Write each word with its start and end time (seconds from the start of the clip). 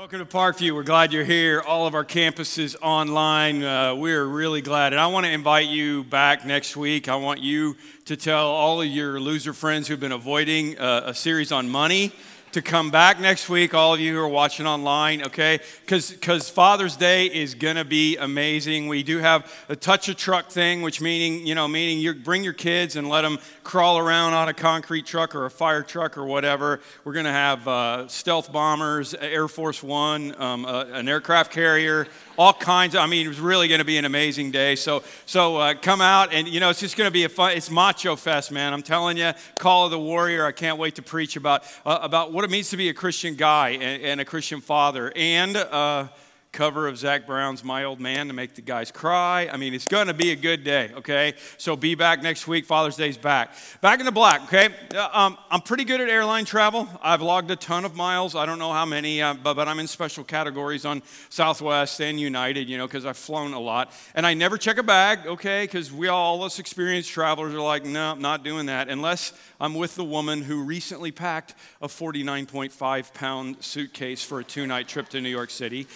Welcome 0.00 0.20
to 0.20 0.24
Parkview. 0.24 0.74
We're 0.74 0.82
glad 0.82 1.12
you're 1.12 1.24
here. 1.24 1.60
All 1.60 1.86
of 1.86 1.94
our 1.94 2.06
campuses 2.06 2.74
online. 2.80 3.62
Uh, 3.62 3.94
we're 3.94 4.24
really 4.24 4.62
glad. 4.62 4.94
And 4.94 5.00
I 5.00 5.08
want 5.08 5.26
to 5.26 5.30
invite 5.30 5.68
you 5.68 6.04
back 6.04 6.46
next 6.46 6.74
week. 6.74 7.06
I 7.10 7.16
want 7.16 7.40
you 7.40 7.76
to 8.06 8.16
tell 8.16 8.46
all 8.46 8.80
of 8.80 8.86
your 8.86 9.20
loser 9.20 9.52
friends 9.52 9.86
who've 9.86 10.00
been 10.00 10.10
avoiding 10.10 10.78
uh, 10.78 11.02
a 11.04 11.12
series 11.12 11.52
on 11.52 11.68
money 11.68 12.12
to 12.52 12.62
come 12.62 12.90
back 12.90 13.20
next 13.20 13.48
week, 13.48 13.74
all 13.74 13.94
of 13.94 14.00
you 14.00 14.14
who 14.14 14.20
are 14.20 14.28
watching 14.28 14.66
online, 14.66 15.22
okay? 15.22 15.60
Because 15.86 16.50
Father's 16.50 16.96
Day 16.96 17.26
is 17.26 17.54
to 17.76 17.84
be 17.84 18.16
amazing. 18.16 18.88
We 18.88 19.02
do 19.02 19.18
have 19.18 19.52
a 19.68 19.76
touch 19.76 20.08
a 20.08 20.14
truck 20.14 20.50
thing, 20.50 20.82
which 20.82 21.00
meaning, 21.00 21.46
you 21.46 21.54
know, 21.54 21.68
meaning 21.68 21.98
you 21.98 22.14
bring 22.14 22.42
your 22.42 22.52
kids 22.52 22.96
and 22.96 23.08
let 23.08 23.22
them 23.22 23.38
crawl 23.62 23.98
around 23.98 24.32
on 24.32 24.48
a 24.48 24.54
concrete 24.54 25.06
truck 25.06 25.34
or 25.34 25.46
a 25.46 25.50
fire 25.50 25.82
truck 25.82 26.18
or 26.18 26.24
whatever. 26.24 26.80
We're 27.04 27.12
to 27.26 27.30
have 27.30 27.68
uh, 27.68 28.08
stealth 28.08 28.50
bombers, 28.50 29.14
Air 29.14 29.46
Force 29.46 29.82
One, 29.82 30.34
um, 30.40 30.64
uh, 30.64 30.86
an 30.86 31.08
aircraft 31.08 31.52
carrier, 31.52 32.08
all 32.36 32.52
kinds 32.52 32.94
of, 32.94 33.02
I 33.02 33.06
mean, 33.06 33.28
it's 33.28 33.38
really 33.38 33.68
to 33.80 33.84
be 33.84 33.98
an 33.98 34.06
amazing 34.06 34.50
day. 34.50 34.74
So, 34.74 35.02
so 35.26 35.58
uh, 35.58 35.74
come 35.74 36.00
out 36.00 36.32
and, 36.32 36.48
you 36.48 36.58
know, 36.58 36.70
it's 36.70 36.80
just 36.80 36.96
to 37.06 37.12
be 37.12 37.24
a 37.24 37.28
fun, 37.28 37.52
it's 37.52 37.70
Macho 37.70 38.16
Fest, 38.16 38.50
man. 38.50 38.72
I'm 38.72 38.82
telling 38.82 39.18
you, 39.18 39.32
Call 39.58 39.84
of 39.84 39.90
the 39.90 39.98
Warrior. 39.98 40.46
I 40.46 40.52
can't 40.52 40.78
wait 40.78 40.94
to 40.94 41.02
preach 41.02 41.36
about, 41.36 41.64
uh, 41.84 41.98
about 42.00 42.32
what 42.32 42.39
it 42.44 42.50
means 42.50 42.70
to 42.70 42.76
be 42.76 42.88
a 42.88 42.94
Christian 42.94 43.34
guy 43.34 43.70
and, 43.70 44.02
and 44.02 44.20
a 44.20 44.24
Christian 44.24 44.60
father. 44.60 45.12
And, 45.14 45.56
uh, 45.56 46.08
cover 46.52 46.88
of 46.88 46.98
Zac 46.98 47.26
Brown's 47.26 47.62
My 47.62 47.84
Old 47.84 48.00
Man 48.00 48.26
to 48.26 48.32
make 48.32 48.54
the 48.54 48.62
guys 48.62 48.90
cry. 48.90 49.48
I 49.52 49.56
mean, 49.56 49.72
it's 49.72 49.86
going 49.86 50.08
to 50.08 50.14
be 50.14 50.32
a 50.32 50.36
good 50.36 50.64
day, 50.64 50.90
okay? 50.96 51.34
So 51.58 51.76
be 51.76 51.94
back 51.94 52.22
next 52.22 52.48
week. 52.48 52.66
Father's 52.66 52.96
Day's 52.96 53.16
back. 53.16 53.52
Back 53.80 54.00
in 54.00 54.06
the 54.06 54.12
black, 54.12 54.42
okay? 54.44 54.70
Uh, 54.94 55.08
um, 55.12 55.38
I'm 55.50 55.60
pretty 55.60 55.84
good 55.84 56.00
at 56.00 56.08
airline 56.08 56.44
travel. 56.44 56.88
I've 57.00 57.22
logged 57.22 57.50
a 57.52 57.56
ton 57.56 57.84
of 57.84 57.94
miles. 57.94 58.34
I 58.34 58.46
don't 58.46 58.58
know 58.58 58.72
how 58.72 58.84
many, 58.84 59.22
uh, 59.22 59.34
but, 59.34 59.54
but 59.54 59.68
I'm 59.68 59.78
in 59.78 59.86
special 59.86 60.24
categories 60.24 60.84
on 60.84 61.02
Southwest 61.28 62.00
and 62.00 62.18
United, 62.18 62.68
you 62.68 62.78
know, 62.78 62.86
because 62.86 63.06
I've 63.06 63.16
flown 63.16 63.52
a 63.52 63.60
lot. 63.60 63.92
And 64.16 64.26
I 64.26 64.34
never 64.34 64.58
check 64.58 64.78
a 64.78 64.82
bag, 64.82 65.26
okay? 65.26 65.64
Because 65.64 65.92
we 65.92 66.08
all, 66.08 66.42
us 66.42 66.58
experienced 66.58 67.10
travelers, 67.10 67.54
are 67.54 67.60
like, 67.60 67.84
no, 67.84 68.12
I'm 68.12 68.20
not 68.20 68.42
doing 68.42 68.66
that 68.66 68.88
unless 68.88 69.32
I'm 69.60 69.74
with 69.74 69.94
the 69.94 70.04
woman 70.04 70.42
who 70.42 70.64
recently 70.64 71.12
packed 71.12 71.54
a 71.80 71.86
49.5 71.86 73.14
pound 73.14 73.62
suitcase 73.62 74.22
for 74.22 74.40
a 74.40 74.44
two 74.44 74.66
night 74.66 74.88
trip 74.88 75.08
to 75.10 75.20
New 75.20 75.28
York 75.28 75.50
City. 75.50 75.86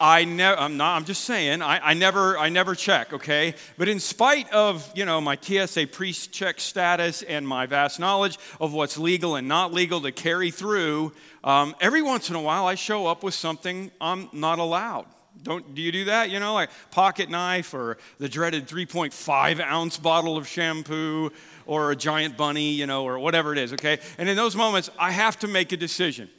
I 0.00 0.24
never, 0.24 0.60
I'm 0.60 0.76
not, 0.76 0.96
I'm 0.96 1.04
just 1.04 1.24
saying, 1.24 1.62
I, 1.62 1.90
I, 1.90 1.94
never, 1.94 2.38
I 2.38 2.48
never 2.48 2.74
check, 2.74 3.12
okay? 3.12 3.54
But 3.78 3.88
in 3.88 4.00
spite 4.00 4.50
of, 4.52 4.90
you 4.94 5.04
know, 5.04 5.20
my 5.20 5.36
TSA 5.40 5.88
pre-check 5.88 6.60
status 6.60 7.22
and 7.22 7.46
my 7.46 7.66
vast 7.66 7.98
knowledge 7.98 8.38
of 8.60 8.72
what's 8.72 8.98
legal 8.98 9.36
and 9.36 9.48
not 9.48 9.72
legal 9.72 10.00
to 10.02 10.12
carry 10.12 10.50
through, 10.50 11.12
um, 11.44 11.74
every 11.80 12.02
once 12.02 12.28
in 12.28 12.36
a 12.36 12.40
while 12.40 12.66
I 12.66 12.74
show 12.74 13.06
up 13.06 13.22
with 13.22 13.34
something 13.34 13.90
I'm 14.00 14.28
not 14.32 14.58
allowed. 14.58 15.06
Don't, 15.42 15.74
do 15.74 15.82
you 15.82 15.92
do 15.92 16.04
that? 16.06 16.30
You 16.30 16.40
know, 16.40 16.54
like 16.54 16.70
pocket 16.90 17.30
knife 17.30 17.74
or 17.74 17.98
the 18.18 18.28
dreaded 18.28 18.66
3.5 18.66 19.60
ounce 19.60 19.96
bottle 19.98 20.36
of 20.36 20.48
shampoo 20.48 21.30
or 21.66 21.90
a 21.90 21.96
giant 21.96 22.36
bunny, 22.36 22.70
you 22.72 22.86
know, 22.86 23.04
or 23.04 23.18
whatever 23.18 23.52
it 23.52 23.58
is, 23.58 23.72
okay? 23.74 23.98
And 24.18 24.28
in 24.28 24.36
those 24.36 24.56
moments, 24.56 24.90
I 24.98 25.10
have 25.10 25.38
to 25.40 25.48
make 25.48 25.72
a 25.72 25.76
decision. 25.76 26.30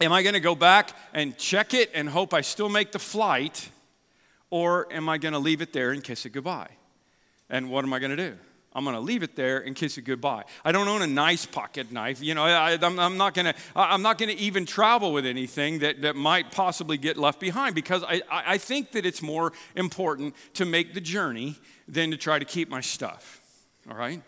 Am 0.00 0.12
I 0.12 0.22
going 0.22 0.34
to 0.34 0.40
go 0.40 0.54
back 0.54 0.90
and 1.14 1.36
check 1.38 1.72
it 1.72 1.90
and 1.94 2.08
hope 2.08 2.34
I 2.34 2.42
still 2.42 2.68
make 2.68 2.92
the 2.92 2.98
flight? 2.98 3.70
Or 4.50 4.92
am 4.92 5.08
I 5.08 5.18
going 5.18 5.32
to 5.32 5.38
leave 5.38 5.62
it 5.62 5.72
there 5.72 5.90
and 5.92 6.04
kiss 6.04 6.26
it 6.26 6.30
goodbye? 6.30 6.68
And 7.48 7.70
what 7.70 7.84
am 7.84 7.92
I 7.92 7.98
going 7.98 8.16
to 8.16 8.30
do? 8.30 8.36
I'm 8.76 8.84
going 8.84 8.94
to 8.94 9.00
leave 9.00 9.22
it 9.22 9.36
there 9.36 9.58
and 9.58 9.74
kiss 9.74 9.96
it 9.96 10.02
goodbye. 10.02 10.44
I 10.62 10.70
don't 10.70 10.86
own 10.86 11.00
a 11.00 11.06
nice 11.06 11.46
pocket 11.46 11.90
knife. 11.90 12.22
You 12.22 12.34
know, 12.34 12.44
I, 12.44 12.72
am 12.72 13.16
not 13.16 13.32
going 13.32 13.46
to. 13.46 13.54
I'm 13.74 14.02
not 14.02 14.18
going 14.18 14.28
to 14.28 14.36
even 14.36 14.66
travel 14.66 15.14
with 15.14 15.24
anything 15.24 15.78
that, 15.78 16.02
that 16.02 16.14
might 16.14 16.52
possibly 16.52 16.98
get 16.98 17.16
left 17.16 17.40
behind 17.40 17.74
because 17.74 18.04
I, 18.04 18.20
I 18.30 18.58
think 18.58 18.92
that 18.92 19.06
it's 19.06 19.22
more 19.22 19.54
important 19.76 20.34
to 20.54 20.66
make 20.66 20.92
the 20.92 21.00
journey 21.00 21.54
than 21.88 22.10
to 22.10 22.18
try 22.18 22.38
to 22.38 22.44
keep 22.44 22.68
my 22.68 22.82
stuff. 22.82 23.40
All 23.90 23.96
right, 23.96 24.20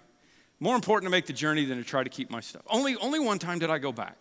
more 0.60 0.76
important 0.76 1.08
to 1.08 1.10
make 1.10 1.26
the 1.26 1.34
journey 1.34 1.66
than 1.66 1.76
to 1.76 1.84
try 1.84 2.02
to 2.02 2.08
keep 2.08 2.30
my 2.30 2.40
stuff. 2.40 2.62
Only 2.70 2.96
only 2.96 3.20
one 3.20 3.38
time 3.38 3.58
did 3.58 3.68
I 3.68 3.76
go 3.76 3.92
back. 3.92 4.16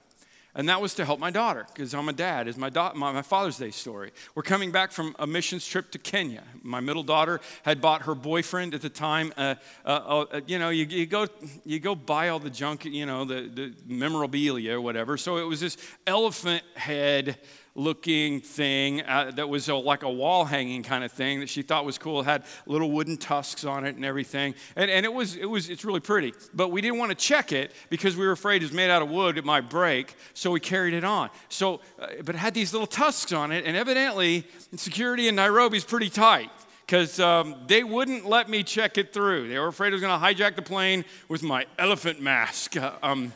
And 0.57 0.67
that 0.69 0.81
was 0.81 0.95
to 0.95 1.05
help 1.05 1.19
my 1.19 1.29
daughter, 1.29 1.67
because 1.71 1.93
I'm 1.93 2.09
a 2.09 2.13
dad, 2.13 2.47
is 2.47 2.57
my, 2.57 2.69
da- 2.69 2.93
my, 2.95 3.11
my, 3.11 3.21
Father's 3.21 3.57
Day 3.57 3.69
story. 3.69 4.11
We're 4.33 4.41
coming 4.41 4.71
back 4.71 4.91
from 4.91 5.15
a 5.19 5.27
missions 5.27 5.67
trip 5.67 5.91
to 5.91 5.99
Kenya. 5.99 6.43
My 6.63 6.79
middle 6.79 7.03
daughter 7.03 7.39
had 7.61 7.79
bought 7.79 8.01
her 8.01 8.15
boyfriend 8.15 8.73
at 8.73 8.81
the 8.81 8.89
time, 8.89 9.31
uh, 9.37 9.53
uh, 9.85 10.25
uh, 10.31 10.41
you 10.47 10.57
know, 10.57 10.69
you, 10.69 10.85
you, 10.85 11.05
go, 11.05 11.27
you 11.63 11.79
go 11.79 11.93
buy 11.93 12.29
all 12.29 12.39
the 12.39 12.49
junk, 12.49 12.85
you 12.85 13.05
know, 13.05 13.23
the, 13.23 13.47
the 13.53 13.73
memorabilia 13.85 14.75
or 14.75 14.81
whatever. 14.81 15.15
So 15.15 15.37
it 15.37 15.43
was 15.43 15.59
this 15.59 15.77
elephant 16.07 16.63
head 16.75 17.37
looking 17.77 18.41
thing 18.41 19.03
uh, 19.03 19.31
that 19.35 19.47
was 19.47 19.69
a, 19.69 19.75
like 19.75 20.01
a 20.01 20.09
wall 20.09 20.45
hanging 20.45 20.81
kind 20.81 21.03
of 21.03 21.11
thing 21.11 21.39
that 21.39 21.47
she 21.47 21.61
thought 21.61 21.85
was 21.85 21.97
cool. 21.97 22.21
It 22.21 22.25
had 22.25 22.43
little 22.65 22.91
wooden 22.91 23.17
tusks 23.17 23.63
on 23.63 23.85
it 23.85 23.95
and 23.95 24.03
everything. 24.03 24.55
And, 24.75 24.89
and 24.89 25.05
it 25.05 25.13
was, 25.13 25.35
it 25.35 25.45
was, 25.45 25.69
it's 25.69 25.85
really 25.85 25.99
pretty. 25.99 26.33
But 26.53 26.69
we 26.69 26.81
didn't 26.81 26.97
want 26.97 27.11
to 27.11 27.15
check 27.15 27.51
it 27.51 27.71
because 27.89 28.17
we 28.17 28.25
were 28.25 28.31
afraid 28.31 28.63
it 28.63 28.65
was 28.65 28.73
made 28.73 28.89
out 28.89 29.03
of 29.03 29.09
wood, 29.09 29.37
it 29.37 29.45
might 29.45 29.69
break. 29.69 30.15
So 30.33 30.49
we 30.51 30.59
carried 30.59 30.95
it 30.95 31.03
on. 31.03 31.29
So, 31.49 31.81
uh, 31.99 32.07
but 32.25 32.33
it 32.33 32.39
had 32.39 32.55
these 32.55 32.73
little 32.73 32.87
tusks 32.87 33.31
on 33.31 33.51
it. 33.51 33.63
And 33.65 33.77
evidently, 33.77 34.47
security 34.75 35.27
in 35.27 35.35
Nairobi 35.35 35.77
is 35.77 35.85
pretty 35.85 36.09
tight 36.09 36.49
because 36.87 37.19
um, 37.19 37.55
they 37.67 37.83
wouldn't 37.83 38.25
let 38.25 38.49
me 38.49 38.63
check 38.63 38.97
it 38.97 39.13
through. 39.13 39.49
They 39.49 39.59
were 39.59 39.67
afraid 39.67 39.89
I 39.89 39.91
was 39.91 40.01
going 40.01 40.19
to 40.19 40.25
hijack 40.25 40.55
the 40.55 40.63
plane 40.63 41.05
with 41.27 41.43
my 41.43 41.67
elephant 41.77 42.21
mask. 42.21 42.75
Um, 43.03 43.33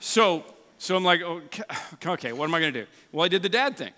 so 0.00 0.44
so 0.78 0.96
I'm 0.96 1.04
like, 1.04 1.22
oh, 1.22 1.42
okay, 1.46 1.62
okay 2.06 2.32
what 2.32 2.46
am 2.46 2.54
I 2.54 2.60
going 2.60 2.72
to 2.72 2.80
do? 2.82 2.86
Well, 3.12 3.24
I 3.24 3.28
did 3.28 3.42
the 3.42 3.48
dad 3.48 3.76
thing 3.76 3.92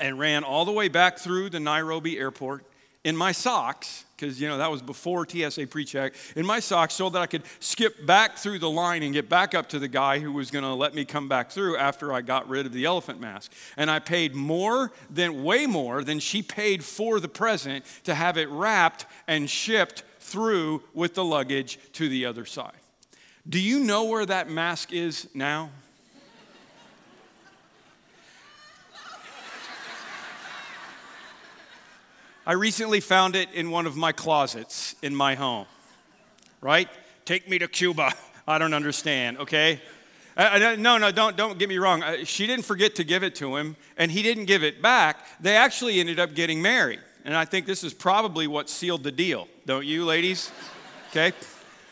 and 0.00 0.18
ran 0.18 0.44
all 0.44 0.64
the 0.64 0.72
way 0.72 0.88
back 0.88 1.18
through 1.18 1.50
the 1.50 1.60
Nairobi 1.60 2.18
airport 2.18 2.64
in 3.04 3.16
my 3.16 3.32
socks, 3.32 4.04
because, 4.14 4.40
you 4.40 4.46
know, 4.46 4.58
that 4.58 4.70
was 4.70 4.80
before 4.80 5.26
TSA 5.28 5.66
pre 5.66 5.84
check, 5.84 6.14
in 6.36 6.46
my 6.46 6.60
socks 6.60 6.94
so 6.94 7.10
that 7.10 7.20
I 7.20 7.26
could 7.26 7.42
skip 7.58 8.06
back 8.06 8.36
through 8.36 8.60
the 8.60 8.70
line 8.70 9.02
and 9.02 9.12
get 9.12 9.28
back 9.28 9.54
up 9.54 9.68
to 9.70 9.80
the 9.80 9.88
guy 9.88 10.20
who 10.20 10.32
was 10.32 10.52
going 10.52 10.64
to 10.64 10.72
let 10.72 10.94
me 10.94 11.04
come 11.04 11.28
back 11.28 11.50
through 11.50 11.76
after 11.76 12.12
I 12.12 12.20
got 12.20 12.48
rid 12.48 12.64
of 12.64 12.72
the 12.72 12.84
elephant 12.84 13.20
mask. 13.20 13.52
And 13.76 13.90
I 13.90 13.98
paid 13.98 14.36
more 14.36 14.92
than, 15.10 15.42
way 15.42 15.66
more 15.66 16.04
than 16.04 16.20
she 16.20 16.42
paid 16.42 16.84
for 16.84 17.18
the 17.18 17.28
present 17.28 17.84
to 18.04 18.14
have 18.14 18.38
it 18.38 18.48
wrapped 18.50 19.06
and 19.26 19.50
shipped 19.50 20.04
through 20.20 20.84
with 20.94 21.14
the 21.14 21.24
luggage 21.24 21.80
to 21.94 22.08
the 22.08 22.24
other 22.26 22.44
side. 22.44 22.72
Do 23.48 23.58
you 23.58 23.80
know 23.80 24.04
where 24.04 24.24
that 24.26 24.48
mask 24.48 24.92
is 24.92 25.28
now? 25.34 25.70
I 32.44 32.54
recently 32.54 33.00
found 33.00 33.36
it 33.36 33.52
in 33.52 33.70
one 33.70 33.86
of 33.86 33.96
my 33.96 34.10
closets 34.10 34.96
in 35.00 35.14
my 35.14 35.34
home. 35.36 35.66
Right? 36.60 36.88
Take 37.24 37.48
me 37.48 37.58
to 37.60 37.68
Cuba. 37.68 38.12
I 38.48 38.58
don't 38.58 38.74
understand, 38.74 39.38
okay? 39.38 39.80
Uh, 40.36 40.74
no, 40.78 40.98
no, 40.98 41.12
don't, 41.12 41.36
don't 41.36 41.58
get 41.58 41.68
me 41.68 41.78
wrong. 41.78 42.02
She 42.24 42.46
didn't 42.46 42.64
forget 42.64 42.96
to 42.96 43.04
give 43.04 43.22
it 43.22 43.36
to 43.36 43.56
him, 43.56 43.76
and 43.96 44.10
he 44.10 44.22
didn't 44.22 44.46
give 44.46 44.64
it 44.64 44.82
back. 44.82 45.18
They 45.40 45.56
actually 45.56 46.00
ended 46.00 46.18
up 46.18 46.34
getting 46.34 46.60
married. 46.60 47.00
And 47.24 47.36
I 47.36 47.44
think 47.44 47.66
this 47.66 47.84
is 47.84 47.94
probably 47.94 48.48
what 48.48 48.68
sealed 48.68 49.04
the 49.04 49.12
deal, 49.12 49.46
don't 49.66 49.86
you, 49.86 50.04
ladies? 50.04 50.50
Okay? 51.14 51.32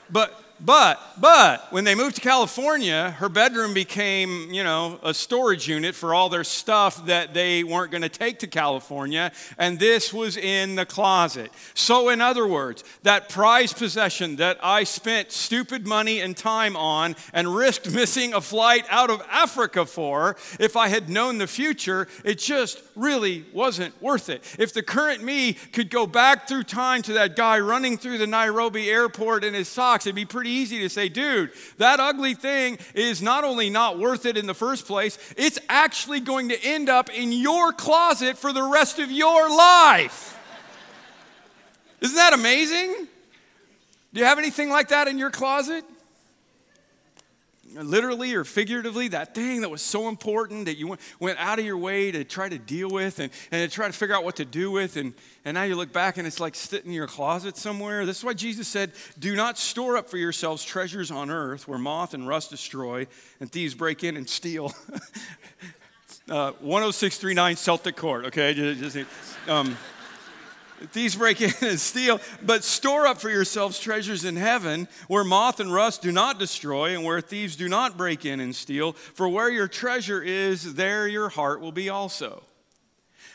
But 0.08 0.42
but, 0.62 1.00
but, 1.18 1.72
when 1.72 1.84
they 1.84 1.94
moved 1.94 2.16
to 2.16 2.20
California, 2.20 3.12
her 3.12 3.30
bedroom 3.30 3.72
became, 3.72 4.52
you 4.52 4.62
know, 4.62 5.00
a 5.02 5.14
storage 5.14 5.66
unit 5.66 5.94
for 5.94 6.12
all 6.12 6.28
their 6.28 6.44
stuff 6.44 7.06
that 7.06 7.32
they 7.32 7.64
weren't 7.64 7.90
going 7.90 8.02
to 8.02 8.10
take 8.10 8.40
to 8.40 8.46
California, 8.46 9.32
and 9.56 9.78
this 9.78 10.12
was 10.12 10.36
in 10.36 10.74
the 10.74 10.84
closet. 10.84 11.50
So, 11.72 12.10
in 12.10 12.20
other 12.20 12.46
words, 12.46 12.84
that 13.04 13.30
prized 13.30 13.78
possession 13.78 14.36
that 14.36 14.58
I 14.62 14.84
spent 14.84 15.32
stupid 15.32 15.86
money 15.86 16.20
and 16.20 16.36
time 16.36 16.76
on 16.76 17.16
and 17.32 17.54
risked 17.54 17.90
missing 17.94 18.34
a 18.34 18.40
flight 18.42 18.84
out 18.90 19.08
of 19.08 19.22
Africa 19.30 19.86
for, 19.86 20.36
if 20.58 20.76
I 20.76 20.88
had 20.88 21.08
known 21.08 21.38
the 21.38 21.46
future, 21.46 22.06
it 22.22 22.38
just 22.38 22.82
really 22.96 23.46
wasn't 23.54 24.00
worth 24.02 24.28
it. 24.28 24.42
If 24.58 24.74
the 24.74 24.82
current 24.82 25.24
me 25.24 25.54
could 25.54 25.88
go 25.88 26.06
back 26.06 26.48
through 26.48 26.64
time 26.64 27.00
to 27.02 27.14
that 27.14 27.34
guy 27.34 27.58
running 27.60 27.96
through 27.96 28.18
the 28.18 28.26
Nairobi 28.26 28.90
airport 28.90 29.42
in 29.42 29.54
his 29.54 29.68
socks, 29.68 30.06
it'd 30.06 30.14
be 30.14 30.26
pretty 30.26 30.49
easy 30.50 30.80
to 30.80 30.88
say, 30.88 31.08
dude, 31.08 31.50
that 31.78 32.00
ugly 32.00 32.34
thing 32.34 32.78
is 32.94 33.22
not 33.22 33.44
only 33.44 33.70
not 33.70 33.98
worth 33.98 34.26
it 34.26 34.36
in 34.36 34.46
the 34.46 34.54
first 34.54 34.86
place, 34.86 35.18
it's 35.36 35.58
actually 35.68 36.20
going 36.20 36.48
to 36.50 36.64
end 36.64 36.88
up 36.88 37.10
in 37.10 37.32
your 37.32 37.72
closet 37.72 38.36
for 38.36 38.52
the 38.52 38.62
rest 38.62 38.98
of 38.98 39.10
your 39.10 39.48
life. 39.48 40.38
Isn't 42.00 42.16
that 42.16 42.32
amazing? 42.32 43.08
Do 44.12 44.20
you 44.20 44.26
have 44.26 44.38
anything 44.38 44.70
like 44.70 44.88
that 44.88 45.06
in 45.06 45.18
your 45.18 45.30
closet? 45.30 45.84
Literally 47.74 48.34
or 48.34 48.44
figuratively, 48.44 49.08
that 49.08 49.34
thing 49.34 49.60
that 49.60 49.68
was 49.68 49.82
so 49.82 50.08
important 50.08 50.66
that 50.66 50.76
you 50.76 50.88
went, 50.88 51.00
went 51.18 51.38
out 51.38 51.58
of 51.58 51.64
your 51.64 51.76
way 51.76 52.10
to 52.10 52.24
try 52.24 52.48
to 52.48 52.58
deal 52.58 52.90
with 52.90 53.18
and, 53.18 53.30
and 53.50 53.68
to 53.68 53.74
try 53.74 53.86
to 53.86 53.92
figure 53.92 54.14
out 54.14 54.24
what 54.24 54.36
to 54.36 54.44
do 54.44 54.70
with. 54.70 54.96
And, 54.96 55.14
and 55.44 55.54
now 55.54 55.62
you 55.62 55.76
look 55.76 55.92
back 55.92 56.18
and 56.18 56.26
it's 56.26 56.40
like 56.40 56.54
sitting 56.54 56.88
in 56.88 56.94
your 56.94 57.06
closet 57.06 57.56
somewhere. 57.56 58.06
This 58.06 58.18
is 58.18 58.24
why 58.24 58.34
Jesus 58.34 58.68
said, 58.68 58.92
Do 59.18 59.34
not 59.36 59.58
store 59.58 59.96
up 59.96 60.08
for 60.08 60.16
yourselves 60.16 60.64
treasures 60.64 61.10
on 61.10 61.30
earth 61.30 61.68
where 61.68 61.78
moth 61.78 62.14
and 62.14 62.26
rust 62.26 62.50
destroy 62.50 63.06
and 63.40 63.50
thieves 63.50 63.74
break 63.74 64.04
in 64.04 64.16
and 64.16 64.28
steal. 64.28 64.74
Uh, 66.28 66.52
10639 66.60 67.56
Celtic 67.56 67.96
Court, 67.96 68.26
okay? 68.26 68.54
Just, 68.54 68.94
just, 68.94 69.08
um, 69.48 69.76
thieves 70.88 71.16
break 71.16 71.40
in 71.40 71.52
and 71.60 71.80
steal, 71.80 72.20
but 72.42 72.64
store 72.64 73.06
up 73.06 73.20
for 73.20 73.30
yourselves 73.30 73.78
treasures 73.78 74.24
in 74.24 74.36
heaven 74.36 74.88
where 75.08 75.24
moth 75.24 75.60
and 75.60 75.72
rust 75.72 76.02
do 76.02 76.12
not 76.12 76.38
destroy 76.38 76.94
and 76.94 77.04
where 77.04 77.20
thieves 77.20 77.56
do 77.56 77.68
not 77.68 77.96
break 77.96 78.24
in 78.24 78.40
and 78.40 78.54
steal. 78.54 78.92
For 78.92 79.28
where 79.28 79.50
your 79.50 79.68
treasure 79.68 80.22
is, 80.22 80.74
there 80.74 81.06
your 81.06 81.28
heart 81.28 81.60
will 81.60 81.72
be 81.72 81.88
also. 81.88 82.42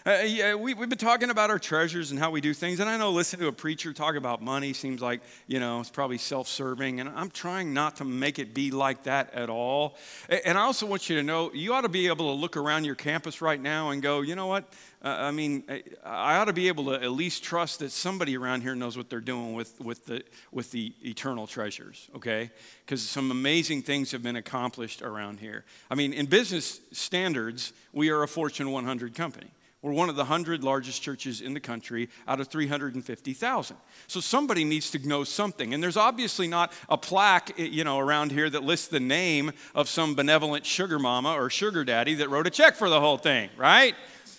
Uh, 0.07 0.19
yeah, 0.23 0.53
we, 0.53 0.71
have 0.71 0.87
been 0.87 0.99
talking 0.99 1.31
about 1.31 1.49
our 1.49 1.57
treasures 1.57 2.11
and 2.11 2.19
how 2.19 2.29
we 2.29 2.39
do 2.39 2.53
things. 2.53 2.79
And 2.79 2.87
I 2.87 2.95
know 2.95 3.09
listening 3.09 3.41
to 3.41 3.47
a 3.47 3.51
preacher 3.51 3.91
talk 3.91 4.13
about 4.13 4.39
money 4.39 4.71
seems 4.71 5.01
like, 5.01 5.19
you 5.47 5.59
know, 5.59 5.79
it's 5.79 5.89
probably 5.89 6.19
self 6.19 6.47
serving. 6.47 6.99
And 6.99 7.09
I'm 7.09 7.31
trying 7.31 7.73
not 7.73 7.95
to 7.95 8.05
make 8.05 8.37
it 8.37 8.53
be 8.53 8.69
like 8.69 9.01
that 9.03 9.33
at 9.33 9.49
all. 9.49 9.95
And 10.29 10.59
I 10.59 10.61
also 10.61 10.85
want 10.85 11.09
you 11.09 11.15
to 11.15 11.23
know 11.23 11.51
you 11.53 11.73
ought 11.73 11.81
to 11.81 11.89
be 11.89 12.05
able 12.05 12.35
to 12.35 12.39
look 12.39 12.55
around 12.55 12.83
your 12.83 12.93
campus 12.93 13.41
right 13.41 13.59
now 13.59 13.89
and 13.89 13.99
go, 14.03 14.21
you 14.21 14.35
know 14.35 14.45
what? 14.45 14.71
Uh, 15.03 15.07
I 15.07 15.31
mean, 15.31 15.63
I 16.03 16.37
ought 16.37 16.45
to 16.45 16.53
be 16.53 16.67
able 16.67 16.85
to 16.85 17.03
at 17.03 17.09
least 17.09 17.43
trust 17.43 17.79
that 17.79 17.91
somebody 17.91 18.37
around 18.37 18.61
here 18.61 18.75
knows 18.75 18.95
what 18.95 19.09
they're 19.09 19.19
doing 19.19 19.55
with, 19.55 19.81
with, 19.81 20.05
the, 20.05 20.21
with 20.51 20.69
the 20.69 20.93
eternal 21.03 21.47
treasures, 21.47 22.11
okay? 22.15 22.51
Because 22.85 23.01
some 23.01 23.31
amazing 23.31 23.81
things 23.81 24.11
have 24.11 24.21
been 24.21 24.35
accomplished 24.35 25.01
around 25.01 25.39
here. 25.39 25.65
I 25.89 25.95
mean, 25.95 26.13
in 26.13 26.27
business 26.27 26.79
standards, 26.91 27.73
we 27.91 28.09
are 28.09 28.21
a 28.21 28.27
Fortune 28.27 28.69
100 28.69 29.15
company. 29.15 29.47
We're 29.85 29.93
one 29.93 30.09
of 30.09 30.15
the 30.15 30.23
100 30.23 30.63
largest 30.63 31.03
churches 31.03 31.41
in 31.41 31.53
the 31.53 31.59
country 31.59 32.09
out 32.27 32.39
of 32.39 32.47
350,000. 32.47 33.77
So 34.07 34.19
somebody 34.19 34.63
needs 34.63 34.89
to 34.89 35.07
know 35.07 35.23
something. 35.23 35.75
And 35.75 35.83
there's 35.83 35.95
obviously 35.95 36.47
not 36.47 36.73
a 36.89 36.97
plaque, 36.97 37.51
eh, 37.59 37.65
you 37.65 37.83
know, 37.83 37.99
around 37.99 38.31
here 38.31 38.49
that 38.49 38.63
lists 38.63 38.87
the 38.87 38.99
name 38.99 39.51
of 39.75 39.87
some 39.87 40.15
benevolent 40.15 40.65
sugar 40.65 40.97
mama 40.97 41.33
or 41.33 41.51
sugar 41.51 41.83
daddy 41.83 42.15
that 42.15 42.31
wrote 42.31 42.47
a 42.47 42.49
check 42.49 42.75
for 42.75 42.89
the 42.89 42.99
whole 42.99 43.19
thing, 43.19 43.51
right? 43.57 43.93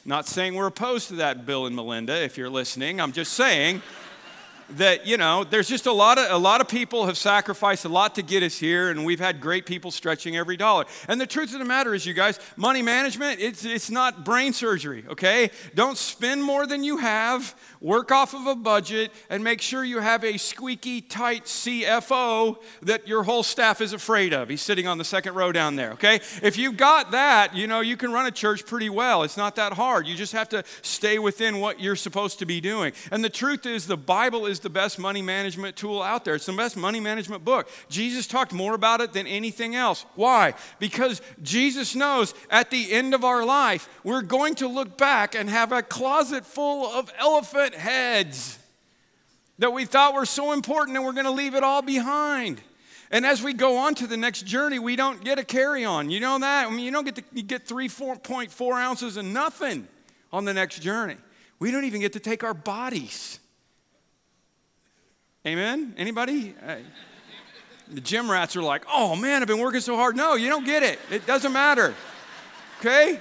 Not 0.05 0.27
saying 0.27 0.57
we're 0.57 0.67
opposed 0.67 1.07
to 1.09 1.15
that, 1.17 1.47
Bill 1.47 1.67
and 1.67 1.77
Melinda, 1.77 2.21
if 2.25 2.37
you're 2.37 2.51
listening. 2.51 3.01
I'm 3.01 3.13
just 3.13 3.35
saying 3.35 3.83
that 4.71 5.07
you 5.07 5.17
know 5.17 5.45
there's 5.45 5.69
just 5.69 5.87
a 5.87 5.93
lot 5.93 6.19
of 6.19 6.31
a 6.31 6.37
lot 6.37 6.61
of 6.61 6.69
people 6.69 7.07
have 7.07 7.17
sacrificed 7.17 7.85
a 7.85 7.89
lot 7.89 8.15
to 8.17 8.23
get 8.23 8.43
us 8.43 8.59
here 8.59 8.91
and 8.91 9.05
we've 9.05 9.21
had 9.21 9.41
great 9.41 9.67
people 9.67 9.91
stretching 9.91 10.37
every 10.37 10.57
dollar. 10.57 10.85
And 11.09 11.21
the 11.21 11.27
truth 11.27 11.53
of 11.53 11.61
the 11.61 11.65
matter 11.65 11.95
is 11.95 12.05
you 12.05 12.15
guys 12.15 12.41
money 12.57 12.83
management 12.83 13.41
it's 13.41 13.65
it's 13.65 13.91
not 13.91 14.25
brain 14.25 14.53
surgery 14.53 15.05
okay? 15.09 15.51
Don't 15.75 15.97
spend 15.97 16.43
more 16.43 16.67
than 16.67 16.83
you 16.83 16.99
have. 16.99 17.55
Work 17.81 18.11
off 18.11 18.35
of 18.35 18.47
a 18.47 18.57
budget 18.57 19.13
and 19.31 19.45
make 19.45 19.61
sure 19.61 19.85
you 19.85 20.01
have 20.01 20.25
a 20.25 20.39
squeaky 20.39 21.01
tight 21.01 21.45
CFO 21.45 22.57
that 22.83 23.07
your 23.07 23.23
whole 23.23 23.43
staff 23.43 23.81
is 23.81 23.93
afraid 23.93 24.33
of. 24.33 24.49
He's 24.49 24.63
sitting 24.63 24.89
on 24.89 24.99
the 24.99 25.05
second 25.05 25.35
row 25.35 25.53
down 25.53 25.77
there 25.77 25.93
okay? 25.93 26.17
If 26.43 26.57
you've 26.59 26.77
got 26.77 27.13
that 27.13 27.55
you 27.55 27.67
know 27.67 27.81
you 27.81 27.97
can 27.97 28.13
run 28.13 28.27
a 28.27 28.33
church 28.33 28.67
pretty 28.67 28.91
well. 28.91 29.23
It's 29.23 29.37
not 29.37 29.57
that 29.57 29.75
hard. 29.75 30.07
You 30.07 30.17
just 30.17 30.33
have 30.33 30.49
to 30.49 30.65
stay 30.83 31.19
within 31.19 31.61
what 31.61 31.79
you're 31.79 31.97
supposed 31.97 32.41
to 32.41 32.47
be 32.47 32.61
doing. 32.61 32.93
And 33.13 33.23
the 33.23 33.31
truth 33.31 33.65
is 33.65 33.87
the 33.87 33.97
bible 33.97 34.47
is 34.47 34.56
is 34.57 34.61
the 34.61 34.71
best 34.71 34.99
money 34.99 35.23
management 35.23 35.77
tool 35.77 36.03
out 36.03 36.25
there. 36.25 36.35
It's 36.35 36.47
the 36.47 36.53
best 36.53 36.77
money 36.77 36.99
management 36.99 37.45
book. 37.45 37.69
Jesus 37.89 38.27
talked 38.27 38.53
more 38.53 38.75
about 38.75 39.01
it 39.01 39.13
than 39.13 39.27
anything 39.27 39.75
else. 39.75 40.07
Why? 40.15 40.55
Because 40.79 41.21
Jesus 41.43 41.95
knows 41.95 42.35
at 42.51 42.71
the 42.71 42.93
end 42.93 43.15
of 43.15 43.25
our 43.25 43.45
life, 43.45 43.89
we're 44.03 44.23
going 44.23 44.55
to 44.57 44.69
look 44.69 44.97
back 44.97 45.35
and 45.35 45.51
have 45.51 45.73
a 45.73 45.83
closet 45.83 46.47
full 46.47 46.87
of 46.87 47.13
elephant 47.19 47.75
heads 47.75 48.59
that 49.59 49.73
we 49.73 49.85
thought 49.85 50.15
were 50.15 50.27
so 50.27 50.53
important 50.53 50.97
and 50.97 51.05
we're 51.05 51.13
going 51.13 51.27
to 51.27 51.31
leave 51.31 51.55
it 51.55 51.63
all 51.63 51.83
behind. 51.83 52.61
And 53.11 53.25
as 53.25 53.43
we 53.43 53.53
go 53.53 53.77
on 53.77 53.95
to 53.97 54.07
the 54.07 54.17
next 54.17 54.47
journey, 54.47 54.79
we 54.79 54.97
don't 54.97 55.23
get 55.23 55.39
a 55.39 55.45
carry 55.45 55.85
on. 55.85 56.11
You 56.11 56.21
know 56.21 56.39
that? 56.39 56.67
I 56.67 56.71
mean, 56.71 56.81
you 56.81 56.91
don't 56.91 57.05
get 57.05 57.17
to 57.17 57.25
you 57.33 57.43
get 57.43 57.67
3.4 57.67 58.83
ounces 58.83 59.17
of 59.17 59.25
nothing 59.25 59.87
on 60.33 60.45
the 60.45 60.55
next 60.55 60.81
journey. 60.81 61.17
We 61.59 61.71
don't 61.71 61.85
even 61.85 62.01
get 62.01 62.15
to 62.15 62.21
take 62.21 62.43
our 62.43 62.55
bodies. 62.55 63.39
Amen? 65.47 65.95
Anybody? 65.97 66.55
The 67.89 68.01
gym 68.01 68.29
rats 68.29 68.57
are 68.57 68.63
like, 68.63 68.85
oh 68.93 69.15
man, 69.15 69.43
I've 69.43 69.49
been 69.49 69.61
working 69.61 69.81
so 69.81 69.95
hard. 69.95 70.17
No, 70.17 70.35
you 70.35 70.49
don't 70.49 70.67
get 70.67 70.83
it. 70.83 70.99
It 71.09 71.25
doesn't 71.25 71.53
matter. 71.53 71.95
Okay? 72.81 73.21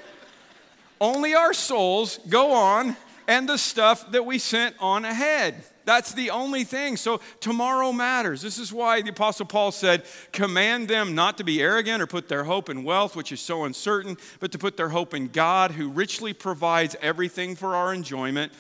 Only 1.00 1.36
our 1.36 1.54
souls 1.54 2.20
go 2.28 2.52
on 2.52 2.96
and 3.28 3.48
the 3.48 3.58
stuff 3.58 4.12
that 4.12 4.26
we 4.26 4.40
sent 4.40 4.76
on 4.80 5.06
ahead. 5.06 5.64
That's 5.84 6.14
the 6.14 6.32
only 6.32 6.64
thing. 6.64 6.98
So 6.98 7.22
tomorrow 7.42 7.92
matters. 7.92 8.42
This 8.42 8.58
is 8.58 8.74
why 8.74 9.04
the 9.04 9.12
Apostle 9.12 9.46
Paul 9.46 9.72
said, 9.72 10.04
Command 10.32 10.88
them 10.88 11.14
not 11.14 11.38
to 11.38 11.44
be 11.44 11.62
arrogant 11.62 12.02
or 12.02 12.08
put 12.08 12.28
their 12.28 12.46
hope 12.46 12.72
in 12.72 12.84
wealth, 12.84 13.16
which 13.16 13.32
is 13.32 13.40
so 13.40 13.66
uncertain, 13.66 14.18
but 14.40 14.52
to 14.52 14.58
put 14.58 14.78
their 14.78 14.90
hope 14.90 15.14
in 15.14 15.28
God, 15.28 15.72
who 15.72 15.90
richly 15.90 16.34
provides 16.34 16.96
everything 17.04 17.56
for 17.56 17.76
our 17.76 17.94
enjoyment, 17.94 18.52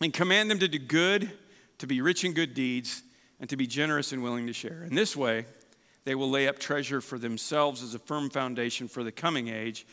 and 0.00 0.10
command 0.10 0.50
them 0.50 0.58
to 0.60 0.68
do 0.68 0.78
good 0.78 1.30
to 1.78 1.86
be 1.86 2.00
rich 2.00 2.24
in 2.24 2.32
good 2.32 2.54
deeds, 2.54 3.02
and 3.40 3.48
to 3.48 3.56
be 3.56 3.66
generous 3.66 4.12
and 4.12 4.22
willing 4.22 4.46
to 4.46 4.52
share. 4.52 4.82
In 4.82 4.94
this 4.94 5.16
way, 5.16 5.46
they 6.04 6.14
will 6.14 6.30
lay 6.30 6.48
up 6.48 6.58
treasure 6.58 7.00
for 7.00 7.18
themselves 7.18 7.82
as 7.82 7.94
a 7.94 7.98
firm 7.98 8.30
foundation 8.30 8.88
for 8.88 9.04
the 9.04 9.12
coming 9.12 9.48
age, 9.48 9.86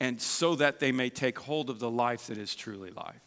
and 0.00 0.20
so 0.20 0.54
that 0.56 0.80
they 0.80 0.92
may 0.92 1.10
take 1.10 1.38
hold 1.38 1.70
of 1.70 1.78
the 1.78 1.90
life 1.90 2.26
that 2.26 2.38
is 2.38 2.54
truly 2.54 2.90
life. 2.90 3.20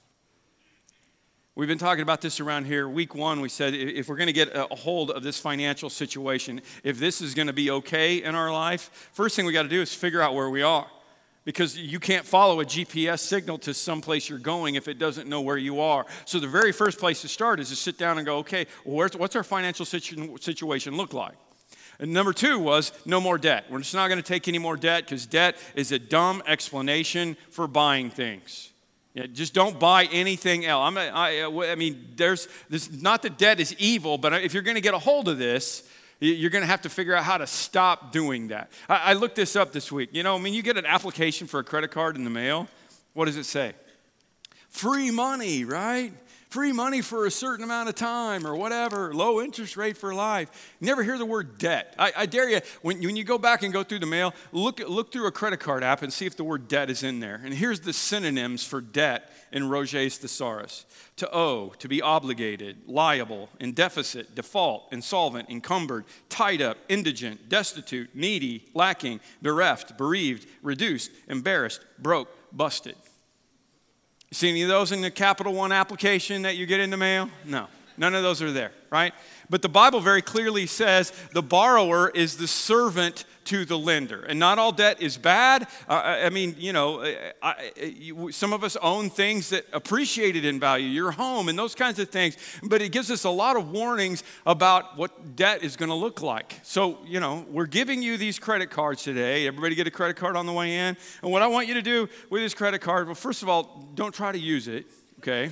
We've 1.55 1.67
been 1.67 1.77
talking 1.77 2.01
about 2.01 2.21
this 2.21 2.39
around 2.39 2.65
here. 2.65 2.89
Week 2.89 3.13
one, 3.13 3.39
we 3.39 3.49
said 3.49 3.75
if 3.75 4.09
we're 4.09 4.15
going 4.15 4.27
to 4.27 4.33
get 4.33 4.55
a 4.55 4.75
hold 4.75 5.11
of 5.11 5.21
this 5.21 5.39
financial 5.39 5.89
situation, 5.89 6.61
if 6.83 6.97
this 6.97 7.21
is 7.21 7.35
going 7.35 7.47
to 7.47 7.53
be 7.53 7.69
okay 7.69 8.23
in 8.23 8.33
our 8.33 8.51
life, 8.51 9.09
first 9.13 9.35
thing 9.35 9.45
we 9.45 9.53
got 9.53 9.63
to 9.63 9.69
do 9.69 9.81
is 9.81 9.93
figure 9.93 10.21
out 10.21 10.33
where 10.33 10.49
we 10.49 10.63
are 10.63 10.87
because 11.45 11.77
you 11.77 11.99
can't 11.99 12.25
follow 12.25 12.61
a 12.61 12.65
GPS 12.65 13.19
signal 13.19 13.57
to 13.59 13.73
some 13.73 14.01
place 14.01 14.29
you're 14.29 14.39
going 14.39 14.75
if 14.75 14.87
it 14.87 14.97
doesn't 14.97 15.27
know 15.27 15.41
where 15.41 15.57
you 15.57 15.81
are. 15.81 16.05
So 16.25 16.39
the 16.39 16.47
very 16.47 16.71
first 16.71 16.99
place 16.99 17.21
to 17.21 17.27
start 17.27 17.59
is 17.59 17.69
to 17.69 17.75
sit 17.75 17.97
down 17.97 18.17
and 18.17 18.25
go, 18.25 18.37
okay, 18.37 18.65
well, 18.85 19.09
what's 19.17 19.35
our 19.35 19.43
financial 19.43 19.85
situ- 19.85 20.37
situation 20.39 20.95
look 20.95 21.13
like? 21.13 21.35
And 21.99 22.11
number 22.11 22.33
two 22.33 22.59
was 22.59 22.91
no 23.05 23.21
more 23.21 23.37
debt. 23.37 23.65
We're 23.69 23.79
just 23.79 23.93
not 23.93 24.07
going 24.07 24.21
to 24.21 24.27
take 24.27 24.47
any 24.47 24.57
more 24.57 24.75
debt 24.75 25.05
because 25.05 25.25
debt 25.25 25.57
is 25.75 25.91
a 25.91 25.99
dumb 25.99 26.41
explanation 26.47 27.37
for 27.49 27.67
buying 27.67 28.09
things. 28.09 28.71
Yeah, 29.13 29.27
just 29.27 29.53
don't 29.53 29.79
buy 29.79 30.05
anything 30.05 30.65
else. 30.65 30.87
I'm, 30.87 30.97
I, 30.97 31.41
uh, 31.41 31.71
I 31.71 31.75
mean, 31.75 32.07
there's 32.15 32.47
this, 32.67 32.91
not 32.91 33.21
that 33.21 33.37
debt 33.37 33.59
is 33.59 33.75
evil, 33.77 34.17
but 34.17 34.33
if 34.33 34.55
you're 34.55 34.63
going 34.63 34.75
to 34.75 34.81
get 34.81 34.95
a 34.95 34.99
hold 34.99 35.27
of 35.27 35.37
this, 35.37 35.87
you're 36.23 36.49
going 36.49 36.61
to 36.63 36.67
have 36.67 36.81
to 36.83 36.89
figure 36.89 37.15
out 37.15 37.23
how 37.23 37.37
to 37.37 37.47
stop 37.47 38.11
doing 38.11 38.49
that. 38.49 38.71
I, 38.87 39.11
I 39.11 39.13
looked 39.13 39.35
this 39.35 39.55
up 39.55 39.71
this 39.71 39.91
week. 39.91 40.09
You 40.13 40.23
know, 40.23 40.35
I 40.35 40.39
mean, 40.39 40.53
you 40.53 40.61
get 40.61 40.77
an 40.77 40.85
application 40.85 41.47
for 41.47 41.59
a 41.59 41.63
credit 41.63 41.91
card 41.91 42.15
in 42.15 42.23
the 42.23 42.29
mail. 42.29 42.67
What 43.13 43.25
does 43.25 43.37
it 43.37 43.45
say? 43.45 43.73
Free 44.69 45.11
money, 45.11 45.65
right? 45.65 46.13
free 46.53 46.71
money 46.71 47.01
for 47.01 47.25
a 47.25 47.31
certain 47.31 47.63
amount 47.63 47.89
of 47.89 47.95
time 47.95 48.45
or 48.45 48.55
whatever, 48.55 49.11
low 49.11 49.41
interest 49.41 49.75
rate 49.75 49.97
for 49.97 50.13
life. 50.13 50.75
You 50.79 50.85
never 50.85 51.01
hear 51.01 51.17
the 51.17 51.25
word 51.25 51.57
debt. 51.57 51.95
I, 51.97 52.13
I, 52.15 52.25
dare 52.27 52.47
you, 52.47 52.61
when, 52.83 53.01
when 53.01 53.15
you 53.15 53.23
go 53.23 53.39
back 53.39 53.63
and 53.63 53.73
go 53.73 53.83
through 53.83 53.99
the 53.99 54.05
mail, 54.05 54.35
look, 54.51 54.79
look 54.87 55.11
through 55.11 55.25
a 55.25 55.31
credit 55.31 55.59
card 55.59 55.83
app 55.83 56.03
and 56.03 56.13
see 56.13 56.27
if 56.27 56.37
the 56.37 56.43
word 56.43 56.67
debt 56.67 56.91
is 56.91 57.01
in 57.01 57.19
there. 57.19 57.41
And 57.43 57.55
here's 57.55 57.79
the 57.79 57.91
synonyms 57.91 58.63
for 58.63 58.81
debt 58.81 59.31
in 59.53 59.69
Roget's 59.69 60.17
Thesaurus 60.17 60.85
to 61.15 61.33
owe, 61.33 61.73
to 61.77 61.87
be 61.87 62.01
obligated, 62.01 62.77
liable, 62.87 63.49
in 63.59 63.71
deficit, 63.71 64.35
default, 64.35 64.91
insolvent, 64.91 65.49
encumbered, 65.49 66.05
tied 66.27 66.61
up, 66.61 66.77
indigent, 66.89 67.47
destitute, 67.47 68.09
needy, 68.15 68.65
lacking, 68.73 69.21
bereft, 69.41 69.95
bereaved, 69.97 70.47
reduced, 70.63 71.11
embarrassed, 71.27 71.81
broke, 71.99 72.29
busted. 72.51 72.95
See 74.31 74.49
any 74.49 74.63
of 74.63 74.69
those 74.69 74.91
in 74.91 75.01
the 75.01 75.11
Capital 75.11 75.53
One 75.53 75.71
application 75.71 76.41
that 76.41 76.57
you 76.57 76.65
get 76.65 76.79
in 76.79 76.89
the 76.89 76.97
mail? 76.97 77.29
No, 77.45 77.67
none 77.95 78.15
of 78.15 78.23
those 78.23 78.41
are 78.41 78.51
there, 78.51 78.71
right? 78.89 79.13
But 79.51 79.61
the 79.61 79.69
Bible 79.69 79.99
very 79.99 80.23
clearly 80.23 80.65
says 80.65 81.13
the 81.33 81.43
borrower 81.43 82.09
is 82.09 82.37
the 82.37 82.47
servant 82.47 83.25
to 83.45 83.65
the 83.65 83.77
lender. 83.77 84.21
And 84.21 84.39
not 84.39 84.59
all 84.59 84.71
debt 84.71 85.01
is 85.01 85.17
bad. 85.17 85.67
Uh, 85.87 86.21
I 86.25 86.29
mean, 86.29 86.55
you 86.57 86.73
know, 86.73 87.03
I, 87.41 87.71
some 88.31 88.53
of 88.53 88.63
us 88.63 88.75
own 88.77 89.09
things 89.09 89.49
that 89.49 89.65
appreciated 89.73 90.45
in 90.45 90.59
value, 90.59 90.87
your 90.87 91.11
home 91.11 91.49
and 91.49 91.57
those 91.57 91.75
kinds 91.75 91.99
of 91.99 92.09
things. 92.09 92.37
But 92.61 92.81
it 92.81 92.91
gives 92.91 93.11
us 93.11 93.23
a 93.23 93.29
lot 93.29 93.55
of 93.55 93.71
warnings 93.71 94.23
about 94.45 94.97
what 94.97 95.35
debt 95.35 95.63
is 95.63 95.75
going 95.75 95.89
to 95.89 95.95
look 95.95 96.21
like. 96.21 96.59
So, 96.63 96.99
you 97.05 97.19
know, 97.19 97.45
we're 97.49 97.65
giving 97.65 98.01
you 98.01 98.17
these 98.17 98.39
credit 98.39 98.69
cards 98.69 99.03
today. 99.03 99.47
Everybody 99.47 99.75
get 99.75 99.87
a 99.87 99.91
credit 99.91 100.17
card 100.17 100.35
on 100.35 100.45
the 100.45 100.53
way 100.53 100.77
in. 100.77 100.97
And 101.21 101.31
what 101.31 101.41
I 101.41 101.47
want 101.47 101.67
you 101.67 101.73
to 101.75 101.81
do 101.81 102.09
with 102.29 102.41
this 102.41 102.53
credit 102.53 102.79
card, 102.79 103.07
well, 103.07 103.15
first 103.15 103.43
of 103.43 103.49
all, 103.49 103.89
don't 103.95 104.13
try 104.13 104.31
to 104.31 104.39
use 104.39 104.67
it, 104.67 104.85
okay? 105.19 105.51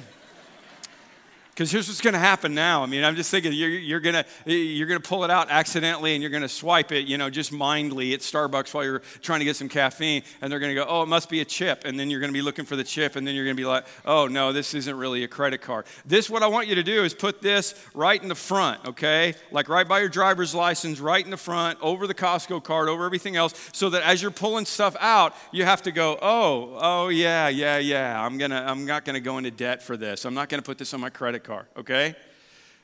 Because 1.52 1.70
here's 1.70 1.90
what's 1.90 2.00
going 2.00 2.14
to 2.14 2.20
happen 2.20 2.56
now. 2.56 2.82
I 2.82 2.86
mean, 2.86 3.04
I'm 3.04 3.18
just 3.18 3.30
thinking 3.30 3.52
you're, 3.52 3.70
you're 3.70 4.00
going 4.00 4.24
you're 4.46 4.88
gonna 4.88 5.02
pull 5.02 5.26
it 5.26 5.30
out 5.30 5.52
accidentally 5.52 6.14
and 6.14 6.22
you're 6.22 6.32
going 6.32 6.44
to 6.44 6.50
swipe 6.50 6.94
it, 6.94 7.08
you 7.08 7.18
know, 7.18 7.30
just 7.30 7.52
mindly 7.52 8.14
at 8.14 8.22
Starbucks 8.22 8.74
while 8.74 8.86
you're 8.86 9.02
trying 9.22 9.40
to 9.40 9.46
get 9.46 9.58
some 9.58 9.68
caffeine. 9.68 10.24
And 10.42 10.50
they're 10.50 10.60
going 10.60 10.74
to 10.74 10.76
go, 10.76 10.86
oh, 10.88 11.04
it 11.04 11.08
must 11.08 11.30
be 11.30 11.42
a 11.42 11.46
chip. 11.46 11.84
And 11.84 12.00
then 12.00 12.10
you're 12.10 12.22
going 12.22 12.30
to 12.30 12.34
be 12.34 12.42
looking 12.42 12.64
for 12.64 12.78
the 12.78 12.86
chip. 12.86 13.18
And 13.18 13.28
then 13.28 13.36
you're 13.36 13.44
going 13.44 13.58
to 13.58 13.62
be 13.62 13.68
like, 13.68 13.86
oh, 14.06 14.28
no, 14.28 14.54
this 14.54 14.74
isn't 14.74 14.96
really 14.96 15.26
a 15.26 15.28
credit 15.28 15.62
card. 15.62 15.86
This, 16.06 16.30
what 16.30 16.42
I 16.42 16.48
want 16.48 16.70
you 16.70 16.76
to 16.76 16.84
do 16.84 17.04
is 17.04 17.14
put 17.14 17.42
this 17.42 17.76
right 17.94 18.22
in 18.22 18.30
the 18.30 18.36
front, 18.36 18.86
okay? 18.88 19.34
Like 19.52 19.68
right 19.68 19.88
by 19.88 20.00
your 20.00 20.10
driver's 20.10 20.56
license, 20.56 21.02
right 21.02 21.24
in 21.24 21.32
the 21.32 21.38
front, 21.38 21.78
over 21.82 22.08
the 22.08 22.16
Costco 22.16 22.64
card, 22.64 22.88
over 22.88 23.06
everything 23.06 23.36
else, 23.36 23.54
so 23.74 23.90
that 23.90 24.04
as 24.04 24.22
you're 24.22 24.32
pulling 24.32 24.66
stuff 24.66 24.96
out, 25.02 25.36
you 25.52 25.66
have 25.66 25.82
to 25.82 25.92
go, 25.92 26.18
oh, 26.22 26.78
oh, 26.80 27.10
yeah, 27.10 27.50
yeah, 27.50 27.78
yeah. 27.78 28.26
I'm, 28.26 28.38
gonna, 28.38 28.64
I'm 28.66 28.86
not 28.86 29.04
going 29.04 29.16
to 29.16 29.20
go 29.20 29.38
into 29.38 29.52
debt 29.52 29.84
for 29.84 29.98
this. 29.98 30.24
I'm 30.24 30.34
not 30.34 30.48
going 30.48 30.62
to 30.62 30.66
put 30.66 30.78
this 30.78 30.94
on 30.94 31.02
my 31.02 31.10
credit 31.10 31.41
card, 31.44 31.66
okay? 31.78 32.16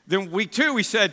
Then 0.06 0.30
week 0.30 0.52
two, 0.52 0.74
we 0.74 0.82
said, 0.82 1.12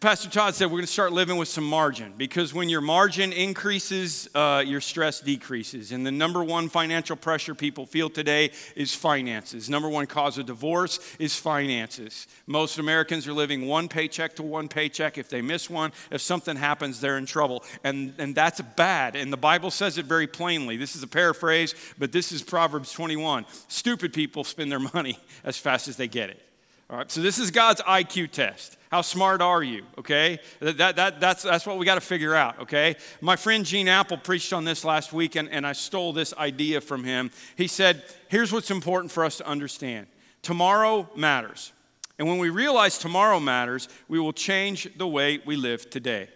Pastor 0.00 0.30
Todd 0.30 0.54
said 0.54 0.66
we're 0.66 0.78
going 0.78 0.82
to 0.82 0.92
start 0.92 1.12
living 1.12 1.38
with 1.38 1.48
some 1.48 1.64
margin 1.64 2.14
because 2.16 2.54
when 2.54 2.68
your 2.68 2.80
margin 2.80 3.32
increases, 3.32 4.28
uh, 4.32 4.62
your 4.64 4.80
stress 4.80 5.20
decreases. 5.20 5.90
And 5.90 6.06
the 6.06 6.12
number 6.12 6.44
one 6.44 6.68
financial 6.68 7.16
pressure 7.16 7.52
people 7.52 7.84
feel 7.84 8.08
today 8.08 8.52
is 8.76 8.94
finances. 8.94 9.68
Number 9.68 9.88
one 9.88 10.06
cause 10.06 10.38
of 10.38 10.46
divorce 10.46 11.00
is 11.18 11.34
finances. 11.34 12.28
Most 12.46 12.78
Americans 12.78 13.26
are 13.26 13.32
living 13.32 13.66
one 13.66 13.88
paycheck 13.88 14.36
to 14.36 14.44
one 14.44 14.68
paycheck. 14.68 15.18
If 15.18 15.30
they 15.30 15.42
miss 15.42 15.68
one, 15.68 15.90
if 16.12 16.20
something 16.20 16.54
happens, 16.54 17.00
they're 17.00 17.18
in 17.18 17.26
trouble. 17.26 17.64
And, 17.82 18.14
and 18.18 18.36
that's 18.36 18.60
bad. 18.60 19.16
And 19.16 19.32
the 19.32 19.36
Bible 19.36 19.72
says 19.72 19.98
it 19.98 20.04
very 20.04 20.28
plainly. 20.28 20.76
This 20.76 20.94
is 20.94 21.02
a 21.02 21.08
paraphrase, 21.08 21.74
but 21.98 22.12
this 22.12 22.30
is 22.30 22.40
Proverbs 22.40 22.92
21. 22.92 23.46
Stupid 23.66 24.12
people 24.12 24.44
spend 24.44 24.70
their 24.70 24.78
money 24.94 25.18
as 25.42 25.58
fast 25.58 25.88
as 25.88 25.96
they 25.96 26.06
get 26.06 26.30
it. 26.30 26.47
All 26.90 26.96
right, 26.96 27.10
so 27.10 27.20
this 27.20 27.38
is 27.38 27.50
God's 27.50 27.82
IQ 27.82 28.30
test. 28.30 28.78
How 28.90 29.02
smart 29.02 29.42
are 29.42 29.62
you? 29.62 29.84
Okay, 29.98 30.38
that, 30.60 30.96
that, 30.96 31.20
that's, 31.20 31.42
that's 31.42 31.66
what 31.66 31.76
we 31.76 31.84
got 31.84 31.96
to 31.96 32.00
figure 32.00 32.34
out. 32.34 32.60
Okay, 32.60 32.96
my 33.20 33.36
friend 33.36 33.66
Gene 33.66 33.88
Appel 33.88 34.16
preached 34.16 34.54
on 34.54 34.64
this 34.64 34.84
last 34.86 35.12
week, 35.12 35.36
and, 35.36 35.50
and 35.50 35.66
I 35.66 35.72
stole 35.74 36.14
this 36.14 36.32
idea 36.34 36.80
from 36.80 37.04
him. 37.04 37.30
He 37.56 37.66
said, 37.66 38.02
Here's 38.28 38.52
what's 38.52 38.70
important 38.70 39.12
for 39.12 39.24
us 39.24 39.36
to 39.36 39.46
understand 39.46 40.06
tomorrow 40.40 41.10
matters. 41.14 41.72
And 42.18 42.26
when 42.26 42.38
we 42.38 42.48
realize 42.50 42.98
tomorrow 42.98 43.38
matters, 43.38 43.88
we 44.08 44.18
will 44.18 44.32
change 44.32 44.88
the 44.96 45.06
way 45.06 45.40
we 45.44 45.56
live 45.56 45.88
today. 45.90 46.28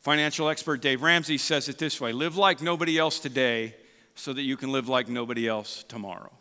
Financial 0.00 0.48
expert 0.48 0.82
Dave 0.82 1.00
Ramsey 1.00 1.38
says 1.38 1.68
it 1.68 1.78
this 1.78 2.00
way 2.00 2.12
live 2.12 2.36
like 2.36 2.60
nobody 2.60 2.98
else 2.98 3.20
today 3.20 3.76
so 4.16 4.32
that 4.32 4.42
you 4.42 4.56
can 4.56 4.72
live 4.72 4.88
like 4.88 5.08
nobody 5.08 5.46
else 5.46 5.84
tomorrow. 5.86 6.32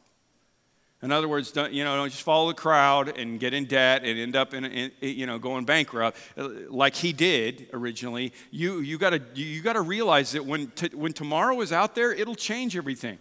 In 1.03 1.11
other 1.11 1.27
words, 1.27 1.51
don't, 1.51 1.71
you 1.71 1.83
know, 1.83 1.95
don't 1.95 2.09
just 2.09 2.23
follow 2.23 2.47
the 2.47 2.55
crowd 2.55 3.15
and 3.17 3.39
get 3.39 3.53
in 3.53 3.65
debt 3.65 4.03
and 4.03 4.17
end 4.17 4.35
up 4.35 4.55
in, 4.55 4.65
in 4.65 4.91
you 4.99 5.27
know, 5.27 5.37
going 5.37 5.63
bankrupt 5.63 6.17
uh, 6.35 6.49
like 6.69 6.95
he 6.95 7.13
did 7.13 7.67
originally. 7.71 8.33
You, 8.49 8.79
you 8.79 8.97
got 8.97 9.11
to 9.11 9.21
you 9.35 9.61
gotta 9.61 9.81
realize 9.81 10.31
that 10.31 10.43
when, 10.43 10.67
t- 10.71 10.95
when 10.95 11.13
tomorrow 11.13 11.61
is 11.61 11.71
out 11.71 11.93
there, 11.93 12.11
it'll 12.11 12.35
change 12.35 12.75
everything. 12.75 13.19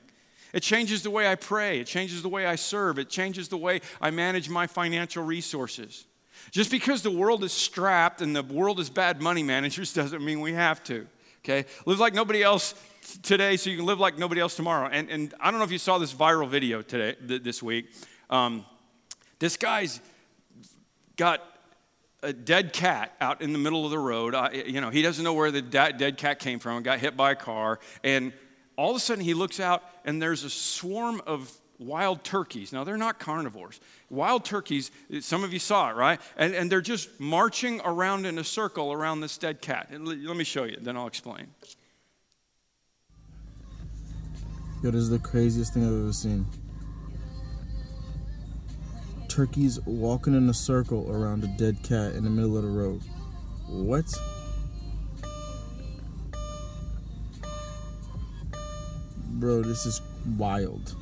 It 0.54 0.62
changes 0.62 1.02
the 1.02 1.10
way 1.10 1.28
I 1.28 1.34
pray. 1.34 1.80
It 1.80 1.86
changes 1.86 2.22
the 2.22 2.30
way 2.30 2.46
I 2.46 2.54
serve. 2.54 2.98
It 2.98 3.10
changes 3.10 3.48
the 3.48 3.58
way 3.58 3.82
I 4.00 4.10
manage 4.10 4.48
my 4.48 4.66
financial 4.66 5.22
resources. 5.22 6.06
Just 6.50 6.70
because 6.70 7.02
the 7.02 7.10
world 7.10 7.44
is 7.44 7.52
strapped 7.52 8.22
and 8.22 8.34
the 8.34 8.42
world 8.42 8.80
is 8.80 8.88
bad 8.88 9.20
money 9.20 9.42
managers 9.42 9.92
doesn't 9.92 10.24
mean 10.24 10.40
we 10.40 10.54
have 10.54 10.82
to. 10.84 11.06
Okay? 11.44 11.68
Live 11.84 12.00
like 12.00 12.14
nobody 12.14 12.42
else 12.42 12.74
today 13.22 13.56
so 13.56 13.70
you 13.70 13.76
can 13.76 13.86
live 13.86 14.00
like 14.00 14.18
nobody 14.18 14.40
else 14.40 14.56
tomorrow. 14.56 14.88
And, 14.90 15.10
and 15.10 15.34
I 15.40 15.50
don't 15.50 15.60
know 15.60 15.64
if 15.64 15.72
you 15.72 15.78
saw 15.78 15.98
this 15.98 16.12
viral 16.12 16.48
video 16.48 16.82
today, 16.82 17.16
th- 17.26 17.42
this 17.42 17.62
week. 17.62 17.86
Um, 18.30 18.64
this 19.38 19.56
guy's 19.56 20.00
got 21.16 21.42
a 22.22 22.32
dead 22.32 22.72
cat 22.72 23.14
out 23.20 23.40
in 23.42 23.52
the 23.52 23.58
middle 23.58 23.84
of 23.84 23.90
the 23.90 23.98
road. 23.98 24.34
I, 24.34 24.50
you 24.66 24.80
know, 24.80 24.90
he 24.90 25.02
doesn't 25.02 25.22
know 25.22 25.34
where 25.34 25.50
the 25.50 25.62
da- 25.62 25.92
dead 25.92 26.16
cat 26.16 26.38
came 26.38 26.58
from. 26.58 26.82
Got 26.82 26.98
hit 26.98 27.16
by 27.16 27.32
a 27.32 27.36
car, 27.36 27.78
and 28.02 28.32
all 28.76 28.90
of 28.90 28.96
a 28.96 29.00
sudden 29.00 29.24
he 29.24 29.34
looks 29.34 29.60
out, 29.60 29.82
and 30.04 30.20
there's 30.20 30.44
a 30.44 30.50
swarm 30.50 31.22
of 31.26 31.50
wild 31.78 32.24
turkeys. 32.24 32.72
Now 32.72 32.84
they're 32.84 32.96
not 32.96 33.18
carnivores. 33.18 33.80
Wild 34.10 34.44
turkeys. 34.44 34.90
Some 35.20 35.44
of 35.44 35.52
you 35.52 35.58
saw 35.58 35.90
it, 35.90 35.96
right? 35.96 36.20
And, 36.36 36.54
and 36.54 36.72
they're 36.72 36.80
just 36.80 37.20
marching 37.20 37.80
around 37.84 38.26
in 38.26 38.38
a 38.38 38.44
circle 38.44 38.92
around 38.92 39.20
this 39.20 39.36
dead 39.38 39.60
cat. 39.60 39.88
Let 39.90 40.36
me 40.36 40.44
show 40.44 40.64
you. 40.64 40.78
Then 40.80 40.96
I'll 40.96 41.06
explain. 41.06 41.48
Yo, 44.82 44.90
this 44.90 45.00
is 45.00 45.10
the 45.10 45.18
craziest 45.18 45.72
thing 45.72 45.86
I've 45.86 45.92
ever 45.92 46.12
seen. 46.12 46.44
Turkeys 49.26 49.80
walking 49.86 50.34
in 50.34 50.48
a 50.50 50.54
circle 50.54 51.10
around 51.10 51.44
a 51.44 51.46
dead 51.56 51.82
cat 51.82 52.12
in 52.12 52.24
the 52.24 52.30
middle 52.30 52.58
of 52.58 52.62
the 52.62 52.68
road. 52.68 53.00
What? 53.68 54.04
Bro, 59.38 59.62
this 59.62 59.86
is 59.86 60.02
wild. 60.36 60.94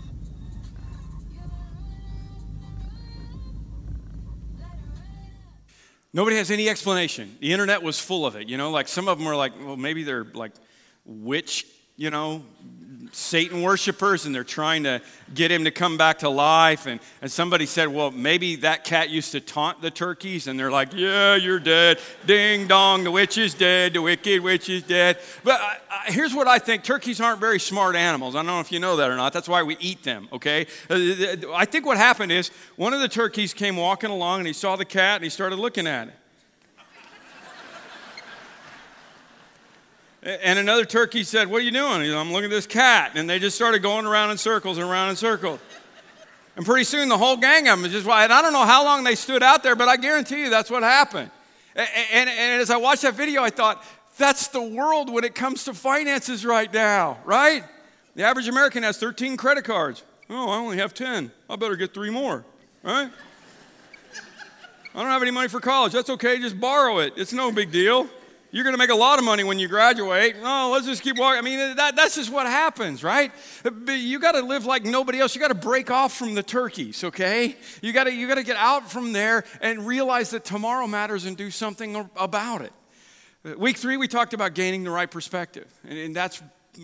Nobody 6.12 6.36
has 6.36 6.52
any 6.52 6.68
explanation. 6.68 7.36
The 7.40 7.52
internet 7.52 7.82
was 7.82 7.98
full 7.98 8.24
of 8.24 8.36
it. 8.36 8.48
You 8.48 8.56
know, 8.56 8.70
like 8.70 8.86
some 8.86 9.08
of 9.08 9.18
them 9.18 9.26
were 9.26 9.34
like, 9.34 9.52
well, 9.58 9.76
maybe 9.76 10.04
they're 10.04 10.24
like 10.24 10.52
witch, 11.04 11.66
you 11.96 12.10
know, 12.10 12.44
Satan 13.14 13.62
worshipers 13.62 14.26
and 14.26 14.34
they're 14.34 14.42
trying 14.42 14.82
to 14.82 15.00
get 15.32 15.50
him 15.50 15.64
to 15.64 15.70
come 15.70 15.96
back 15.96 16.18
to 16.18 16.28
life. 16.28 16.86
And, 16.86 17.00
and 17.22 17.30
somebody 17.30 17.64
said, 17.64 17.88
Well, 17.88 18.10
maybe 18.10 18.56
that 18.56 18.84
cat 18.84 19.08
used 19.08 19.32
to 19.32 19.40
taunt 19.40 19.80
the 19.80 19.90
turkeys. 19.90 20.46
And 20.46 20.58
they're 20.58 20.70
like, 20.70 20.92
Yeah, 20.92 21.36
you're 21.36 21.60
dead. 21.60 22.00
Ding 22.26 22.66
dong, 22.66 23.04
the 23.04 23.10
witch 23.10 23.38
is 23.38 23.54
dead. 23.54 23.92
The 23.92 24.02
wicked 24.02 24.42
witch 24.42 24.68
is 24.68 24.82
dead. 24.82 25.18
But 25.44 25.60
I, 25.60 25.78
I, 25.90 26.12
here's 26.12 26.34
what 26.34 26.48
I 26.48 26.58
think 26.58 26.82
turkeys 26.82 27.20
aren't 27.20 27.40
very 27.40 27.60
smart 27.60 27.94
animals. 27.94 28.34
I 28.34 28.38
don't 28.38 28.46
know 28.46 28.60
if 28.60 28.72
you 28.72 28.80
know 28.80 28.96
that 28.96 29.08
or 29.08 29.16
not. 29.16 29.32
That's 29.32 29.48
why 29.48 29.62
we 29.62 29.76
eat 29.78 30.02
them, 30.02 30.28
okay? 30.32 30.66
Uh, 30.90 31.52
I 31.54 31.64
think 31.64 31.86
what 31.86 31.96
happened 31.96 32.32
is 32.32 32.50
one 32.76 32.92
of 32.92 33.00
the 33.00 33.08
turkeys 33.08 33.54
came 33.54 33.76
walking 33.76 34.10
along 34.10 34.40
and 34.40 34.46
he 34.48 34.52
saw 34.52 34.74
the 34.76 34.84
cat 34.84 35.16
and 35.16 35.24
he 35.24 35.30
started 35.30 35.58
looking 35.58 35.86
at 35.86 36.08
it. 36.08 36.14
And 40.24 40.58
another 40.58 40.86
turkey 40.86 41.22
said, 41.22 41.50
What 41.50 41.60
are 41.60 41.64
you 41.64 41.70
doing? 41.70 42.10
I'm 42.10 42.32
looking 42.32 42.46
at 42.46 42.50
this 42.50 42.66
cat. 42.66 43.12
And 43.14 43.28
they 43.28 43.38
just 43.38 43.56
started 43.56 43.82
going 43.82 44.06
around 44.06 44.30
in 44.30 44.38
circles 44.38 44.78
and 44.78 44.88
around 44.88 45.10
in 45.10 45.16
circles. 45.16 45.60
And 46.56 46.64
pretty 46.64 46.84
soon 46.84 47.08
the 47.10 47.18
whole 47.18 47.36
gang 47.36 47.68
of 47.68 47.82
them 47.82 47.90
just, 47.90 48.06
and 48.06 48.32
I 48.32 48.40
don't 48.40 48.52
know 48.52 48.64
how 48.64 48.84
long 48.84 49.04
they 49.04 49.16
stood 49.16 49.42
out 49.42 49.62
there, 49.62 49.76
but 49.76 49.88
I 49.88 49.96
guarantee 49.96 50.42
you 50.42 50.50
that's 50.50 50.70
what 50.70 50.82
happened. 50.82 51.30
And, 51.76 51.88
and, 52.12 52.30
and 52.30 52.62
as 52.62 52.70
I 52.70 52.76
watched 52.76 53.02
that 53.02 53.14
video, 53.14 53.42
I 53.42 53.50
thought, 53.50 53.84
that's 54.16 54.46
the 54.46 54.62
world 54.62 55.12
when 55.12 55.24
it 55.24 55.34
comes 55.34 55.64
to 55.64 55.74
finances 55.74 56.46
right 56.46 56.72
now, 56.72 57.18
right? 57.24 57.64
The 58.14 58.22
average 58.22 58.46
American 58.46 58.84
has 58.84 58.96
13 58.96 59.36
credit 59.36 59.64
cards. 59.64 60.04
Oh, 60.30 60.48
I 60.48 60.56
only 60.56 60.76
have 60.76 60.94
10. 60.94 61.32
I 61.50 61.56
better 61.56 61.74
get 61.74 61.92
three 61.92 62.10
more, 62.10 62.44
right? 62.84 63.10
I 64.94 65.02
don't 65.02 65.10
have 65.10 65.22
any 65.22 65.32
money 65.32 65.48
for 65.48 65.58
college. 65.58 65.92
That's 65.92 66.08
okay, 66.10 66.38
just 66.38 66.60
borrow 66.60 66.98
it. 67.00 67.14
It's 67.16 67.32
no 67.32 67.50
big 67.50 67.72
deal 67.72 68.08
you're 68.54 68.62
going 68.62 68.74
to 68.74 68.78
make 68.78 68.90
a 68.90 68.94
lot 68.94 69.18
of 69.18 69.24
money 69.24 69.42
when 69.42 69.58
you 69.58 69.66
graduate. 69.66 70.36
No, 70.40 70.70
let's 70.72 70.86
just 70.86 71.02
keep 71.02 71.18
walking. 71.18 71.38
I 71.38 71.42
mean, 71.42 71.74
that, 71.74 71.96
that's 71.96 72.14
just 72.14 72.30
what 72.30 72.46
happens, 72.46 73.02
right? 73.02 73.32
You 73.88 74.20
got 74.20 74.32
to 74.32 74.42
live 74.42 74.64
like 74.64 74.84
nobody 74.84 75.18
else. 75.18 75.34
You 75.34 75.40
got 75.40 75.48
to 75.48 75.56
break 75.56 75.90
off 75.90 76.16
from 76.16 76.34
the 76.34 76.42
turkeys, 76.44 77.02
okay? 77.02 77.56
You 77.82 77.92
got 77.92 78.04
to 78.04 78.12
you 78.12 78.28
got 78.28 78.36
to 78.36 78.44
get 78.44 78.56
out 78.56 78.88
from 78.88 79.12
there 79.12 79.44
and 79.60 79.84
realize 79.84 80.30
that 80.30 80.44
tomorrow 80.44 80.86
matters 80.86 81.24
and 81.24 81.36
do 81.36 81.50
something 81.50 82.08
about 82.14 82.62
it. 82.62 82.72
Week 83.58 83.76
three, 83.76 83.96
we 83.96 84.06
talked 84.06 84.34
about 84.34 84.54
gaining 84.54 84.84
the 84.84 84.90
right 84.90 85.10
perspective, 85.10 85.66
and, 85.82 85.98
and 85.98 86.14
that's 86.14 86.40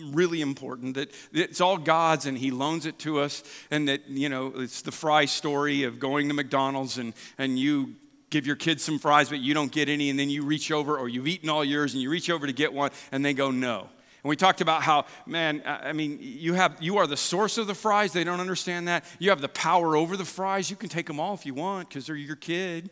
really 0.07 0.41
important 0.41 0.95
that 0.95 1.13
it's 1.31 1.61
all 1.61 1.77
God's 1.77 2.25
and 2.25 2.37
He 2.37 2.51
loans 2.51 2.85
it 2.85 2.99
to 2.99 3.21
us, 3.21 3.43
and 3.71 3.87
that, 3.87 4.09
you 4.09 4.27
know, 4.27 4.51
it's 4.57 4.81
the 4.81 4.91
Fry 4.91 5.23
story 5.23 5.83
of 5.83 5.99
going 5.99 6.27
to 6.27 6.33
McDonald's 6.33 6.97
and, 6.97 7.13
and 7.37 7.57
you 7.57 7.95
give 8.31 8.47
your 8.47 8.55
kids 8.55 8.83
some 8.83 8.97
fries, 8.97 9.29
but 9.29 9.39
you 9.39 9.53
don't 9.53 9.71
get 9.71 9.87
any, 9.87 10.09
and 10.09 10.17
then 10.17 10.29
you 10.29 10.43
reach 10.43 10.71
over, 10.71 10.97
or 10.97 11.07
you've 11.07 11.27
eaten 11.27 11.49
all 11.49 11.63
yours, 11.63 11.93
and 11.93 12.01
you 12.01 12.09
reach 12.09 12.29
over 12.31 12.47
to 12.47 12.53
get 12.53 12.73
one, 12.73 12.89
and 13.11 13.23
they 13.23 13.33
go, 13.33 13.51
no. 13.51 13.81
And 14.23 14.29
we 14.29 14.35
talked 14.35 14.61
about 14.61 14.83
how, 14.83 15.05
man, 15.25 15.61
I 15.65 15.93
mean, 15.93 16.17
you, 16.21 16.53
have, 16.53 16.77
you 16.79 16.97
are 16.97 17.07
the 17.07 17.17
source 17.17 17.57
of 17.57 17.67
the 17.67 17.73
fries. 17.73 18.13
They 18.13 18.23
don't 18.23 18.39
understand 18.39 18.87
that. 18.87 19.03
You 19.19 19.29
have 19.29 19.41
the 19.41 19.49
power 19.49 19.95
over 19.95 20.15
the 20.15 20.25
fries. 20.25 20.69
You 20.69 20.75
can 20.75 20.89
take 20.89 21.07
them 21.07 21.19
all 21.19 21.33
if 21.33 21.45
you 21.45 21.53
want 21.53 21.89
because 21.89 22.07
they're 22.07 22.15
your 22.15 22.35
kid. 22.35 22.91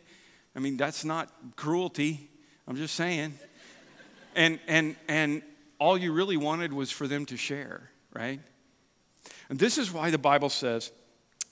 I 0.56 0.58
mean, 0.58 0.76
that's 0.76 1.04
not 1.04 1.32
cruelty. 1.56 2.28
I'm 2.66 2.76
just 2.76 2.94
saying. 2.96 3.34
And, 4.34 4.58
and, 4.66 4.96
and 5.08 5.42
all 5.78 5.96
you 5.96 6.12
really 6.12 6.36
wanted 6.36 6.72
was 6.72 6.90
for 6.90 7.06
them 7.06 7.26
to 7.26 7.36
share, 7.36 7.90
right? 8.12 8.40
And 9.48 9.58
this 9.58 9.78
is 9.78 9.92
why 9.92 10.10
the 10.10 10.18
Bible 10.18 10.48
says 10.48 10.90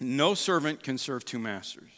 no 0.00 0.34
servant 0.34 0.82
can 0.82 0.98
serve 0.98 1.24
two 1.24 1.38
masters. 1.38 1.90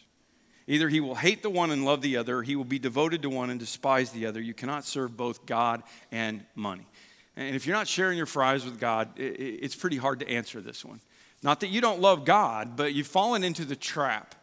Either 0.71 0.89
he 0.89 1.01
will 1.01 1.17
hate 1.17 1.43
the 1.43 1.51
one 1.51 1.73
and 1.73 1.85
love 1.85 2.01
the 2.01 2.17
other, 2.17 2.39
or 2.39 2.43
he 2.45 2.55
will 2.55 2.63
be 2.63 2.79
devoted 2.79 3.23
to 3.23 3.29
one 3.29 3.51
and 3.51 3.59
despise 3.59 4.13
the 4.13 4.25
other. 4.25 4.41
You 4.41 4.55
cannot 4.55 4.85
serve 4.85 5.17
both 5.17 5.45
God 5.45 5.83
and 6.13 6.45
money. 6.55 6.87
And 7.37 7.57
if 7.57 7.67
you're 7.67 7.75
not 7.75 7.89
sharing 7.89 8.17
your 8.17 8.27
fries 8.27 8.65
with 8.65 8.79
God, 8.79 9.09
it's 9.17 9.75
pretty 9.75 9.97
hard 9.97 10.21
to 10.21 10.29
answer 10.29 10.61
this 10.61 10.85
one. 10.85 11.01
Not 11.43 11.59
that 11.61 11.71
you 11.71 11.81
don't 11.81 12.01
love 12.01 12.25
God, 12.25 12.77
but 12.77 12.95
you've 12.95 13.09
fallen 13.09 13.43
into 13.43 13.65
the 13.65 13.75
trap. 13.75 14.37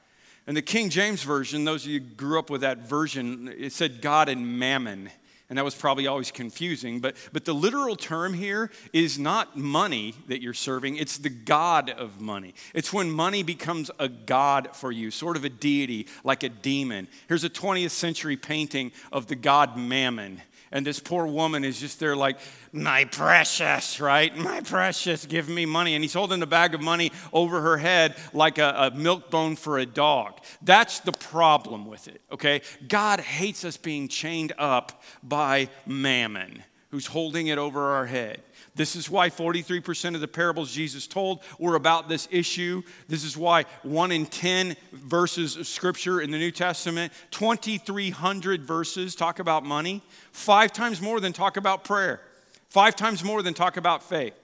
And 0.48 0.58
the 0.58 0.62
King 0.62 0.90
James 0.90 1.24
Version, 1.24 1.64
those 1.64 1.86
of 1.86 1.92
you 1.92 2.02
who 2.02 2.06
grew 2.08 2.40
up 2.40 2.50
with 2.50 2.60
that 2.60 2.80
version, 2.80 3.54
it 3.58 3.72
said 3.72 4.02
God 4.02 4.28
and 4.28 4.60
mammon. 4.60 5.10
And 5.50 5.58
that 5.58 5.64
was 5.64 5.76
probably 5.76 6.08
always 6.08 6.30
confusing. 6.30 7.00
But, 7.00 7.16
but 7.32 7.46
the 7.46 7.54
literal 7.54 7.96
term 7.96 8.34
here 8.34 8.70
is 8.92 9.18
not 9.18 9.58
money 9.58 10.14
that 10.28 10.42
you're 10.42 10.54
serving, 10.54 10.98
it's 10.98 11.18
the 11.18 11.30
God 11.30 11.90
of 11.90 12.20
money. 12.20 12.54
It's 12.74 12.92
when 12.92 13.10
money 13.10 13.44
becomes 13.44 13.90
a 13.98 14.10
God 14.10 14.70
for 14.74 14.92
you, 14.92 15.10
sort 15.10 15.38
of 15.38 15.46
a 15.46 15.50
deity, 15.50 16.08
like 16.26 16.44
a 16.44 16.50
demon. 16.50 17.08
Here's 17.30 17.46
a 17.46 17.50
20th 17.50 17.92
century 17.92 18.36
painting 18.36 18.92
of 19.12 19.28
the 19.28 19.36
god 19.36 19.78
Mammon. 19.78 20.42
And 20.72 20.86
this 20.86 21.00
poor 21.00 21.26
woman 21.26 21.64
is 21.64 21.80
just 21.80 22.00
there, 22.00 22.16
like, 22.16 22.38
my 22.74 23.06
precious, 23.06 24.00
right? 24.00 24.36
My 24.36 24.62
precious, 24.62 25.26
give 25.26 25.48
me 25.48 25.66
money. 25.66 25.96
And 25.96 26.04
he's 26.04 26.14
holding 26.14 26.42
a 26.42 26.48
bag 26.48 26.74
of 26.74 26.82
money 26.82 27.12
over 27.32 27.62
her 27.62 27.78
head 27.78 28.16
like 28.34 28.58
a, 28.58 28.92
a, 28.92 28.92
milk 28.92 29.32
bone 29.32 29.56
for 29.56 29.78
a 29.78 29.86
dog. 29.86 30.40
That's 30.62 31.00
the 31.00 31.14
problem 31.14 31.86
with 31.86 32.08
it, 32.08 32.22
okay? 32.32 32.62
God 32.88 33.20
hates 33.20 33.64
us 33.64 33.78
being 33.78 34.08
chained 34.08 34.54
up 34.58 35.04
by 35.24 35.70
mammon, 35.86 36.64
who's 36.92 37.08
holding 37.08 37.48
it 37.48 37.58
over 37.58 37.92
our 37.94 38.06
head. 38.06 38.42
This 38.78 38.96
is 38.96 39.10
why 39.10 39.30
43% 39.30 40.14
of 40.16 40.22
the 40.22 40.28
parables 40.28 40.72
Jesus 40.72 41.08
told 41.08 41.42
were 41.58 41.76
about 41.76 42.08
this 42.08 42.28
issue. 42.32 42.84
This 43.08 43.24
is 43.24 43.36
why 43.36 43.66
1 43.82 44.12
in 44.12 44.28
10 44.28 44.76
verses 44.94 45.58
of 45.58 45.68
scripture 45.68 46.22
in 46.22 46.32
the 46.32 46.38
New 46.38 46.52
Testament, 46.52 47.12
2,300 47.32 48.62
verses 48.64 49.16
talk 49.16 49.40
about 49.40 49.66
money, 49.66 50.04
five 50.32 50.72
times 50.72 51.02
more 51.02 51.20
than 51.20 51.34
talk 51.34 51.58
about 51.58 51.84
prayer, 51.84 52.22
five 52.70 52.96
times 52.96 53.24
more 53.24 53.42
than 53.42 53.56
talk 53.56 53.78
about 53.78 54.04
faith. 54.04 54.36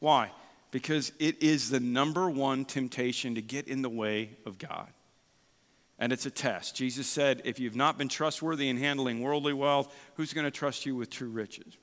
Why? 0.00 0.30
Because 0.70 1.12
it 1.18 1.42
is 1.42 1.68
the 1.68 1.80
number 1.80 2.30
one 2.30 2.64
temptation 2.64 3.34
to 3.34 3.42
get 3.42 3.68
in 3.68 3.82
the 3.82 3.90
way 3.90 4.30
of 4.46 4.56
God. 4.56 4.88
And 5.98 6.12
it's 6.12 6.26
a 6.26 6.30
test. 6.30 6.74
Jesus 6.74 7.06
said, 7.06 7.42
if 7.44 7.60
you've 7.60 7.76
not 7.76 7.98
been 7.98 8.08
trustworthy 8.08 8.68
in 8.68 8.78
handling 8.78 9.20
worldly 9.20 9.52
wealth, 9.52 9.94
who's 10.14 10.32
going 10.32 10.46
to 10.46 10.50
trust 10.50 10.86
you 10.86 10.96
with 10.96 11.10
true 11.10 11.28
riches? 11.28 11.76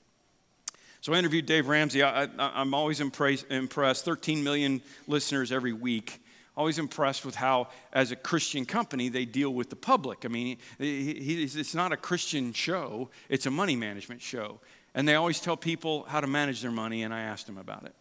So 1.02 1.14
I 1.14 1.18
interviewed 1.18 1.46
Dave 1.46 1.68
Ramsey. 1.68 2.04
I, 2.04 2.28
am 2.38 2.74
always 2.74 3.00
impressed. 3.00 4.06
13 4.06 4.44
million 4.44 4.82
listeners 5.08 5.52
every 5.52 5.74
week. 5.74 6.22
Always 6.58 6.78
impressed 6.78 7.26
with 7.26 7.36
how, 7.36 7.70
as 7.94 8.12
a 8.12 8.18
Christian 8.18 8.66
company, 8.66 9.08
they 9.08 9.24
deal 9.24 9.54
with 9.54 9.70
the 9.70 9.78
public. 9.78 10.26
I 10.26 10.28
mean, 10.28 10.58
he, 10.78 11.14
he, 11.14 11.44
it's 11.44 11.74
not 11.74 11.94
a 11.94 11.98
Christian 11.98 12.52
show, 12.52 13.10
it's 13.30 13.46
a 13.46 13.52
money 13.52 13.78
management 13.78 14.22
show. 14.22 14.60
And 14.94 15.08
they 15.08 15.16
always 15.16 15.40
tell 15.40 15.56
people 15.56 16.04
how 16.10 16.20
to 16.20 16.28
manage 16.28 16.62
their 16.62 16.72
money, 16.72 17.04
and 17.04 17.14
I 17.14 17.22
asked 17.22 17.48
him 17.48 17.58
about 17.58 17.86
it. 17.86 17.94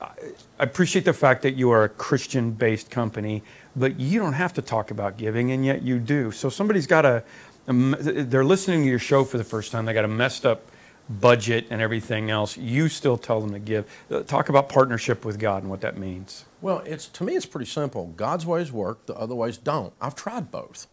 I 0.00 0.62
appreciate 0.62 1.04
the 1.04 1.12
fact 1.12 1.42
that 1.42 1.56
you 1.56 1.70
are 1.70 1.84
a 1.84 1.88
Christian 1.88 2.52
based 2.52 2.90
company, 2.90 3.42
but 3.74 3.98
you 3.98 4.18
don't 4.20 4.34
have 4.34 4.54
to 4.54 4.62
talk 4.62 4.90
about 4.90 5.18
giving, 5.18 5.52
and 5.52 5.64
yet 5.64 5.82
you 5.82 5.98
do. 5.98 6.30
So 6.30 6.48
somebody's 6.48 6.86
got 6.86 7.04
a, 7.04 7.24
um, 7.68 7.96
they're 7.98 8.44
listening 8.44 8.82
to 8.82 8.88
your 8.88 8.98
show 8.98 9.24
for 9.24 9.36
the 9.36 9.44
first 9.44 9.72
time, 9.72 9.84
they 9.84 9.92
got 9.92 10.04
a 10.04 10.08
messed 10.08 10.46
up 10.46 10.70
budget 11.08 11.66
and 11.70 11.80
everything 11.80 12.30
else, 12.30 12.56
you 12.56 12.88
still 12.88 13.16
tell 13.16 13.40
them 13.40 13.52
to 13.52 13.58
give. 13.58 13.84
Uh, 14.10 14.22
talk 14.22 14.48
about 14.48 14.68
partnership 14.68 15.24
with 15.24 15.38
God 15.38 15.62
and 15.62 15.70
what 15.70 15.80
that 15.80 15.96
means. 15.96 16.44
Well, 16.60 16.80
it's 16.80 17.06
to 17.08 17.24
me, 17.24 17.36
it's 17.36 17.46
pretty 17.46 17.66
simple. 17.66 18.08
God's 18.16 18.46
ways 18.46 18.72
work, 18.72 19.06
the 19.06 19.14
other 19.14 19.34
ways 19.34 19.56
don't. 19.56 19.92
I've 20.00 20.14
tried 20.14 20.50
both. 20.50 20.86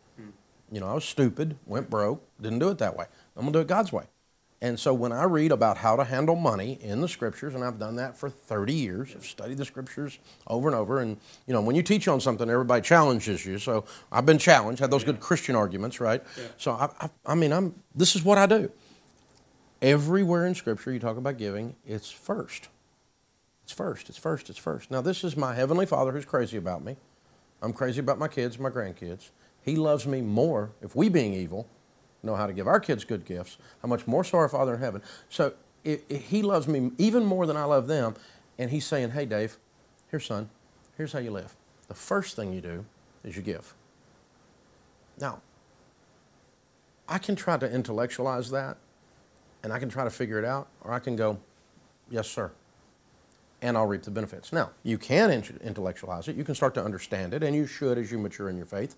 You 0.71 0.79
know, 0.79 0.87
I 0.87 0.93
was 0.95 1.05
stupid, 1.05 1.55
went 1.67 1.87
broke, 1.89 2.23
didn't 2.41 2.59
do 2.59 2.69
it 2.69 2.79
that 2.79 2.97
way. 2.97 3.05
I'm 3.35 3.43
gonna 3.43 3.53
do 3.53 3.59
it 3.59 3.67
God's 3.67 3.91
way. 3.91 4.05
And 4.63 4.79
so 4.79 4.93
when 4.93 5.11
I 5.11 5.25
read 5.25 5.51
about 5.51 5.77
how 5.77 5.97
to 5.97 6.05
handle 6.05 6.35
money 6.35 6.79
in 6.81 7.01
the 7.01 7.07
scriptures, 7.09 7.53
and 7.53 7.65
I've 7.65 7.77
done 7.77 7.97
that 7.97 8.17
for 8.17 8.29
30 8.29 8.73
years, 8.73 9.09
I've 9.13 9.25
studied 9.25 9.57
the 9.57 9.65
scriptures 9.65 10.19
over 10.47 10.69
and 10.69 10.75
over. 10.75 11.01
And, 11.01 11.17
you 11.45 11.53
know, 11.53 11.59
when 11.59 11.75
you 11.75 11.83
teach 11.83 12.07
on 12.07 12.21
something, 12.21 12.49
everybody 12.49 12.81
challenges 12.81 13.45
you. 13.45 13.59
So 13.59 13.83
I've 14.09 14.25
been 14.25 14.37
challenged, 14.37 14.79
had 14.79 14.89
those 14.89 15.01
yeah. 15.01 15.07
good 15.07 15.19
Christian 15.19 15.53
arguments, 15.57 15.99
right? 15.99 16.23
Yeah. 16.37 16.43
So, 16.55 16.71
I, 16.71 16.89
I, 17.01 17.09
I 17.25 17.35
mean, 17.35 17.51
I'm, 17.51 17.75
this 17.93 18.15
is 18.15 18.23
what 18.23 18.37
I 18.37 18.45
do. 18.45 18.71
Everywhere 19.83 20.47
in 20.47 20.55
Scripture 20.55 20.93
you 20.93 20.99
talk 20.99 21.17
about 21.17 21.37
giving, 21.37 21.75
it's 21.85 22.09
first. 22.09 22.69
It's 23.65 23.73
first, 23.73 24.07
it's 24.07 24.17
first, 24.17 24.49
it's 24.49 24.57
first. 24.57 24.89
Now, 24.89 25.01
this 25.01 25.25
is 25.25 25.35
my 25.35 25.53
Heavenly 25.53 25.85
Father 25.85 26.13
who's 26.13 26.23
crazy 26.23 26.55
about 26.55 26.85
me. 26.85 26.95
I'm 27.61 27.73
crazy 27.73 27.99
about 27.99 28.17
my 28.17 28.29
kids, 28.29 28.57
my 28.57 28.69
grandkids. 28.69 29.29
He 29.61 29.75
loves 29.75 30.07
me 30.07 30.21
more, 30.21 30.71
if 30.81 30.95
we 30.95 31.09
being 31.09 31.33
evil 31.33 31.67
know 32.23 32.35
how 32.35 32.47
to 32.47 32.53
give 32.53 32.67
our 32.67 32.79
kids 32.79 33.03
good 33.03 33.25
gifts, 33.25 33.57
how 33.81 33.89
much 33.89 34.07
more 34.07 34.23
so 34.23 34.37
our 34.37 34.47
Father 34.47 34.75
in 34.75 34.79
heaven. 34.79 35.01
So 35.27 35.53
it, 35.83 36.05
it, 36.07 36.21
He 36.21 36.41
loves 36.41 36.67
me 36.67 36.91
even 36.97 37.25
more 37.25 37.45
than 37.45 37.57
I 37.57 37.65
love 37.65 37.87
them. 37.87 38.15
And 38.57 38.71
He's 38.71 38.85
saying, 38.85 39.11
hey, 39.11 39.25
Dave, 39.25 39.57
here, 40.09 40.21
son, 40.21 40.49
here's 40.95 41.11
how 41.11 41.19
you 41.19 41.31
live. 41.31 41.53
The 41.89 41.93
first 41.93 42.37
thing 42.37 42.53
you 42.53 42.61
do 42.61 42.85
is 43.25 43.35
you 43.35 43.41
give. 43.41 43.73
Now, 45.19 45.41
I 47.09 47.17
can 47.17 47.35
try 47.35 47.57
to 47.57 47.69
intellectualize 47.69 48.49
that, 48.51 48.77
and 49.63 49.71
I 49.71 49.79
can 49.79 49.89
try 49.89 50.03
to 50.03 50.09
figure 50.09 50.37
it 50.37 50.45
out, 50.45 50.67
or 50.81 50.91
I 50.91 50.99
can 50.99 51.15
go, 51.15 51.39
yes, 52.09 52.27
sir, 52.27 52.51
and 53.61 53.77
I'll 53.77 53.85
reap 53.85 54.03
the 54.03 54.11
benefits. 54.11 54.51
Now, 54.51 54.71
you 54.83 54.97
can 54.97 55.31
intellectualize 55.63 56.27
it, 56.27 56.35
you 56.35 56.43
can 56.43 56.53
start 56.53 56.73
to 56.75 56.83
understand 56.83 57.33
it, 57.33 57.43
and 57.43 57.55
you 57.55 57.65
should 57.65 57.97
as 57.97 58.11
you 58.11 58.17
mature 58.17 58.49
in 58.49 58.57
your 58.57 58.65
faith. 58.65 58.97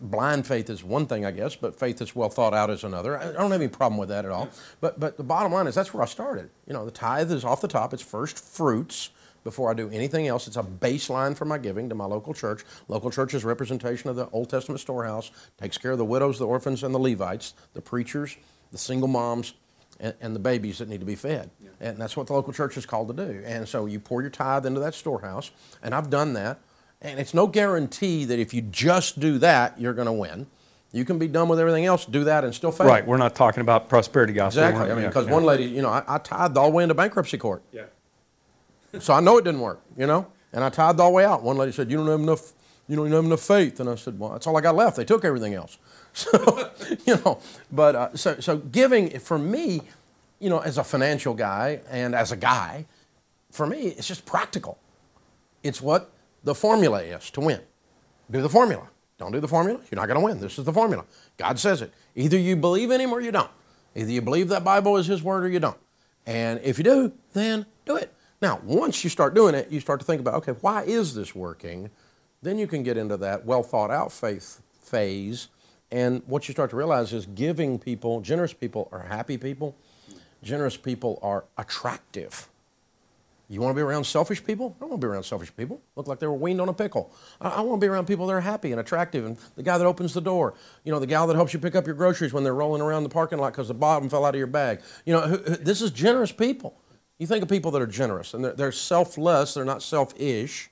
Blind 0.00 0.46
faith 0.46 0.70
is 0.70 0.84
one 0.84 1.06
thing, 1.06 1.26
I 1.26 1.32
guess, 1.32 1.56
but 1.56 1.78
faith 1.78 1.98
that's 1.98 2.14
well 2.14 2.28
thought 2.28 2.54
out 2.54 2.70
is 2.70 2.84
another. 2.84 3.18
I 3.18 3.32
don't 3.32 3.50
have 3.50 3.60
any 3.60 3.68
problem 3.68 3.98
with 3.98 4.08
that 4.10 4.24
at 4.24 4.30
all. 4.30 4.48
But, 4.80 5.00
but 5.00 5.16
the 5.16 5.24
bottom 5.24 5.52
line 5.52 5.66
is 5.66 5.74
that's 5.74 5.92
where 5.92 6.04
I 6.04 6.06
started. 6.06 6.50
You 6.68 6.72
know, 6.72 6.84
the 6.84 6.92
tithe 6.92 7.32
is 7.32 7.44
off 7.44 7.60
the 7.60 7.68
top, 7.68 7.92
it's 7.92 8.02
first 8.02 8.38
fruits 8.38 9.10
before 9.42 9.70
I 9.70 9.74
do 9.74 9.88
anything 9.90 10.26
else. 10.28 10.46
It's 10.46 10.56
a 10.56 10.62
baseline 10.62 11.36
for 11.36 11.44
my 11.44 11.58
giving 11.58 11.88
to 11.88 11.94
my 11.94 12.04
local 12.04 12.34
church. 12.34 12.64
Local 12.88 13.10
church 13.10 13.34
is 13.34 13.44
representation 13.44 14.10
of 14.10 14.16
the 14.16 14.28
Old 14.30 14.50
Testament 14.50 14.80
storehouse, 14.80 15.30
takes 15.60 15.78
care 15.78 15.92
of 15.92 15.98
the 15.98 16.04
widows, 16.04 16.38
the 16.38 16.46
orphans, 16.46 16.82
and 16.82 16.94
the 16.94 16.98
Levites, 16.98 17.54
the 17.72 17.80
preachers, 17.80 18.36
the 18.72 18.78
single 18.78 19.08
moms, 19.08 19.54
and, 20.00 20.14
and, 20.20 20.34
the 20.34 20.40
babies 20.40 20.78
that 20.78 20.88
need 20.88 21.00
to 21.00 21.06
be 21.06 21.14
fed. 21.14 21.50
Yeah. 21.62 21.70
And 21.80 21.98
that's 21.98 22.16
what 22.16 22.26
the 22.26 22.32
local 22.32 22.52
church 22.52 22.76
is 22.76 22.86
called 22.86 23.08
to 23.08 23.14
do. 23.14 23.42
And 23.44 23.68
so 23.68 23.86
you 23.86 23.98
pour 23.98 24.20
your 24.20 24.30
tithe 24.30 24.66
into 24.66 24.80
that 24.80 24.94
storehouse, 24.94 25.50
and 25.82 25.94
I've 25.94 26.10
done 26.10 26.34
that. 26.34 26.60
And 27.02 27.20
it's 27.20 27.34
no 27.34 27.46
guarantee 27.46 28.24
that 28.24 28.38
if 28.38 28.54
you 28.54 28.62
just 28.62 29.20
do 29.20 29.38
that, 29.38 29.78
you're 29.80 29.94
going 29.94 30.06
to 30.06 30.12
win. 30.12 30.46
You 30.92 31.04
can 31.04 31.18
be 31.18 31.28
done 31.28 31.48
with 31.48 31.60
everything 31.60 31.84
else, 31.84 32.06
do 32.06 32.24
that, 32.24 32.44
and 32.44 32.54
still 32.54 32.72
fail. 32.72 32.86
Right. 32.86 33.06
We're 33.06 33.18
not 33.18 33.34
talking 33.34 33.60
about 33.60 33.88
prosperity 33.88 34.32
gospel. 34.32 34.62
Exactly. 34.62 34.90
I 34.90 34.94
mean, 34.94 35.06
because 35.06 35.26
yeah, 35.26 35.32
one 35.32 35.44
lady, 35.44 35.64
you 35.64 35.82
know, 35.82 35.90
I, 35.90 36.02
I 36.06 36.18
tithed 36.18 36.56
all 36.56 36.70
the 36.70 36.76
way 36.76 36.84
into 36.84 36.94
bankruptcy 36.94 37.38
court. 37.38 37.62
Yeah. 37.72 37.84
so 38.98 39.12
I 39.12 39.20
know 39.20 39.36
it 39.36 39.44
didn't 39.44 39.60
work, 39.60 39.82
you 39.96 40.06
know, 40.06 40.26
and 40.52 40.64
I 40.64 40.70
tithed 40.70 41.00
all 41.00 41.10
the 41.10 41.14
way 41.14 41.24
out. 41.24 41.42
One 41.42 41.56
lady 41.58 41.72
said, 41.72 41.90
"You 41.90 41.98
don't 41.98 42.06
have 42.06 42.20
enough, 42.20 42.52
you 42.88 42.96
don't 42.96 43.10
have 43.10 43.24
enough 43.24 43.42
faith," 43.42 43.78
and 43.80 43.90
I 43.90 43.96
said, 43.96 44.18
"Well, 44.18 44.30
that's 44.30 44.46
all 44.46 44.56
I 44.56 44.62
got 44.62 44.74
left. 44.74 44.96
They 44.96 45.04
took 45.04 45.24
everything 45.24 45.52
else." 45.52 45.76
So, 46.16 46.70
you 47.06 47.16
know, 47.16 47.40
but 47.70 47.94
uh, 47.94 48.16
so 48.16 48.40
so 48.40 48.56
giving 48.56 49.18
for 49.18 49.38
me 49.38 49.82
you 50.38 50.50
know, 50.50 50.58
as 50.58 50.78
a 50.78 50.84
financial 50.84 51.34
guy 51.34 51.80
and 51.90 52.14
as 52.14 52.32
a 52.32 52.36
guy, 52.36 52.86
for 53.50 53.66
me, 53.66 53.88
it's 53.88 54.06
just 54.06 54.26
practical. 54.26 54.78
It's 55.62 55.80
what 55.80 56.10
the 56.44 56.54
formula 56.54 57.02
is 57.02 57.30
to 57.30 57.40
win. 57.40 57.60
Do 58.30 58.42
the 58.42 58.48
formula. 58.48 58.88
Don't 59.18 59.32
do 59.32 59.40
the 59.40 59.48
formula, 59.48 59.80
you're 59.90 59.98
not 59.98 60.06
going 60.06 60.20
to 60.20 60.24
win. 60.24 60.40
This 60.40 60.58
is 60.58 60.64
the 60.64 60.72
formula. 60.72 61.04
God 61.38 61.58
says 61.58 61.80
it. 61.80 61.92
Either 62.14 62.36
you 62.36 62.54
believe 62.54 62.90
in 62.90 63.00
Him 63.00 63.12
or 63.12 63.20
you 63.20 63.32
don't. 63.32 63.50
Either 63.94 64.10
you 64.10 64.20
believe 64.20 64.48
that 64.48 64.62
Bible 64.62 64.98
is 64.98 65.06
His 65.06 65.22
Word 65.22 65.44
or 65.44 65.48
you 65.48 65.58
don't. 65.58 65.78
And 66.26 66.60
if 66.62 66.76
you 66.76 66.84
do, 66.84 67.12
then 67.32 67.64
do 67.86 67.96
it. 67.96 68.12
Now, 68.42 68.60
once 68.62 69.02
you 69.02 69.08
start 69.08 69.34
doing 69.34 69.54
it, 69.54 69.70
you 69.70 69.80
start 69.80 70.00
to 70.00 70.06
think 70.06 70.20
about, 70.20 70.34
okay, 70.34 70.52
why 70.60 70.82
is 70.82 71.14
this 71.14 71.34
working? 71.34 71.88
Then 72.42 72.58
you 72.58 72.66
can 72.66 72.82
get 72.82 72.98
into 72.98 73.16
that 73.16 73.46
well 73.46 73.62
thought 73.62 73.90
out 73.90 74.12
faith 74.12 74.60
phase. 74.82 75.48
And 75.90 76.22
what 76.26 76.48
you 76.48 76.52
start 76.52 76.70
to 76.70 76.76
realize 76.76 77.12
is 77.12 77.26
giving 77.26 77.78
people, 77.78 78.20
generous 78.20 78.52
people, 78.52 78.88
are 78.92 79.00
happy 79.00 79.38
people 79.38 79.76
generous 80.46 80.76
people 80.76 81.18
are 81.22 81.44
attractive. 81.58 82.48
You 83.48 83.60
want 83.60 83.72
to 83.72 83.76
be 83.76 83.82
around 83.82 84.04
selfish 84.04 84.42
people? 84.44 84.74
I 84.76 84.80
don't 84.80 84.90
want 84.90 85.00
to 85.00 85.06
be 85.06 85.10
around 85.10 85.22
selfish 85.22 85.54
people. 85.56 85.80
Look 85.94 86.08
like 86.08 86.18
they 86.18 86.26
were 86.26 86.34
weaned 86.34 86.60
on 86.60 86.68
a 86.68 86.72
pickle. 86.72 87.12
I, 87.40 87.50
I, 87.50 87.60
want 87.60 87.80
to 87.80 87.84
be 87.84 87.88
around 87.88 88.06
people 88.06 88.26
that 88.26 88.32
are 88.32 88.40
happy 88.40 88.72
and 88.72 88.80
attractive 88.80 89.24
and 89.24 89.36
the 89.54 89.62
guy 89.62 89.78
that 89.78 89.86
opens 89.86 90.14
the 90.14 90.20
door. 90.20 90.54
You 90.82 90.92
know, 90.92 90.98
the 90.98 91.06
gal 91.06 91.28
that 91.28 91.36
helps 91.36 91.52
you 91.52 91.60
pick 91.60 91.76
up 91.76 91.86
your 91.86 91.94
groceries 91.94 92.32
when 92.32 92.42
they're 92.42 92.54
rolling 92.54 92.82
around 92.82 93.04
the 93.04 93.08
parking 93.08 93.38
lot 93.38 93.52
because 93.52 93.68
the 93.68 93.74
bottom 93.74 94.08
fell 94.08 94.24
out 94.24 94.34
of 94.34 94.38
your 94.38 94.48
bag. 94.48 94.80
You 95.04 95.12
know, 95.12 95.20
who, 95.20 95.36
who, 95.36 95.56
this 95.56 95.80
is 95.80 95.92
generous 95.92 96.32
people. 96.32 96.76
You 97.18 97.28
think 97.28 97.42
of 97.42 97.48
people 97.48 97.70
that 97.70 97.82
are 97.82 97.86
generous 97.86 98.34
and 98.34 98.44
they're, 98.44 98.52
they're 98.52 98.72
selfless, 98.72 99.54
they're 99.54 99.64
not 99.64 99.82
selfish. 99.82 100.68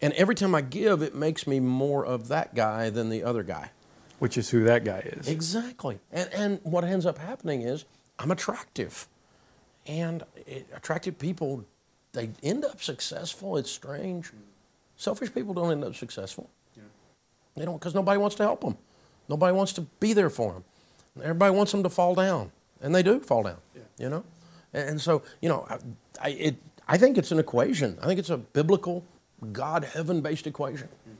And 0.00 0.12
every 0.12 0.36
time 0.36 0.54
I 0.54 0.60
give, 0.60 1.02
it 1.02 1.14
makes 1.16 1.46
me 1.46 1.58
more 1.58 2.06
of 2.06 2.28
that 2.28 2.54
guy 2.54 2.88
than 2.88 3.08
the 3.08 3.24
other 3.24 3.42
guy. 3.42 3.70
Which 4.22 4.38
is 4.38 4.50
who 4.50 4.62
that 4.62 4.84
guy 4.84 5.00
is. 5.00 5.26
Exactly. 5.26 5.98
And, 6.12 6.30
and 6.32 6.60
what 6.62 6.84
ends 6.84 7.06
up 7.06 7.18
happening 7.18 7.62
is 7.62 7.86
I'm 8.20 8.30
attractive. 8.30 9.08
And 9.84 10.22
it, 10.46 10.68
attractive 10.72 11.18
people, 11.18 11.64
they 12.12 12.30
end 12.40 12.64
up 12.64 12.80
successful. 12.80 13.56
It's 13.56 13.68
strange. 13.68 14.30
Selfish 14.96 15.34
people 15.34 15.54
don't 15.54 15.72
end 15.72 15.82
up 15.82 15.96
successful. 15.96 16.48
Yeah. 16.76 16.84
They 17.56 17.64
don't, 17.64 17.80
because 17.80 17.96
nobody 17.96 18.16
wants 18.16 18.36
to 18.36 18.44
help 18.44 18.60
them. 18.60 18.78
Nobody 19.28 19.56
wants 19.56 19.72
to 19.72 19.80
be 19.98 20.12
there 20.12 20.30
for 20.30 20.52
them. 20.52 20.64
Everybody 21.20 21.56
wants 21.56 21.72
them 21.72 21.82
to 21.82 21.90
fall 21.90 22.14
down, 22.14 22.52
and 22.80 22.94
they 22.94 23.02
do 23.02 23.18
fall 23.18 23.42
down. 23.42 23.58
Yeah. 23.74 23.82
You 23.98 24.08
know, 24.08 24.24
and, 24.72 24.90
and, 24.90 25.00
so 25.00 25.22
you 25.40 25.48
know, 25.48 25.66
I, 25.68 25.78
I, 26.22 26.28
it, 26.28 26.56
I 26.86 26.96
think 26.96 27.18
it's 27.18 27.32
an 27.32 27.40
equation. 27.40 27.98
I 28.00 28.06
think 28.06 28.20
it's 28.20 28.30
a 28.30 28.38
biblical, 28.38 29.04
God 29.50 29.82
heaven 29.82 30.20
based 30.20 30.46
equation. 30.46 30.86
Mm. 30.86 31.16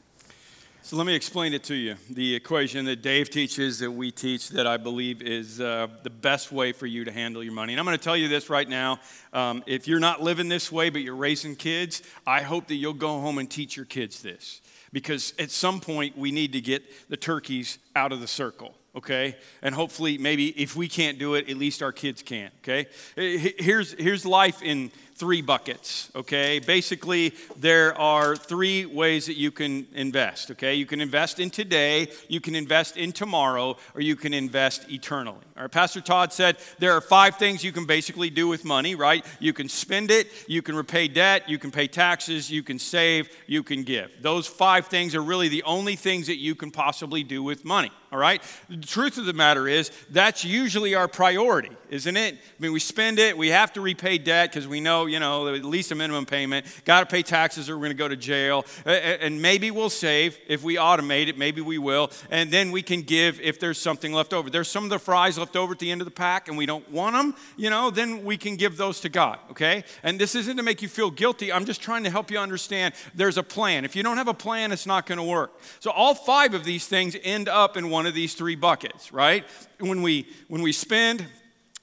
So 0.84 0.96
let 0.96 1.06
me 1.06 1.14
explain 1.14 1.54
it 1.54 1.62
to 1.64 1.76
you. 1.76 1.94
The 2.10 2.34
equation 2.34 2.86
that 2.86 3.02
Dave 3.02 3.30
teaches, 3.30 3.78
that 3.78 3.92
we 3.92 4.10
teach, 4.10 4.48
that 4.48 4.66
I 4.66 4.78
believe 4.78 5.22
is 5.22 5.60
uh, 5.60 5.86
the 6.02 6.10
best 6.10 6.50
way 6.50 6.72
for 6.72 6.86
you 6.86 7.04
to 7.04 7.12
handle 7.12 7.40
your 7.40 7.52
money. 7.52 7.72
And 7.72 7.78
I'm 7.78 7.86
going 7.86 7.96
to 7.96 8.02
tell 8.02 8.16
you 8.16 8.26
this 8.26 8.50
right 8.50 8.68
now. 8.68 8.98
Um, 9.32 9.62
if 9.66 9.86
you're 9.86 10.00
not 10.00 10.22
living 10.22 10.48
this 10.48 10.72
way, 10.72 10.90
but 10.90 11.02
you're 11.02 11.14
raising 11.14 11.54
kids, 11.54 12.02
I 12.26 12.42
hope 12.42 12.66
that 12.66 12.74
you'll 12.74 12.94
go 12.94 13.20
home 13.20 13.38
and 13.38 13.48
teach 13.48 13.76
your 13.76 13.86
kids 13.86 14.22
this. 14.22 14.60
Because 14.92 15.34
at 15.38 15.52
some 15.52 15.78
point, 15.78 16.18
we 16.18 16.32
need 16.32 16.52
to 16.54 16.60
get 16.60 16.82
the 17.08 17.16
turkeys 17.16 17.78
out 17.94 18.10
of 18.10 18.20
the 18.20 18.28
circle 18.28 18.74
okay? 18.94 19.36
And 19.62 19.74
hopefully, 19.74 20.18
maybe 20.18 20.48
if 20.48 20.76
we 20.76 20.88
can't 20.88 21.18
do 21.18 21.34
it, 21.34 21.48
at 21.48 21.56
least 21.56 21.82
our 21.82 21.92
kids 21.92 22.22
can, 22.22 22.50
okay? 22.58 22.86
Here's, 23.16 23.92
here's 23.92 24.26
life 24.26 24.62
in 24.62 24.90
three 25.22 25.40
buckets, 25.40 26.10
okay? 26.16 26.58
Basically, 26.58 27.32
there 27.56 27.96
are 27.96 28.34
three 28.34 28.84
ways 28.84 29.26
that 29.26 29.36
you 29.36 29.52
can 29.52 29.86
invest, 29.94 30.50
okay? 30.50 30.74
You 30.74 30.84
can 30.84 31.00
invest 31.00 31.38
in 31.38 31.48
today, 31.48 32.08
you 32.26 32.40
can 32.40 32.56
invest 32.56 32.96
in 32.96 33.12
tomorrow, 33.12 33.76
or 33.94 34.00
you 34.00 34.16
can 34.16 34.34
invest 34.34 34.90
eternally. 34.90 35.44
All 35.56 35.62
right, 35.62 35.70
Pastor 35.70 36.00
Todd 36.00 36.32
said 36.32 36.56
there 36.80 36.94
are 36.94 37.00
five 37.00 37.36
things 37.36 37.62
you 37.62 37.70
can 37.70 37.86
basically 37.86 38.30
do 38.30 38.48
with 38.48 38.64
money, 38.64 38.96
right? 38.96 39.24
You 39.38 39.52
can 39.52 39.68
spend 39.68 40.10
it, 40.10 40.26
you 40.48 40.60
can 40.60 40.74
repay 40.74 41.06
debt, 41.06 41.48
you 41.48 41.56
can 41.56 41.70
pay 41.70 41.86
taxes, 41.86 42.50
you 42.50 42.64
can 42.64 42.80
save, 42.80 43.30
you 43.46 43.62
can 43.62 43.84
give. 43.84 44.10
Those 44.22 44.48
five 44.48 44.88
things 44.88 45.14
are 45.14 45.22
really 45.22 45.48
the 45.48 45.62
only 45.62 45.94
things 45.94 46.26
that 46.26 46.38
you 46.38 46.56
can 46.56 46.72
possibly 46.72 47.22
do 47.22 47.44
with 47.44 47.64
money, 47.64 47.92
all 48.12 48.18
right? 48.18 48.42
The 48.68 48.76
truth 48.76 49.18
of 49.18 49.24
the 49.24 49.32
matter 49.32 49.66
is, 49.66 49.90
that's 50.10 50.44
usually 50.44 50.94
our 50.94 51.08
priority, 51.08 51.70
isn't 51.88 52.16
it? 52.16 52.34
I 52.34 52.38
mean, 52.58 52.72
we 52.72 52.80
spend 52.80 53.18
it, 53.18 53.36
we 53.36 53.48
have 53.48 53.72
to 53.72 53.80
repay 53.80 54.18
debt 54.18 54.50
because 54.50 54.68
we 54.68 54.80
know, 54.80 55.06
you 55.06 55.18
know, 55.18 55.52
at 55.54 55.64
least 55.64 55.90
a 55.90 55.94
minimum 55.94 56.26
payment. 56.26 56.66
Got 56.84 57.00
to 57.00 57.06
pay 57.06 57.22
taxes 57.22 57.70
or 57.70 57.76
we're 57.76 57.86
going 57.86 57.96
to 57.96 57.98
go 57.98 58.08
to 58.08 58.16
jail. 58.16 58.64
And 58.84 59.40
maybe 59.40 59.70
we'll 59.70 59.90
save 59.90 60.38
if 60.46 60.62
we 60.62 60.76
automate 60.76 61.28
it. 61.28 61.38
Maybe 61.38 61.60
we 61.60 61.78
will. 61.78 62.10
And 62.30 62.50
then 62.50 62.70
we 62.70 62.82
can 62.82 63.02
give 63.02 63.40
if 63.40 63.58
there's 63.58 63.78
something 63.78 64.12
left 64.12 64.32
over. 64.32 64.50
There's 64.50 64.68
some 64.68 64.84
of 64.84 64.90
the 64.90 64.98
fries 64.98 65.38
left 65.38 65.56
over 65.56 65.72
at 65.72 65.78
the 65.78 65.90
end 65.90 66.00
of 66.00 66.04
the 66.04 66.10
pack 66.10 66.48
and 66.48 66.58
we 66.58 66.66
don't 66.66 66.88
want 66.90 67.16
them, 67.16 67.34
you 67.56 67.70
know, 67.70 67.90
then 67.90 68.24
we 68.24 68.36
can 68.36 68.56
give 68.56 68.76
those 68.76 69.00
to 69.00 69.08
God, 69.08 69.38
okay? 69.50 69.84
And 70.02 70.18
this 70.18 70.34
isn't 70.34 70.56
to 70.56 70.62
make 70.62 70.82
you 70.82 70.88
feel 70.88 71.10
guilty. 71.10 71.52
I'm 71.52 71.64
just 71.64 71.80
trying 71.80 72.04
to 72.04 72.10
help 72.10 72.30
you 72.30 72.38
understand 72.38 72.94
there's 73.14 73.38
a 73.38 73.42
plan. 73.42 73.84
If 73.84 73.96
you 73.96 74.02
don't 74.02 74.18
have 74.18 74.28
a 74.28 74.34
plan, 74.34 74.72
it's 74.72 74.86
not 74.86 75.06
going 75.06 75.18
to 75.18 75.24
work. 75.24 75.58
So 75.80 75.90
all 75.90 76.14
five 76.14 76.52
of 76.54 76.64
these 76.64 76.86
things 76.86 77.16
end 77.22 77.48
up 77.48 77.76
in 77.76 77.88
one 77.88 78.01
of 78.06 78.14
these 78.14 78.34
three 78.34 78.56
buckets, 78.56 79.12
right? 79.12 79.44
When 79.78 80.02
we 80.02 80.26
when 80.48 80.62
we 80.62 80.72
spend 80.72 81.26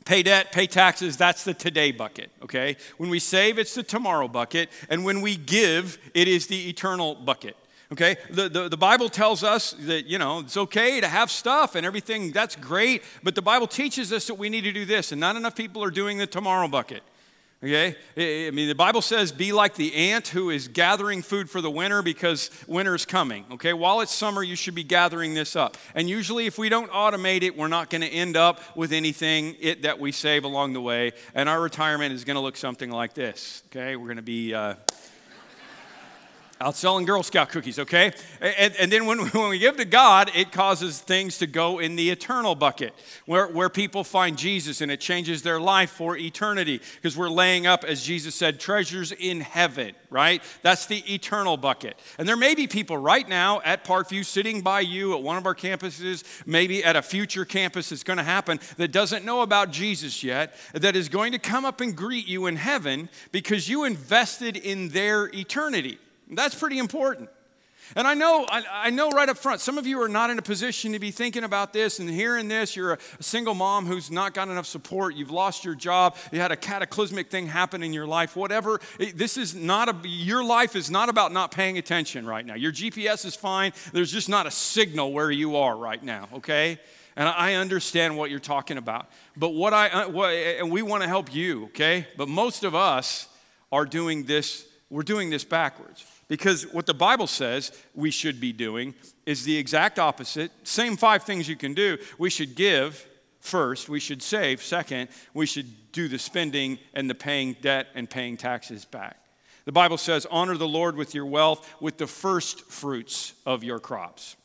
Pay 0.09 0.23
debt, 0.23 0.51
pay 0.51 0.65
taxes, 0.65 1.17
that's 1.17 1.43
the 1.43 1.53
today 1.53 1.91
bucket, 1.91 2.31
okay? 2.41 2.77
When 2.97 3.11
we 3.11 3.19
save, 3.19 3.59
it's 3.59 3.75
the 3.75 3.83
tomorrow 3.83 4.27
bucket. 4.27 4.69
And 4.89 5.05
when 5.05 5.21
we 5.21 5.35
give, 5.35 5.99
it 6.15 6.27
is 6.27 6.47
the 6.47 6.67
eternal 6.67 7.13
bucket. 7.13 7.55
Okay, 7.91 8.17
the, 8.31 8.49
the, 8.49 8.69
the, 8.69 8.77
Bible 8.77 9.09
tells 9.09 9.43
us 9.43 9.75
that, 9.81 10.07
you 10.07 10.17
know, 10.17 10.39
it's 10.39 10.57
okay 10.57 10.99
to 10.99 11.07
have 11.07 11.29
stuff 11.29 11.75
and 11.75 11.85
everything, 11.85 12.31
that's 12.31 12.55
great, 12.55 13.03
but 13.21 13.35
the 13.35 13.43
Bible 13.43 13.67
teaches 13.67 14.11
us 14.11 14.25
that 14.27 14.35
we 14.35 14.49
need 14.49 14.63
to 14.63 14.71
do 14.71 14.83
this, 14.83 15.11
and 15.11 15.19
not 15.19 15.35
enough 15.35 15.55
people 15.55 15.83
are 15.83 15.91
doing 15.91 16.17
the 16.17 16.27
tomorrow 16.27 16.67
bucket. 16.67 17.03
Okay? 17.61 17.97
I 18.15 18.51
mean, 18.51 18.69
the 18.69 18.75
Bible 18.75 19.01
says 19.01 19.33
be 19.33 19.51
like 19.51 19.75
the 19.75 19.93
ant 19.93 20.29
who 20.29 20.49
is 20.49 20.69
gathering 20.69 21.21
food 21.21 21.49
for 21.49 21.59
the 21.59 21.69
winter 21.69 22.01
because 22.01 22.49
winter 22.67 22.95
is 22.95 23.05
coming. 23.05 23.45
Okay? 23.51 23.73
While 23.73 23.99
it's 23.99 24.13
summer, 24.13 24.41
you 24.41 24.55
should 24.55 24.75
be 24.75 24.85
gathering 24.85 25.33
this 25.33 25.57
up. 25.57 25.75
And 25.93 26.09
usually, 26.09 26.45
if 26.45 26.57
we 26.57 26.69
don't 26.69 26.89
automate 26.91 27.43
it, 27.43 27.57
we're 27.57 27.67
not 27.67 27.89
going 27.89 28.01
to 28.01 28.07
end 28.07 28.37
up 28.37 28.77
with 28.77 28.93
anything 28.93 29.57
it, 29.59 29.81
that 29.81 29.99
we 29.99 30.13
save 30.13 30.45
along 30.45 30.71
the 30.71 30.81
way. 30.81 31.11
And 31.35 31.49
our 31.49 31.59
retirement 31.59 32.13
is 32.13 32.23
going 32.23 32.35
to 32.35 32.41
look 32.41 32.55
something 32.55 32.89
like 32.89 33.13
this. 33.13 33.61
Okay? 33.71 33.97
We're 33.97 34.07
going 34.07 34.17
to 34.17 34.23
be. 34.23 34.53
Uh, 34.53 34.75
out 36.61 36.75
selling 36.75 37.05
Girl 37.05 37.23
Scout 37.23 37.49
cookies, 37.49 37.79
okay? 37.79 38.11
And, 38.41 38.75
and 38.75 38.91
then 38.91 39.05
when, 39.05 39.19
when 39.29 39.49
we 39.49 39.59
give 39.59 39.77
to 39.77 39.85
God, 39.85 40.29
it 40.35 40.51
causes 40.51 40.99
things 40.99 41.37
to 41.37 41.47
go 41.47 41.79
in 41.79 41.95
the 41.95 42.09
eternal 42.09 42.53
bucket 42.53 42.93
where, 43.25 43.47
where 43.47 43.69
people 43.69 44.03
find 44.03 44.37
Jesus 44.37 44.81
and 44.81 44.91
it 44.91 44.99
changes 44.99 45.41
their 45.41 45.59
life 45.59 45.89
for 45.91 46.17
eternity 46.17 46.81
because 46.95 47.15
we're 47.15 47.29
laying 47.29 47.65
up, 47.65 47.83
as 47.85 48.03
Jesus 48.03 48.35
said, 48.35 48.59
treasures 48.59 49.13
in 49.13 49.39
heaven, 49.39 49.93
right? 50.09 50.43
That's 50.61 50.85
the 50.85 51.01
eternal 51.13 51.55
bucket. 51.55 51.97
And 52.17 52.27
there 52.27 52.37
may 52.37 52.55
be 52.55 52.67
people 52.67 52.97
right 52.97 53.27
now 53.27 53.61
at 53.61 53.85
Parkview 53.85 54.25
sitting 54.25 54.61
by 54.61 54.81
you 54.81 55.13
at 55.13 55.23
one 55.23 55.37
of 55.37 55.45
our 55.45 55.55
campuses, 55.55 56.23
maybe 56.45 56.83
at 56.83 56.97
a 56.97 57.01
future 57.01 57.45
campus 57.45 57.89
that's 57.89 58.03
going 58.03 58.17
to 58.17 58.23
happen, 58.23 58.59
that 58.75 58.91
doesn't 58.91 59.23
know 59.23 59.43
about 59.43 59.71
Jesus 59.71 60.23
yet, 60.23 60.55
that 60.73 60.97
is 60.97 61.07
going 61.07 61.31
to 61.31 61.39
come 61.39 61.63
up 61.63 61.79
and 61.79 61.95
greet 61.95 62.27
you 62.27 62.47
in 62.47 62.57
heaven 62.57 63.07
because 63.31 63.69
you 63.69 63.85
invested 63.85 64.57
in 64.57 64.89
their 64.89 65.27
eternity. 65.27 65.99
That's 66.29 66.55
pretty 66.55 66.77
important. 66.77 67.29
And 67.95 68.07
I 68.07 68.13
know, 68.13 68.45
I, 68.47 68.63
I, 68.71 68.89
know 68.91 69.09
right 69.09 69.27
up 69.27 69.37
front, 69.37 69.61
some 69.61 69.79
of 69.79 69.87
you 69.87 69.99
are 70.01 70.09
not 70.09 70.29
in 70.29 70.37
a 70.37 70.43
position 70.43 70.93
to 70.93 70.99
be 70.99 71.09
thinking 71.09 71.43
about 71.43 71.73
this 71.73 71.99
and 71.99 72.07
hearing 72.07 72.47
this. 72.47 72.75
You're 72.75 72.93
a, 72.93 72.97
a, 73.19 73.23
single 73.23 73.55
mom 73.55 73.87
who's 73.87 74.11
not 74.11 74.35
got 74.35 74.47
enough 74.47 74.67
support. 74.67 75.15
You've 75.15 75.31
lost 75.31 75.65
your 75.65 75.73
job. 75.73 76.15
You 76.31 76.39
had 76.39 76.51
a 76.51 76.55
cataclysmic 76.55 77.31
thing 77.31 77.47
happen 77.47 77.81
in 77.81 77.91
your 77.91 78.05
life. 78.05 78.35
Whatever. 78.35 78.79
This 79.15 79.37
is 79.37 79.55
not 79.55 79.89
a, 79.89 80.07
your 80.07 80.43
life 80.43 80.75
is 80.75 80.91
not 80.91 81.09
about 81.09 81.31
not 81.31 81.51
paying 81.51 81.79
attention 81.79 82.27
right 82.27 82.45
now. 82.45 82.53
Your 82.53 82.71
GPS 82.71 83.25
is 83.25 83.35
fine. 83.35 83.73
There's 83.91 84.11
just 84.11 84.29
not 84.29 84.45
a 84.45 84.51
signal 84.51 85.11
where 85.11 85.31
you 85.31 85.55
are 85.55 85.75
right 85.75 86.03
now, 86.03 86.29
okay? 86.35 86.79
And 87.15 87.27
I 87.27 87.55
understand 87.55 88.17
what 88.17 88.29
you're 88.29 88.39
talking 88.39 88.77
about. 88.77 89.09
But 89.35 89.49
what 89.49 89.73
I, 89.73 89.89
uh, 89.89 90.09
what, 90.09 90.29
and 90.29 90.71
we 90.71 90.83
want 90.83 91.01
to 91.01 91.09
help 91.09 91.33
you, 91.33 91.65
okay? 91.65 92.05
But 92.17 92.27
most 92.27 92.63
of 92.63 92.75
us 92.75 93.27
are 93.71 93.85
doing 93.85 94.25
this, 94.25 94.67
we're 94.91 95.01
doing 95.01 95.31
this 95.31 95.43
backwards. 95.43 96.05
Because 96.29 96.63
what 96.71 96.85
the 96.85 96.93
Bible 96.93 97.27
says 97.27 97.71
we 97.93 98.11
should 98.11 98.39
be 98.39 98.53
doing 98.53 98.93
is 99.25 99.43
the 99.43 99.57
exact 99.57 99.99
opposite. 99.99 100.51
Same 100.63 100.95
five 100.95 101.23
things 101.23 101.49
you 101.49 101.57
can 101.57 101.73
do. 101.73 101.97
We 102.17 102.29
should 102.29 102.55
give 102.55 103.05
first, 103.41 103.89
we 103.89 103.99
should 103.99 104.21
save 104.21 104.61
second, 104.61 105.09
we 105.33 105.45
should 105.45 105.91
do 105.91 106.07
the 106.07 106.19
spending 106.19 106.77
and 106.93 107.09
the 107.09 107.15
paying 107.15 107.57
debt 107.61 107.87
and 107.95 108.09
paying 108.09 108.37
taxes 108.37 108.85
back. 108.85 109.17
The 109.65 109.71
Bible 109.71 109.97
says, 109.97 110.27
honor 110.29 110.55
the 110.55 110.67
Lord 110.67 110.95
with 110.95 111.13
your 111.13 111.25
wealth, 111.25 111.67
with 111.81 111.97
the 111.97 112.07
first 112.07 112.61
fruits 112.71 113.33
of 113.45 113.63
your 113.63 113.79
crops. 113.79 114.35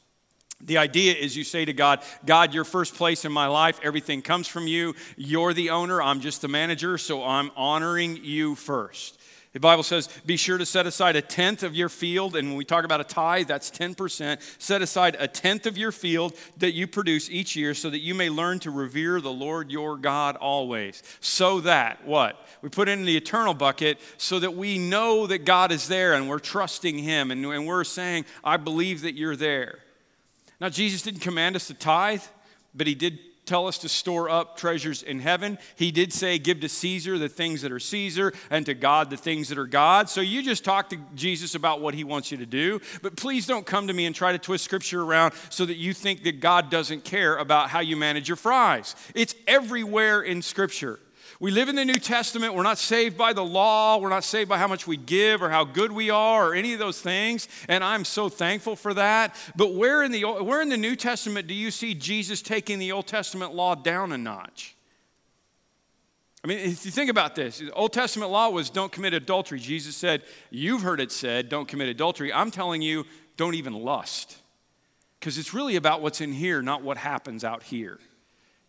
The 0.60 0.78
idea 0.78 1.14
is 1.14 1.36
you 1.36 1.44
say 1.44 1.64
to 1.64 1.72
God, 1.72 2.02
God, 2.24 2.54
you're 2.54 2.64
first 2.64 2.94
place 2.94 3.24
in 3.24 3.32
my 3.32 3.46
life. 3.46 3.78
Everything 3.82 4.22
comes 4.22 4.48
from 4.48 4.66
you. 4.66 4.94
You're 5.16 5.52
the 5.52 5.70
owner. 5.70 6.00
I'm 6.00 6.20
just 6.20 6.40
the 6.40 6.48
manager, 6.48 6.96
so 6.96 7.24
I'm 7.24 7.50
honoring 7.56 8.24
you 8.24 8.54
first. 8.54 9.20
The 9.54 9.60
Bible 9.60 9.84
says, 9.84 10.08
be 10.26 10.36
sure 10.36 10.58
to 10.58 10.66
set 10.66 10.84
aside 10.84 11.14
a 11.14 11.22
tenth 11.22 11.62
of 11.62 11.76
your 11.76 11.88
field. 11.88 12.34
And 12.34 12.48
when 12.48 12.56
we 12.56 12.64
talk 12.64 12.84
about 12.84 13.00
a 13.00 13.04
tithe, 13.04 13.46
that's 13.46 13.70
10%. 13.70 14.40
Set 14.60 14.82
aside 14.82 15.16
a 15.20 15.28
tenth 15.28 15.64
of 15.66 15.78
your 15.78 15.92
field 15.92 16.34
that 16.56 16.72
you 16.72 16.88
produce 16.88 17.30
each 17.30 17.54
year 17.54 17.72
so 17.72 17.88
that 17.88 18.00
you 18.00 18.16
may 18.16 18.28
learn 18.28 18.58
to 18.58 18.72
revere 18.72 19.20
the 19.20 19.32
Lord 19.32 19.70
your 19.70 19.96
God 19.96 20.34
always. 20.34 21.04
So 21.20 21.60
that, 21.60 22.04
what? 22.04 22.36
We 22.62 22.68
put 22.68 22.88
it 22.88 22.98
in 22.98 23.04
the 23.04 23.16
eternal 23.16 23.54
bucket 23.54 24.00
so 24.18 24.40
that 24.40 24.56
we 24.56 24.76
know 24.76 25.28
that 25.28 25.44
God 25.44 25.70
is 25.70 25.86
there 25.86 26.14
and 26.14 26.28
we're 26.28 26.40
trusting 26.40 26.98
Him 26.98 27.30
and, 27.30 27.46
and 27.46 27.64
we're 27.64 27.84
saying, 27.84 28.24
I 28.42 28.56
believe 28.56 29.02
that 29.02 29.14
you're 29.14 29.36
there. 29.36 29.78
Now, 30.60 30.68
Jesus 30.68 31.02
didn't 31.02 31.20
command 31.20 31.54
us 31.54 31.68
to 31.68 31.74
tithe, 31.74 32.22
but 32.74 32.88
He 32.88 32.96
did 32.96 33.20
tell 33.46 33.66
us 33.66 33.78
to 33.78 33.88
store 33.88 34.28
up 34.28 34.56
treasures 34.56 35.02
in 35.02 35.20
heaven. 35.20 35.58
He 35.76 35.90
did 35.90 36.12
say, 36.12 36.38
Give 36.38 36.60
to 36.60 36.68
Caesar 36.68 37.18
the 37.18 37.28
things 37.28 37.62
that 37.62 37.72
are 37.72 37.80
Caesar, 37.80 38.32
and 38.50 38.64
to 38.66 38.74
God 38.74 39.10
the 39.10 39.16
things 39.16 39.48
that 39.48 39.58
are 39.58 39.66
God. 39.66 40.08
So 40.08 40.20
you 40.20 40.42
just 40.42 40.64
talk 40.64 40.90
to 40.90 40.98
Jesus 41.14 41.54
about 41.54 41.80
what 41.80 41.94
he 41.94 42.04
wants 42.04 42.30
you 42.30 42.38
to 42.38 42.46
do. 42.46 42.80
But 43.02 43.16
please 43.16 43.46
don't 43.46 43.66
come 43.66 43.86
to 43.88 43.92
me 43.92 44.06
and 44.06 44.14
try 44.14 44.32
to 44.32 44.38
twist 44.38 44.64
scripture 44.64 45.02
around 45.02 45.34
so 45.50 45.64
that 45.66 45.76
you 45.76 45.92
think 45.92 46.24
that 46.24 46.40
God 46.40 46.70
doesn't 46.70 47.04
care 47.04 47.36
about 47.36 47.70
how 47.70 47.80
you 47.80 47.96
manage 47.96 48.28
your 48.28 48.36
fries. 48.36 48.96
It's 49.14 49.34
everywhere 49.46 50.22
in 50.22 50.42
scripture. 50.42 50.98
We 51.40 51.50
live 51.50 51.68
in 51.68 51.76
the 51.76 51.84
New 51.84 51.94
Testament. 51.94 52.54
We're 52.54 52.62
not 52.62 52.78
saved 52.78 53.16
by 53.16 53.32
the 53.32 53.44
law. 53.44 53.98
We're 53.98 54.08
not 54.08 54.24
saved 54.24 54.48
by 54.48 54.58
how 54.58 54.68
much 54.68 54.86
we 54.86 54.96
give 54.96 55.42
or 55.42 55.50
how 55.50 55.64
good 55.64 55.90
we 55.90 56.10
are 56.10 56.48
or 56.50 56.54
any 56.54 56.72
of 56.72 56.78
those 56.78 57.00
things. 57.00 57.48
And 57.68 57.82
I'm 57.82 58.04
so 58.04 58.28
thankful 58.28 58.76
for 58.76 58.94
that. 58.94 59.34
But 59.56 59.74
where 59.74 60.02
in 60.02 60.12
the, 60.12 60.24
where 60.24 60.62
in 60.62 60.68
the 60.68 60.76
New 60.76 60.96
Testament 60.96 61.46
do 61.46 61.54
you 61.54 61.70
see 61.70 61.94
Jesus 61.94 62.40
taking 62.40 62.78
the 62.78 62.92
Old 62.92 63.06
Testament 63.06 63.54
law 63.54 63.74
down 63.74 64.12
a 64.12 64.18
notch? 64.18 64.76
I 66.44 66.46
mean, 66.46 66.58
if 66.58 66.84
you 66.84 66.90
think 66.90 67.10
about 67.10 67.34
this, 67.34 67.62
Old 67.72 67.94
Testament 67.94 68.30
law 68.30 68.50
was 68.50 68.68
don't 68.68 68.92
commit 68.92 69.14
adultery. 69.14 69.58
Jesus 69.58 69.96
said, 69.96 70.22
You've 70.50 70.82
heard 70.82 71.00
it 71.00 71.10
said, 71.10 71.48
don't 71.48 71.66
commit 71.66 71.88
adultery. 71.88 72.32
I'm 72.32 72.50
telling 72.50 72.82
you, 72.82 73.06
don't 73.36 73.54
even 73.54 73.72
lust. 73.72 74.36
Because 75.18 75.38
it's 75.38 75.54
really 75.54 75.76
about 75.76 76.02
what's 76.02 76.20
in 76.20 76.32
here, 76.32 76.60
not 76.60 76.82
what 76.82 76.98
happens 76.98 77.44
out 77.44 77.62
here. 77.62 77.98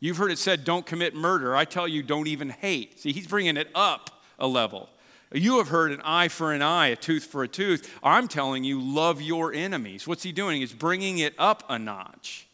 You've 0.06 0.18
heard 0.18 0.32
it 0.32 0.38
said, 0.38 0.64
don't 0.64 0.86
commit 0.86 1.16
murder. 1.16 1.56
I 1.56 1.66
tell 1.66 1.88
you, 1.88 2.04
don't 2.04 2.28
even 2.28 2.52
hate. 2.52 3.00
See, 3.00 3.12
he's 3.12 3.26
bringing 3.26 3.58
it 3.58 3.70
up 3.74 4.22
a 4.38 4.46
level. 4.46 4.88
You 5.34 5.58
have 5.58 5.70
heard 5.70 5.92
an 5.92 6.02
eye 6.04 6.28
for 6.28 6.54
an 6.54 6.62
eye, 6.62 6.90
a 6.90 6.96
tooth 6.96 7.26
for 7.26 7.42
a 7.42 7.48
tooth. 7.48 7.92
I'm 8.04 8.28
telling 8.28 8.64
you, 8.64 8.80
love 8.80 9.20
your 9.20 9.52
enemies. 9.52 10.08
What's 10.08 10.22
he 10.22 10.32
doing? 10.32 10.62
He's 10.62 10.74
bringing 10.74 11.18
it 11.18 11.34
up 11.40 11.64
a 11.68 11.80
notch 11.80 12.48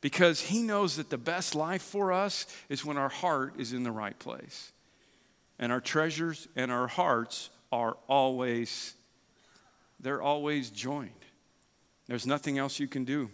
because 0.00 0.40
he 0.40 0.62
knows 0.62 0.96
that 0.96 1.10
the 1.10 1.16
best 1.16 1.54
life 1.54 1.80
for 1.80 2.12
us 2.12 2.44
is 2.68 2.84
when 2.84 2.98
our 2.98 3.08
heart 3.08 3.54
is 3.56 3.72
in 3.72 3.84
the 3.84 3.92
right 3.92 4.18
place. 4.18 4.72
And 5.60 5.70
our 5.70 5.80
treasures 5.80 6.48
and 6.56 6.72
our 6.72 6.88
hearts 6.88 7.50
are 7.70 7.96
always, 8.08 8.94
they're 10.00 10.20
always 10.20 10.70
joined. 10.70 11.10
There's 12.08 12.26
nothing 12.26 12.58
else 12.58 12.80
you 12.80 12.88
can 12.88 13.04
do. 13.04 13.30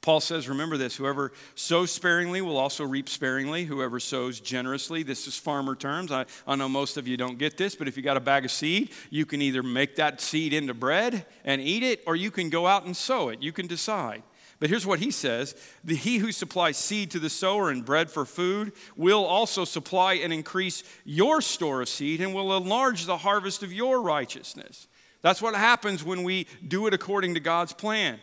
Paul 0.00 0.20
says, 0.20 0.48
remember 0.48 0.76
this 0.76 0.96
whoever 0.96 1.32
sows 1.54 1.90
sparingly 1.90 2.40
will 2.40 2.56
also 2.56 2.84
reap 2.84 3.08
sparingly. 3.08 3.64
Whoever 3.64 3.98
sows 3.98 4.38
generously, 4.38 5.02
this 5.02 5.26
is 5.26 5.36
farmer 5.36 5.74
terms. 5.74 6.12
I, 6.12 6.24
I 6.46 6.54
know 6.54 6.68
most 6.68 6.96
of 6.96 7.08
you 7.08 7.16
don't 7.16 7.36
get 7.36 7.56
this, 7.56 7.74
but 7.74 7.88
if 7.88 7.96
you 7.96 8.02
got 8.02 8.16
a 8.16 8.20
bag 8.20 8.44
of 8.44 8.50
seed, 8.50 8.90
you 9.10 9.26
can 9.26 9.42
either 9.42 9.62
make 9.62 9.96
that 9.96 10.20
seed 10.20 10.52
into 10.52 10.72
bread 10.72 11.26
and 11.44 11.60
eat 11.60 11.82
it, 11.82 12.02
or 12.06 12.14
you 12.14 12.30
can 12.30 12.48
go 12.48 12.66
out 12.66 12.84
and 12.84 12.96
sow 12.96 13.28
it. 13.28 13.42
You 13.42 13.52
can 13.52 13.66
decide. 13.66 14.22
But 14.60 14.70
here's 14.70 14.86
what 14.86 14.98
he 15.00 15.10
says 15.10 15.54
the, 15.84 15.94
He 15.94 16.18
who 16.18 16.32
supplies 16.32 16.76
seed 16.76 17.10
to 17.12 17.18
the 17.18 17.30
sower 17.30 17.70
and 17.70 17.84
bread 17.84 18.10
for 18.10 18.24
food 18.24 18.72
will 18.96 19.24
also 19.24 19.64
supply 19.64 20.14
and 20.14 20.32
increase 20.32 20.84
your 21.04 21.40
store 21.40 21.82
of 21.82 21.88
seed 21.88 22.20
and 22.20 22.34
will 22.34 22.56
enlarge 22.56 23.04
the 23.04 23.18
harvest 23.18 23.62
of 23.62 23.72
your 23.72 24.00
righteousness. 24.00 24.88
That's 25.22 25.42
what 25.42 25.54
happens 25.54 26.04
when 26.04 26.22
we 26.22 26.46
do 26.66 26.86
it 26.86 26.94
according 26.94 27.34
to 27.34 27.40
God's 27.40 27.72
plan. 27.72 28.20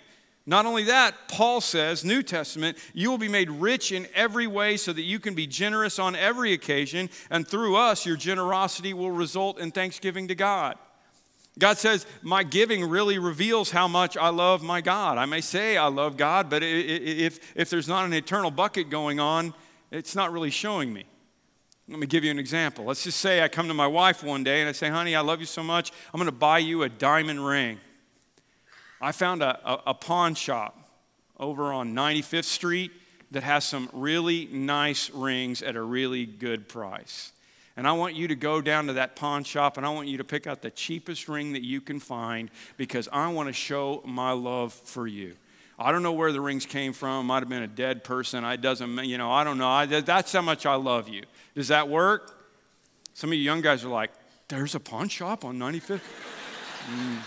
Not 0.47 0.67
only 0.67 0.83
that, 0.83 1.27
Paul 1.27 1.59
says, 1.59 2.05
New 2.05 2.21
Testament, 2.21 2.77
you 2.93 3.09
will 3.09 3.17
be 3.17 3.27
made 3.27 3.49
rich 3.49 3.91
in 3.91 4.07
every 4.13 4.45
way 4.45 4.77
so 4.77 4.93
that 4.93 5.01
you 5.01 5.19
can 5.19 5.33
be 5.33 5.47
generous 5.47 5.97
on 5.97 6.15
every 6.15 6.53
occasion, 6.53 7.09
and 7.31 7.47
through 7.47 7.75
us, 7.75 8.05
your 8.05 8.15
generosity 8.15 8.93
will 8.93 9.11
result 9.11 9.59
in 9.59 9.71
thanksgiving 9.71 10.27
to 10.27 10.35
God. 10.35 10.77
God 11.57 11.77
says, 11.77 12.05
My 12.21 12.43
giving 12.43 12.87
really 12.87 13.17
reveals 13.17 13.71
how 13.71 13.87
much 13.87 14.17
I 14.17 14.29
love 14.29 14.61
my 14.61 14.81
God. 14.81 15.17
I 15.17 15.25
may 15.25 15.41
say 15.41 15.77
I 15.77 15.87
love 15.87 16.17
God, 16.17 16.49
but 16.49 16.61
if, 16.61 17.39
if 17.55 17.69
there's 17.69 17.87
not 17.87 18.05
an 18.05 18.13
eternal 18.13 18.51
bucket 18.51 18.89
going 18.89 19.19
on, 19.19 19.53
it's 19.89 20.15
not 20.15 20.31
really 20.31 20.51
showing 20.51 20.93
me. 20.93 21.05
Let 21.87 21.99
me 21.99 22.07
give 22.07 22.23
you 22.23 22.31
an 22.31 22.39
example. 22.39 22.85
Let's 22.85 23.03
just 23.03 23.19
say 23.19 23.41
I 23.41 23.47
come 23.47 23.67
to 23.67 23.73
my 23.73 23.87
wife 23.87 24.23
one 24.23 24.43
day 24.43 24.59
and 24.59 24.69
I 24.69 24.73
say, 24.73 24.89
Honey, 24.89 25.15
I 25.15 25.21
love 25.21 25.39
you 25.39 25.45
so 25.45 25.63
much, 25.63 25.91
I'm 26.13 26.19
going 26.19 26.25
to 26.25 26.31
buy 26.31 26.59
you 26.59 26.83
a 26.83 26.89
diamond 26.89 27.45
ring. 27.45 27.79
I 29.05 29.11
found 29.11 29.43
a, 29.43 29.59
a, 29.63 29.81
a 29.87 29.93
pawn 29.93 30.33
shop 30.33 30.89
over 31.39 31.71
on 31.71 31.93
95th 31.93 32.45
Street 32.45 32.91
that 33.29 33.43
has 33.43 33.63
some 33.63 33.87
really 33.93 34.47
nice 34.51 35.11
rings 35.11 35.61
at 35.61 35.75
a 35.75 35.81
really 35.83 36.25
good 36.25 36.67
price. 36.67 37.31
And 37.77 37.87
I 37.87 37.91
want 37.91 38.15
you 38.15 38.27
to 38.29 38.35
go 38.35 38.61
down 38.61 38.87
to 38.87 38.93
that 38.93 39.15
pawn 39.15 39.43
shop 39.43 39.77
and 39.77 39.85
I 39.85 39.89
want 39.89 40.07
you 40.07 40.17
to 40.17 40.23
pick 40.23 40.47
out 40.47 40.63
the 40.63 40.71
cheapest 40.71 41.29
ring 41.29 41.53
that 41.53 41.61
you 41.63 41.81
can 41.81 41.99
find 41.99 42.49
because 42.77 43.07
I 43.13 43.31
want 43.31 43.47
to 43.47 43.53
show 43.53 44.01
my 44.05 44.31
love 44.31 44.73
for 44.73 45.05
you. 45.05 45.35
I 45.77 45.91
don't 45.91 46.01
know 46.01 46.13
where 46.13 46.31
the 46.31 46.41
rings 46.41 46.65
came 46.65 46.91
from. 46.91 47.27
Might 47.27 47.43
have 47.43 47.49
been 47.49 47.61
a 47.61 47.67
dead 47.67 48.03
person. 48.03 48.43
I 48.43 48.55
doesn't, 48.55 49.05
you 49.05 49.19
know, 49.19 49.31
I 49.31 49.43
don't 49.43 49.59
know. 49.59 49.69
I, 49.69 49.85
that's 49.85 50.31
how 50.31 50.41
much 50.41 50.65
I 50.65 50.75
love 50.75 51.09
you. 51.09 51.21
Does 51.53 51.67
that 51.67 51.89
work? 51.89 52.43
Some 53.13 53.29
of 53.29 53.35
you 53.35 53.43
young 53.43 53.61
guys 53.61 53.85
are 53.85 53.89
like, 53.89 54.09
there's 54.47 54.73
a 54.73 54.79
pawn 54.79 55.09
shop 55.09 55.45
on 55.45 55.59
95th. 55.59 55.99
mm. 56.89 57.17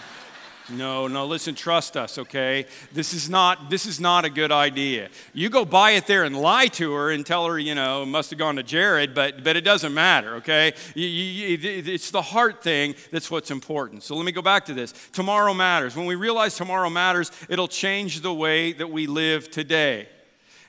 No, 0.70 1.08
no, 1.08 1.24
listen, 1.24 1.54
trust 1.54 1.96
us, 1.96 2.18
okay? 2.18 2.66
This 2.92 3.14
is 3.14 3.30
not 3.30 3.70
this 3.70 3.86
is 3.86 3.98
not 3.98 4.26
a 4.26 4.30
good 4.30 4.52
idea. 4.52 5.08
You 5.32 5.48
go 5.48 5.64
buy 5.64 5.92
it 5.92 6.06
there 6.06 6.24
and 6.24 6.36
lie 6.36 6.66
to 6.66 6.92
her 6.92 7.10
and 7.10 7.24
tell 7.24 7.46
her, 7.46 7.58
you 7.58 7.74
know, 7.74 8.04
must 8.04 8.28
have 8.30 8.38
gone 8.38 8.56
to 8.56 8.62
Jared, 8.62 9.14
but 9.14 9.42
but 9.42 9.56
it 9.56 9.62
doesn't 9.62 9.94
matter, 9.94 10.34
okay? 10.36 10.74
You, 10.94 11.06
you, 11.06 11.58
it's 11.62 12.10
the 12.10 12.20
heart 12.20 12.62
thing 12.62 12.94
that's 13.10 13.30
what's 13.30 13.50
important. 13.50 14.02
So 14.02 14.14
let 14.14 14.26
me 14.26 14.32
go 14.32 14.42
back 14.42 14.66
to 14.66 14.74
this. 14.74 14.92
Tomorrow 15.12 15.54
matters. 15.54 15.96
When 15.96 16.04
we 16.04 16.16
realize 16.16 16.54
tomorrow 16.56 16.90
matters, 16.90 17.32
it'll 17.48 17.68
change 17.68 18.20
the 18.20 18.34
way 18.34 18.72
that 18.72 18.90
we 18.90 19.06
live 19.06 19.50
today. 19.50 20.08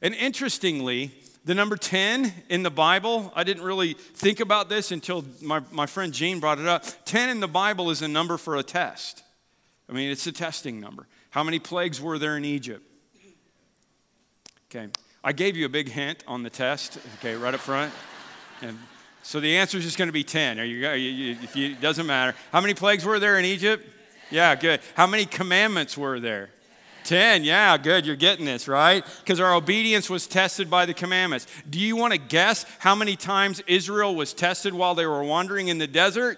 And 0.02 0.16
interestingly, 0.16 1.12
the 1.44 1.56
number 1.56 1.76
10 1.76 2.32
in 2.50 2.64
the 2.64 2.72
Bible, 2.72 3.34
I 3.36 3.44
didn't 3.44 3.64
really 3.64 3.94
think 3.94 4.40
about 4.40 4.70
this 4.70 4.92
until 4.92 5.26
my, 5.42 5.62
my 5.72 5.88
friend 5.88 6.14
Gene 6.14 6.40
brought 6.40 6.60
it 6.60 6.68
up. 6.68 6.86
10 7.06 7.30
in 7.30 7.40
the 7.42 7.48
Bible 7.48 7.90
is 7.90 8.02
a 8.02 8.08
number 8.08 8.38
for 8.38 8.56
a 8.56 8.64
test. 8.64 9.24
I 9.90 9.94
mean, 9.94 10.12
it's 10.12 10.28
a 10.28 10.32
testing 10.32 10.80
number. 10.80 11.08
How 11.32 11.44
many 11.44 11.60
plagues 11.60 12.00
were 12.00 12.20
there 12.20 12.38
in 12.38 12.46
Egypt? 12.46 12.86
Okay. 14.70 14.90
I 15.24 15.34
gave 15.34 15.58
you 15.58 15.66
a 15.66 15.70
big 15.70 15.90
hint 15.90 16.24
on 16.28 16.44
the 16.44 16.50
test, 16.50 17.00
okay, 17.18 17.36
right 17.36 17.54
up 17.54 17.60
front. 17.60 17.92
And 18.62 18.78
so 19.24 19.40
the 19.40 19.58
answer 19.58 19.78
is 19.78 19.84
just 19.84 19.98
going 19.98 20.08
to 20.08 20.14
be 20.14 20.24
10. 20.24 20.60
Are 20.60 20.64
you, 20.64 20.88
are 20.88 20.96
you, 20.96 21.38
if 21.42 21.56
you, 21.56 21.72
it 21.72 21.82
doesn't 21.82 22.06
matter. 22.06 22.38
How 22.52 22.62
many 22.62 22.74
plagues 22.74 23.04
were 23.04 23.20
there 23.20 23.40
in 23.40 23.46
Egypt? 23.46 23.86
Yeah, 24.30 24.56
good. 24.56 24.80
How 24.94 25.08
many 25.08 25.26
commandments 25.26 25.98
were 25.98 26.20
there? 26.20 26.52
10. 27.06 27.44
Yeah, 27.44 27.78
good. 27.78 28.06
You're 28.06 28.16
getting 28.16 28.46
this, 28.46 28.68
right? 28.68 29.04
Because 29.20 29.40
our 29.40 29.56
obedience 29.56 30.10
was 30.10 30.28
tested 30.28 30.70
by 30.70 30.86
the 30.86 30.94
commandments. 30.94 31.48
Do 31.68 31.80
you 31.80 31.96
want 31.96 32.14
to 32.14 32.20
guess 32.20 32.66
how 32.78 32.94
many 32.94 33.16
times 33.16 33.62
Israel 33.66 34.16
was 34.16 34.34
tested 34.34 34.74
while 34.74 34.94
they 34.94 35.08
were 35.08 35.24
wandering 35.24 35.70
in 35.70 35.80
the 35.80 35.88
desert? 35.88 36.38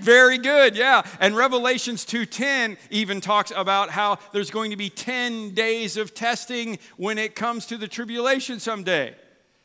Very 0.00 0.38
good, 0.38 0.76
yeah. 0.76 1.02
And 1.20 1.36
Revelations 1.36 2.04
2:10 2.04 2.76
even 2.90 3.20
talks 3.20 3.52
about 3.54 3.90
how 3.90 4.18
there's 4.32 4.50
going 4.50 4.70
to 4.70 4.76
be 4.76 4.90
10 4.90 5.54
days 5.54 5.96
of 5.96 6.14
testing 6.14 6.78
when 6.96 7.16
it 7.18 7.34
comes 7.34 7.66
to 7.66 7.76
the 7.76 7.86
tribulation 7.86 8.58
someday. 8.58 9.14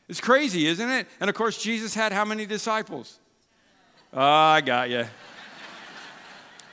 It's 0.07 0.21
crazy, 0.21 0.67
isn't 0.67 0.89
it? 0.89 1.07
And 1.19 1.29
of 1.29 1.35
course, 1.35 1.61
Jesus 1.61 1.93
had 1.93 2.11
how 2.11 2.25
many 2.25 2.45
disciples? 2.45 3.19
Oh, 4.13 4.21
I 4.21 4.61
got 4.61 4.89
you. 4.89 5.05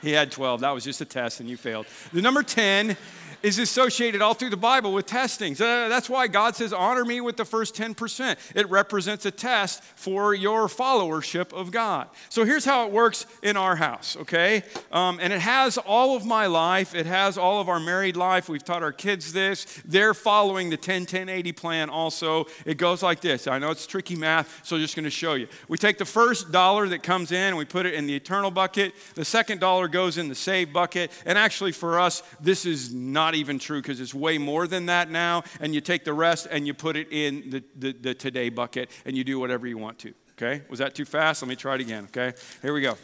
He 0.01 0.11
had 0.11 0.31
12. 0.31 0.61
That 0.61 0.71
was 0.71 0.83
just 0.83 1.01
a 1.01 1.05
test 1.05 1.39
and 1.39 1.49
you 1.49 1.57
failed. 1.57 1.87
The 2.13 2.21
number 2.21 2.43
10 2.43 2.95
is 3.43 3.59
associated 3.59 4.21
all 4.21 4.33
through 4.33 4.49
the 4.49 4.57
Bible 4.57 4.93
with 4.93 5.05
testings. 5.05 5.57
So 5.59 5.89
that's 5.89 6.09
why 6.09 6.27
God 6.27 6.55
says, 6.55 6.73
honor 6.73 7.05
me 7.05 7.21
with 7.21 7.37
the 7.37 7.45
first 7.45 7.75
10%. 7.75 8.37
It 8.55 8.69
represents 8.69 9.25
a 9.25 9.31
test 9.31 9.83
for 9.83 10.33
your 10.33 10.67
followership 10.67 11.53
of 11.53 11.71
God. 11.71 12.09
So 12.29 12.45
here's 12.45 12.65
how 12.65 12.85
it 12.85 12.91
works 12.91 13.25
in 13.43 13.57
our 13.57 13.75
house, 13.75 14.17
okay? 14.17 14.63
Um, 14.91 15.19
and 15.21 15.31
it 15.31 15.39
has 15.39 15.77
all 15.77 16.15
of 16.15 16.25
my 16.25 16.47
life, 16.47 16.95
it 16.95 17.05
has 17.05 17.37
all 17.37 17.61
of 17.61 17.69
our 17.69 17.79
married 17.79 18.15
life. 18.15 18.49
We've 18.49 18.63
taught 18.63 18.83
our 18.83 18.91
kids 18.91 19.33
this. 19.33 19.65
They're 19.85 20.13
following 20.13 20.69
the 20.69 20.77
10 20.77 21.05
10 21.05 21.29
80 21.29 21.51
plan 21.51 21.89
also. 21.89 22.45
It 22.65 22.77
goes 22.77 23.03
like 23.03 23.21
this. 23.21 23.47
I 23.47 23.59
know 23.59 23.71
it's 23.71 23.87
tricky 23.87 24.15
math, 24.15 24.65
so 24.65 24.75
I'm 24.75 24.81
just 24.81 24.95
going 24.95 25.05
to 25.05 25.09
show 25.09 25.33
you. 25.33 25.47
We 25.67 25.77
take 25.77 25.97
the 25.97 26.05
first 26.05 26.51
dollar 26.51 26.87
that 26.89 27.03
comes 27.03 27.31
in 27.31 27.37
and 27.37 27.57
we 27.57 27.65
put 27.65 27.85
it 27.85 27.93
in 27.93 28.07
the 28.07 28.15
eternal 28.15 28.51
bucket. 28.51 28.93
The 29.15 29.25
second 29.25 29.59
dollar 29.59 29.87
goes 29.87 30.17
in 30.17 30.27
the 30.29 30.35
save 30.35 30.73
bucket. 30.73 31.11
And 31.25 31.37
actually, 31.37 31.71
for 31.71 31.99
us, 31.99 32.23
this 32.39 32.65
is 32.65 32.93
not 32.93 33.26
even 33.35 33.59
true 33.59 33.81
because 33.81 33.99
it's 33.99 34.13
way 34.13 34.37
more 34.37 34.67
than 34.67 34.87
that 34.87 35.09
now. 35.09 35.43
And 35.59 35.73
you 35.73 35.81
take 35.81 36.03
the 36.03 36.13
rest 36.13 36.47
and 36.49 36.67
you 36.67 36.73
put 36.73 36.95
it 36.95 37.07
in 37.11 37.49
the, 37.49 37.63
the, 37.75 37.93
the 37.93 38.13
today 38.13 38.49
bucket 38.49 38.91
and 39.05 39.15
you 39.15 39.23
do 39.23 39.39
whatever 39.39 39.67
you 39.67 39.77
want 39.77 39.99
to. 39.99 40.13
Okay? 40.33 40.63
Was 40.69 40.79
that 40.79 40.95
too 40.95 41.05
fast? 41.05 41.41
Let 41.41 41.49
me 41.49 41.55
try 41.55 41.75
it 41.75 41.81
again. 41.81 42.05
Okay? 42.05 42.37
Here 42.61 42.73
we 42.73 42.81
go. 42.81 42.97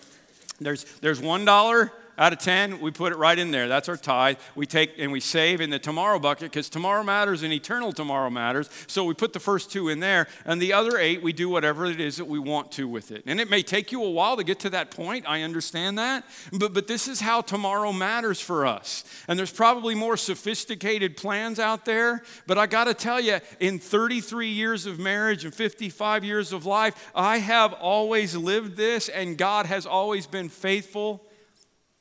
There's, 0.60 0.84
there's 1.00 1.22
$1 1.22 1.92
out 2.18 2.32
of 2.32 2.40
10, 2.40 2.80
we 2.80 2.92
put 2.92 3.12
it 3.12 3.18
right 3.18 3.38
in 3.38 3.52
there. 3.52 3.68
That's 3.68 3.90
our 3.90 3.98
tithe. 3.98 4.38
We 4.56 4.68
take 4.68 4.94
and 5.00 5.12
we 5.12 5.20
save 5.20 5.62
in 5.62 5.72
the 5.72 5.80
tomorrow 5.80 6.20
bucket 6.20 6.52
because 6.52 6.70
tomorrow 6.70 7.04
matters 7.04 7.42
and 7.42 7.52
eternal 7.52 7.92
tomorrow 7.92 8.30
matters. 8.30 8.70
So 8.88 9.04
we 9.04 9.16
put 9.16 9.34
the 9.34 9.40
first 9.40 9.72
two 9.72 9.90
in 9.90 10.00
there, 10.00 10.28
and 10.46 10.62
the 10.62 10.74
other 10.74 10.98
eight, 10.98 11.24
we 11.24 11.34
do 11.34 11.50
whatever 11.50 11.86
it 11.86 12.00
is 12.00 12.18
that 12.18 12.26
we 12.26 12.38
want 12.38 12.72
to 12.74 12.88
with 12.88 13.12
it. 13.12 13.24
And 13.26 13.40
it 13.40 13.50
may 13.50 13.64
take 13.64 13.92
you 13.92 14.04
a 14.04 14.10
while 14.10 14.38
to 14.38 14.44
get 14.44 14.60
to 14.60 14.70
that 14.72 14.92
point. 14.92 15.28
I 15.28 15.42
understand 15.42 15.98
that. 15.98 16.24
But, 16.52 16.74
but 16.74 16.88
this 16.88 17.08
is 17.08 17.20
how 17.20 17.42
tomorrow 17.42 17.92
matters 17.92 18.40
for 18.40 18.66
us. 18.68 19.04
And 19.28 19.40
there's 19.40 19.52
probably 19.52 19.96
more 19.96 20.18
sophisticated 20.18 21.18
plans 21.18 21.60
out 21.60 21.86
there. 21.86 22.22
But 22.46 22.60
I 22.60 22.68
got 22.68 22.86
to 22.86 22.94
tell 22.94 23.20
you, 23.20 23.40
in 23.60 23.80
33 23.80 24.50
years 24.50 24.86
of 24.86 25.00
marriage 25.00 25.46
and 25.46 25.54
55 25.54 26.24
years 26.24 26.54
of 26.54 26.66
life, 26.66 27.12
I 27.16 27.40
have 27.40 27.74
always 27.74 28.36
lived 28.36 28.78
this, 28.78 29.10
and 29.10 29.38
God 29.38 29.66
has 29.66 29.86
always 29.86 30.28
been 30.28 30.50
faithful 30.50 31.24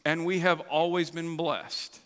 and 0.04 0.24
we 0.26 0.40
have 0.40 0.60
always 0.60 1.10
been 1.10 1.36
blessed. 1.36 2.00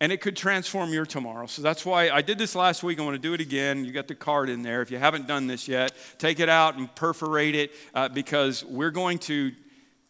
And 0.00 0.12
it 0.12 0.20
could 0.20 0.36
transform 0.36 0.92
your 0.92 1.06
tomorrow. 1.06 1.46
So 1.46 1.62
that's 1.62 1.86
why 1.86 2.10
I 2.10 2.20
did 2.20 2.36
this 2.36 2.54
last 2.54 2.82
week. 2.82 2.98
I 2.98 3.02
want 3.04 3.14
to 3.14 3.22
do 3.22 3.32
it 3.32 3.40
again. 3.40 3.84
You 3.84 3.92
got 3.92 4.08
the 4.08 4.14
card 4.14 4.50
in 4.50 4.62
there. 4.62 4.82
If 4.82 4.90
you 4.90 4.98
haven't 4.98 5.26
done 5.26 5.46
this 5.46 5.68
yet, 5.68 5.92
take 6.18 6.40
it 6.40 6.48
out 6.48 6.76
and 6.76 6.94
perforate 6.94 7.54
it 7.54 7.72
uh, 7.94 8.08
because 8.08 8.64
we're 8.64 8.90
going 8.90 9.18
to 9.20 9.52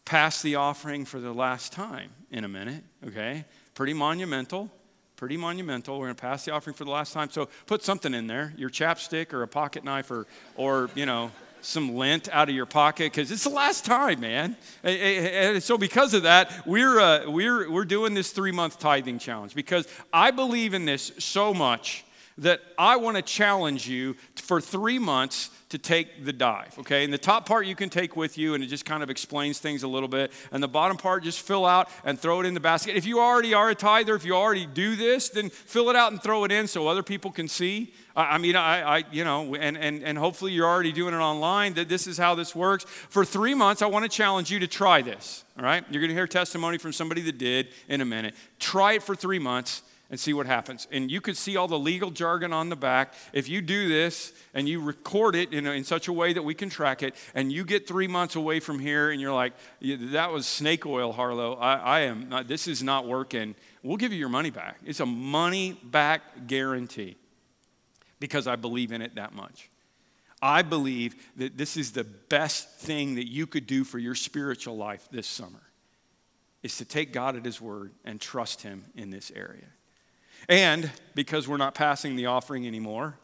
pass 0.05 0.43
the 0.43 0.57
offering 0.57 1.05
for 1.05 1.21
the 1.21 1.33
last 1.33 1.73
time 1.73 2.11
in 2.31 2.45
a 2.45 2.49
minute, 2.49 2.83
okay? 3.07 3.45
Pretty 3.75 3.95
monumental. 3.95 4.71
Pretty 5.17 5.37
monumental. 5.37 5.99
We're 5.99 6.07
going 6.07 6.17
to 6.17 6.21
pass 6.21 6.45
the 6.45 6.53
offering 6.53 6.75
for 6.75 6.85
the 6.85 6.91
last 6.91 7.13
time. 7.13 7.31
So 7.31 7.49
put 7.67 7.85
something 7.85 8.15
in 8.15 8.27
there 8.27 8.53
your 8.57 8.71
chapstick 8.71 9.33
or 9.33 9.43
a 9.43 9.49
pocket 9.49 9.85
knife 9.85 10.11
or, 10.11 10.27
or 10.57 10.91
you 10.95 11.07
know, 11.07 11.31
some 11.65 11.95
lint 11.97 12.29
out 12.33 12.49
of 12.49 12.55
your 12.55 12.67
pocket 12.67 13.13
because 13.13 13.31
it's 13.31 13.45
the 13.45 13.51
last 13.51 13.85
time, 13.85 14.21
man. 14.21 14.57
And 14.83 15.63
so, 15.63 15.79
because 15.79 16.15
of 16.15 16.25
that, 16.25 16.67
we're, 16.67 17.01
uh, 17.01 17.31
we're, 17.31 17.71
we're 17.71 17.85
doing 17.85 18.15
this 18.15 18.31
three 18.33 18.53
month 18.53 18.79
tithing 18.79 19.19
challenge 19.19 19.55
because 19.55 19.89
I 20.13 20.31
believe 20.31 20.75
in 20.75 20.85
this 20.85 21.13
so 21.19 21.55
much 21.55 22.05
that 22.39 22.61
I 22.79 22.97
want 22.97 23.17
to 23.17 23.23
challenge 23.23 23.89
you 23.89 24.17
for 24.37 24.61
three 24.61 24.99
months 24.99 25.51
to 25.75 25.79
take 25.79 26.25
the 26.25 26.33
dive, 26.33 26.79
okay? 26.79 27.03
And 27.03 27.13
the 27.13 27.19
top 27.19 27.47
part 27.47 27.67
you 27.67 27.75
can 27.75 27.89
take 27.89 28.17
with 28.17 28.39
you, 28.39 28.55
and 28.55 28.63
it 28.63 28.69
just 28.69 28.85
kind 28.85 29.03
of 29.03 29.11
explains 29.11 29.59
things 29.59 29.83
a 29.83 29.89
little 29.89 30.09
bit. 30.09 30.31
And 30.53 30.63
the 30.63 30.69
bottom 30.69 30.97
part, 30.97 31.25
just 31.25 31.41
fill 31.41 31.67
out 31.67 31.89
and 32.05 32.19
throw 32.19 32.41
it 32.41 32.47
in 32.47 32.55
the 32.55 32.61
basket. 32.61 32.97
If 32.97 33.07
you 33.07 33.19
already 33.19 33.55
are 33.55 33.71
a 33.71 33.75
tither, 33.75 34.15
if 34.15 34.25
you 34.25 34.37
already 34.37 34.67
do 34.67 34.95
this, 34.95 35.31
then 35.31 35.51
fill 35.51 35.91
it 35.91 35.97
out 35.97 36.13
and 36.13 36.23
throw 36.23 36.45
it 36.45 36.53
in 36.53 36.69
so 36.69 36.87
other 36.87 37.03
people 37.03 37.33
can 37.33 37.49
see. 37.49 37.93
I, 38.15 38.39
mean, 38.39 38.55
I, 38.55 38.99
I, 38.99 39.05
you 39.11 39.25
know, 39.25 39.57
and, 39.57 39.77
and, 39.77 40.05
and 40.05 40.17
hopefully 40.17 40.53
you're 40.53 40.69
already 40.69 40.93
doing 40.93 41.13
it 41.13 41.19
online, 41.19 41.75
that 41.75 41.89
this 41.89 42.07
is 42.07 42.19
how 42.19 42.37
this 42.37 42.55
works. 42.55 42.85
For 42.85 43.25
three 43.25 43.55
months, 43.55 43.83
I 43.83 43.87
want 43.87 44.05
to 44.05 44.09
challenge 44.09 44.53
you 44.53 44.61
to 44.61 44.69
try 44.69 45.03
this, 45.03 45.45
all 45.59 45.65
right? 45.65 45.85
You're 45.91 46.01
going 46.01 46.11
to 46.11 46.15
hear 46.15 46.29
testimony 46.29 46.79
from 46.79 46.93
somebody 46.93 47.23
that 47.23 47.39
did 47.39 47.69
in 47.89 48.01
a 48.01 48.05
minute. 48.05 48.37
Try 48.61 48.93
it 48.93 49.03
for 49.03 49.17
three 49.17 49.41
months 49.41 49.83
and 50.11 50.21
see 50.21 50.33
what 50.33 50.47
happens. 50.47 50.87
And 50.93 51.11
you 51.11 51.21
could 51.21 51.37
see 51.37 51.57
all 51.57 51.67
the 51.67 51.79
legal 51.79 52.11
jargon 52.11 52.53
on 52.53 52.69
the 52.69 52.77
back. 52.77 53.15
If 53.33 53.49
you 53.49 53.61
do 53.61 53.89
this 53.89 54.33
and 54.53 54.69
you 54.69 54.81
record 54.81 55.35
it 55.35 55.53
in, 55.53 55.67
a, 55.67 55.73
in 55.73 55.85
such 55.85 56.09
a 56.09 56.13
way 56.13 56.33
that 56.33 56.43
we 56.43 56.55
can 56.55 56.69
track 56.69 57.03
it, 57.03 57.15
and 57.35 57.51
you 57.51 57.65
get 57.65 57.89
three 57.89 58.07
months 58.07 58.37
away 58.37 58.61
from 58.61 58.79
here 58.79 59.11
and 59.11 59.21
you're 59.21 59.33
like, 59.33 59.55
that 59.81 60.31
was 60.31 60.47
snake 60.47 60.87
oil, 60.87 61.13
Harlow. 61.13 61.55
I, 61.55 61.75
I 61.75 62.01
am 62.01 62.29
not, 62.29 62.49
this 62.49 62.69
is 62.69 62.83
not 62.83 63.07
working. 63.07 63.55
We'll 63.83 63.97
give 63.97 64.13
you 64.13 64.19
your 64.19 64.29
money 64.29 64.51
back. 64.51 64.79
It's 64.85 65.01
a 65.01 65.07
money 65.07 65.79
back 65.83 66.47
guarantee 66.47 67.17
because 68.21 68.47
I 68.47 68.57
believe 68.57 68.93
in 68.93 69.03
it 69.03 69.15
that 69.17 69.35
much. 69.35 69.71
I 70.43 70.61
believe 70.63 71.17
that 71.37 71.57
this 71.57 71.77
is 71.77 71.93
the 71.93 72.05
best 72.05 72.69
thing 72.77 73.15
that 73.15 73.27
you 73.27 73.47
could 73.47 73.67
do 73.67 73.83
for 73.83 73.99
your 73.99 74.15
spiritual 74.15 74.77
life 74.77 75.09
this 75.11 75.27
summer 75.27 75.63
is 76.63 76.77
to 76.79 76.85
take 76.85 77.13
God 77.13 77.37
at 77.37 77.45
his 77.45 77.61
word 77.61 77.93
and 78.05 78.21
trust 78.21 78.63
him 78.63 78.85
in 78.95 79.11
this 79.11 79.33
area. 79.35 79.67
And 80.49 80.91
because 81.15 81.49
we're 81.49 81.57
not 81.57 81.75
passing 81.75 82.17
the 82.17 82.27
offering 82.27 82.67
anymore, 82.67 83.17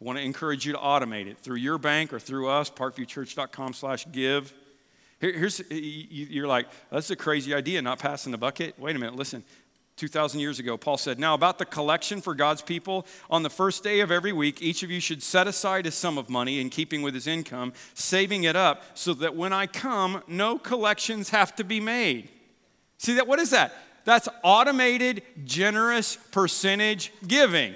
I 0.00 0.04
want 0.04 0.18
to 0.18 0.24
encourage 0.24 0.66
you 0.66 0.72
to 0.72 0.78
automate 0.78 1.26
it 1.26 1.38
through 1.38 1.56
your 1.56 1.78
bank 1.78 2.12
or 2.12 2.20
through 2.20 2.48
us, 2.48 2.70
parkviewchurch.com 2.70 3.72
slash 3.72 4.06
give. 4.12 4.52
here's, 5.20 5.62
you're 5.70 6.46
like, 6.46 6.66
that's 6.90 7.10
a 7.10 7.16
crazy 7.16 7.54
idea, 7.54 7.80
not 7.80 7.98
passing 7.98 8.32
the 8.32 8.38
bucket. 8.38 8.78
Wait 8.78 8.94
a 8.94 8.98
minute, 8.98 9.16
listen. 9.16 9.42
2,000 9.96 10.40
years 10.40 10.58
ago, 10.58 10.76
Paul 10.76 10.96
said, 10.96 11.20
Now, 11.20 11.34
about 11.34 11.58
the 11.58 11.64
collection 11.64 12.20
for 12.20 12.34
God's 12.34 12.62
people, 12.62 13.06
on 13.30 13.44
the 13.44 13.50
first 13.50 13.84
day 13.84 14.00
of 14.00 14.10
every 14.10 14.32
week, 14.32 14.60
each 14.60 14.82
of 14.82 14.90
you 14.90 14.98
should 14.98 15.22
set 15.22 15.46
aside 15.46 15.86
a 15.86 15.92
sum 15.92 16.18
of 16.18 16.28
money 16.28 16.58
in 16.58 16.68
keeping 16.68 17.00
with 17.00 17.14
his 17.14 17.28
income, 17.28 17.72
saving 17.94 18.42
it 18.42 18.56
up 18.56 18.82
so 18.94 19.14
that 19.14 19.36
when 19.36 19.52
I 19.52 19.68
come, 19.68 20.22
no 20.26 20.58
collections 20.58 21.30
have 21.30 21.54
to 21.56 21.64
be 21.64 21.78
made. 21.78 22.28
See 22.98 23.14
that? 23.14 23.28
What 23.28 23.38
is 23.38 23.50
that? 23.50 23.72
That's 24.04 24.28
automated, 24.42 25.22
generous 25.44 26.16
percentage 26.30 27.12
giving 27.26 27.74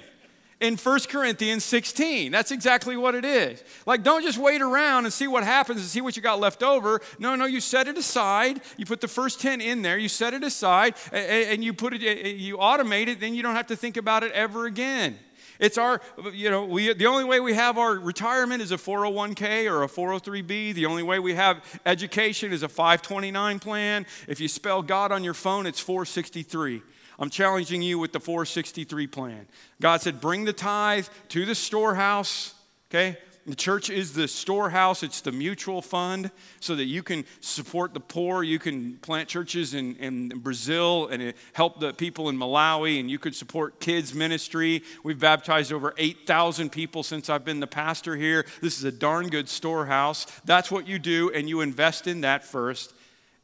in 0.59 0.75
1 0.75 0.99
Corinthians 1.09 1.63
16. 1.63 2.31
That's 2.31 2.51
exactly 2.51 2.97
what 2.97 3.15
it 3.15 3.23
is. 3.23 3.63
Like, 3.85 4.03
don't 4.03 4.23
just 4.23 4.37
wait 4.37 4.61
around 4.61 5.05
and 5.05 5.13
see 5.13 5.27
what 5.27 5.43
happens 5.43 5.79
and 5.79 5.87
see 5.87 6.01
what 6.01 6.17
you 6.17 6.21
got 6.21 6.39
left 6.39 6.61
over. 6.61 6.99
No, 7.17 7.35
no, 7.35 7.45
you 7.45 7.61
set 7.61 7.87
it 7.87 7.97
aside. 7.97 8.61
You 8.75 8.85
put 8.85 8.99
the 8.99 9.07
first 9.07 9.39
10 9.39 9.61
in 9.61 9.81
there, 9.81 9.97
you 9.97 10.09
set 10.09 10.33
it 10.33 10.43
aside, 10.43 10.95
and 11.13 11.63
you 11.63 11.73
put 11.73 11.93
it, 11.93 12.01
you 12.01 12.57
automate 12.57 13.07
it, 13.07 13.19
then 13.19 13.33
you 13.33 13.41
don't 13.41 13.55
have 13.55 13.67
to 13.67 13.75
think 13.75 13.95
about 13.95 14.23
it 14.23 14.33
ever 14.33 14.65
again. 14.65 15.17
It's 15.59 15.77
our, 15.77 16.01
you 16.33 16.49
know, 16.49 16.63
we, 16.63 16.93
the 16.93 17.05
only 17.05 17.25
way 17.25 17.41
we 17.41 17.53
have 17.53 17.77
our 17.77 17.95
retirement 17.95 18.61
is 18.61 18.71
a 18.71 18.77
401k 18.77 19.69
or 19.69 19.83
a 19.83 19.87
403b. 19.87 20.73
The 20.73 20.85
only 20.85 21.03
way 21.03 21.19
we 21.19 21.35
have 21.35 21.61
education 21.85 22.53
is 22.53 22.63
a 22.63 22.69
529 22.69 23.59
plan. 23.59 24.05
If 24.27 24.39
you 24.39 24.47
spell 24.47 24.81
God 24.81 25.11
on 25.11 25.23
your 25.23 25.33
phone, 25.33 25.65
it's 25.65 25.79
463. 25.79 26.81
I'm 27.19 27.29
challenging 27.29 27.81
you 27.81 27.99
with 27.99 28.13
the 28.13 28.21
463 28.21 29.07
plan. 29.07 29.47
God 29.81 30.01
said, 30.01 30.21
bring 30.21 30.45
the 30.45 30.53
tithe 30.53 31.07
to 31.29 31.45
the 31.45 31.55
storehouse, 31.55 32.53
okay? 32.89 33.17
The 33.49 33.55
church 33.55 33.89
is 33.89 34.13
the 34.13 34.27
storehouse, 34.27 35.01
it's 35.01 35.21
the 35.21 35.31
mutual 35.31 35.81
fund 35.81 36.29
so 36.59 36.75
that 36.75 36.85
you 36.85 37.01
can 37.01 37.25
support 37.41 37.95
the 37.95 37.99
poor. 37.99 38.43
You 38.43 38.59
can 38.59 38.97
plant 38.97 39.27
churches 39.27 39.73
in, 39.73 39.95
in 39.95 40.29
Brazil 40.29 41.07
and 41.07 41.33
help 41.53 41.79
the 41.79 41.91
people 41.91 42.29
in 42.29 42.37
Malawi, 42.37 42.99
and 42.99 43.09
you 43.09 43.17
could 43.17 43.35
support 43.35 43.79
kids' 43.79 44.13
ministry. 44.13 44.83
We've 45.03 45.17
baptized 45.17 45.73
over 45.73 45.95
8,000 45.97 46.71
people 46.71 47.01
since 47.01 47.27
I've 47.27 47.43
been 47.43 47.59
the 47.59 47.65
pastor 47.65 48.15
here. 48.15 48.45
This 48.61 48.77
is 48.77 48.83
a 48.83 48.91
darn 48.91 49.29
good 49.29 49.49
storehouse. 49.49 50.27
That's 50.45 50.69
what 50.69 50.87
you 50.87 50.99
do, 50.99 51.31
and 51.31 51.49
you 51.49 51.61
invest 51.61 52.05
in 52.05 52.21
that 52.21 52.43
first 52.43 52.93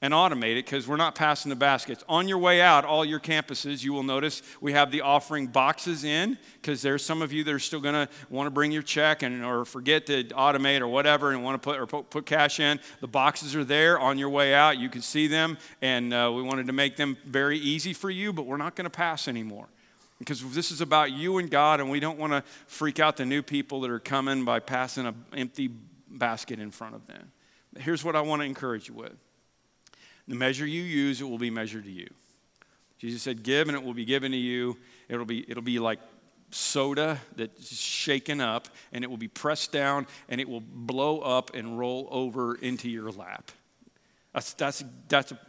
and 0.01 0.13
automate 0.13 0.51
it 0.51 0.65
because 0.65 0.87
we're 0.87 0.97
not 0.97 1.15
passing 1.15 1.49
the 1.49 1.55
baskets. 1.55 2.03
On 2.09 2.27
your 2.27 2.37
way 2.37 2.61
out, 2.61 2.85
all 2.85 3.05
your 3.05 3.19
campuses, 3.19 3.83
you 3.83 3.93
will 3.93 4.03
notice 4.03 4.41
we 4.61 4.73
have 4.73 4.91
the 4.91 5.01
offering 5.01 5.47
boxes 5.47 6.03
in 6.03 6.37
because 6.61 6.81
there's 6.81 7.03
some 7.03 7.21
of 7.21 7.31
you 7.31 7.43
that 7.43 7.53
are 7.53 7.59
still 7.59 7.79
going 7.79 7.93
to 7.95 8.09
want 8.29 8.47
to 8.47 8.51
bring 8.51 8.71
your 8.71 8.81
check 8.81 9.23
and 9.23 9.43
or 9.43 9.65
forget 9.65 10.05
to 10.07 10.23
automate 10.25 10.81
or 10.81 10.87
whatever 10.87 11.31
and 11.31 11.43
want 11.43 11.61
to 11.61 11.65
put 11.65 11.79
or 11.79 11.87
put, 11.87 12.09
put 12.09 12.25
cash 12.25 12.59
in. 12.59 12.79
The 12.99 13.07
boxes 13.07 13.55
are 13.55 13.63
there 13.63 13.99
on 13.99 14.17
your 14.17 14.29
way 14.29 14.53
out. 14.53 14.77
You 14.77 14.89
can 14.89 15.01
see 15.01 15.27
them, 15.27 15.57
and 15.81 16.13
uh, 16.13 16.31
we 16.35 16.41
wanted 16.41 16.67
to 16.67 16.73
make 16.73 16.97
them 16.97 17.17
very 17.25 17.57
easy 17.57 17.93
for 17.93 18.09
you, 18.09 18.33
but 18.33 18.45
we're 18.45 18.57
not 18.57 18.75
going 18.75 18.85
to 18.85 18.89
pass 18.89 19.27
anymore 19.27 19.67
because 20.19 20.53
this 20.53 20.71
is 20.71 20.81
about 20.81 21.11
you 21.11 21.37
and 21.37 21.49
God, 21.49 21.79
and 21.79 21.89
we 21.89 21.99
don't 21.99 22.19
want 22.19 22.33
to 22.33 22.43
freak 22.67 22.99
out 22.99 23.17
the 23.17 23.25
new 23.25 23.41
people 23.41 23.81
that 23.81 23.89
are 23.89 23.99
coming 23.99 24.45
by 24.45 24.59
passing 24.59 25.05
an 25.05 25.15
empty 25.35 25.69
basket 26.09 26.59
in 26.59 26.71
front 26.71 26.95
of 26.95 27.05
them. 27.07 27.31
Here's 27.77 28.03
what 28.03 28.15
I 28.15 28.21
want 28.21 28.41
to 28.41 28.45
encourage 28.45 28.87
you 28.87 28.93
with 28.93 29.17
the 30.27 30.35
measure 30.35 30.65
you 30.65 30.81
use, 30.81 31.21
it 31.21 31.25
will 31.25 31.37
be 31.37 31.49
measured 31.49 31.83
to 31.85 31.91
you. 31.91 32.07
Jesus 32.97 33.21
said, 33.21 33.43
Give, 33.43 33.67
and 33.67 33.75
it 33.75 33.83
will 33.83 33.93
be 33.93 34.05
given 34.05 34.31
to 34.31 34.37
you. 34.37 34.77
It'll 35.09 35.25
be, 35.25 35.49
it'll 35.49 35.63
be 35.63 35.79
like 35.79 35.99
soda 36.51 37.19
that's 37.35 37.75
shaken 37.75 38.41
up, 38.41 38.67
and 38.91 39.03
it 39.03 39.09
will 39.09 39.17
be 39.17 39.27
pressed 39.27 39.71
down, 39.71 40.07
and 40.29 40.39
it 40.39 40.47
will 40.47 40.61
blow 40.61 41.19
up 41.19 41.53
and 41.53 41.77
roll 41.77 42.07
over 42.11 42.55
into 42.55 42.89
your 42.89 43.11
lap. 43.11 43.51
That's, 44.33 44.53
that's, 44.53 44.83
that's 45.07 45.31
a 45.31 45.39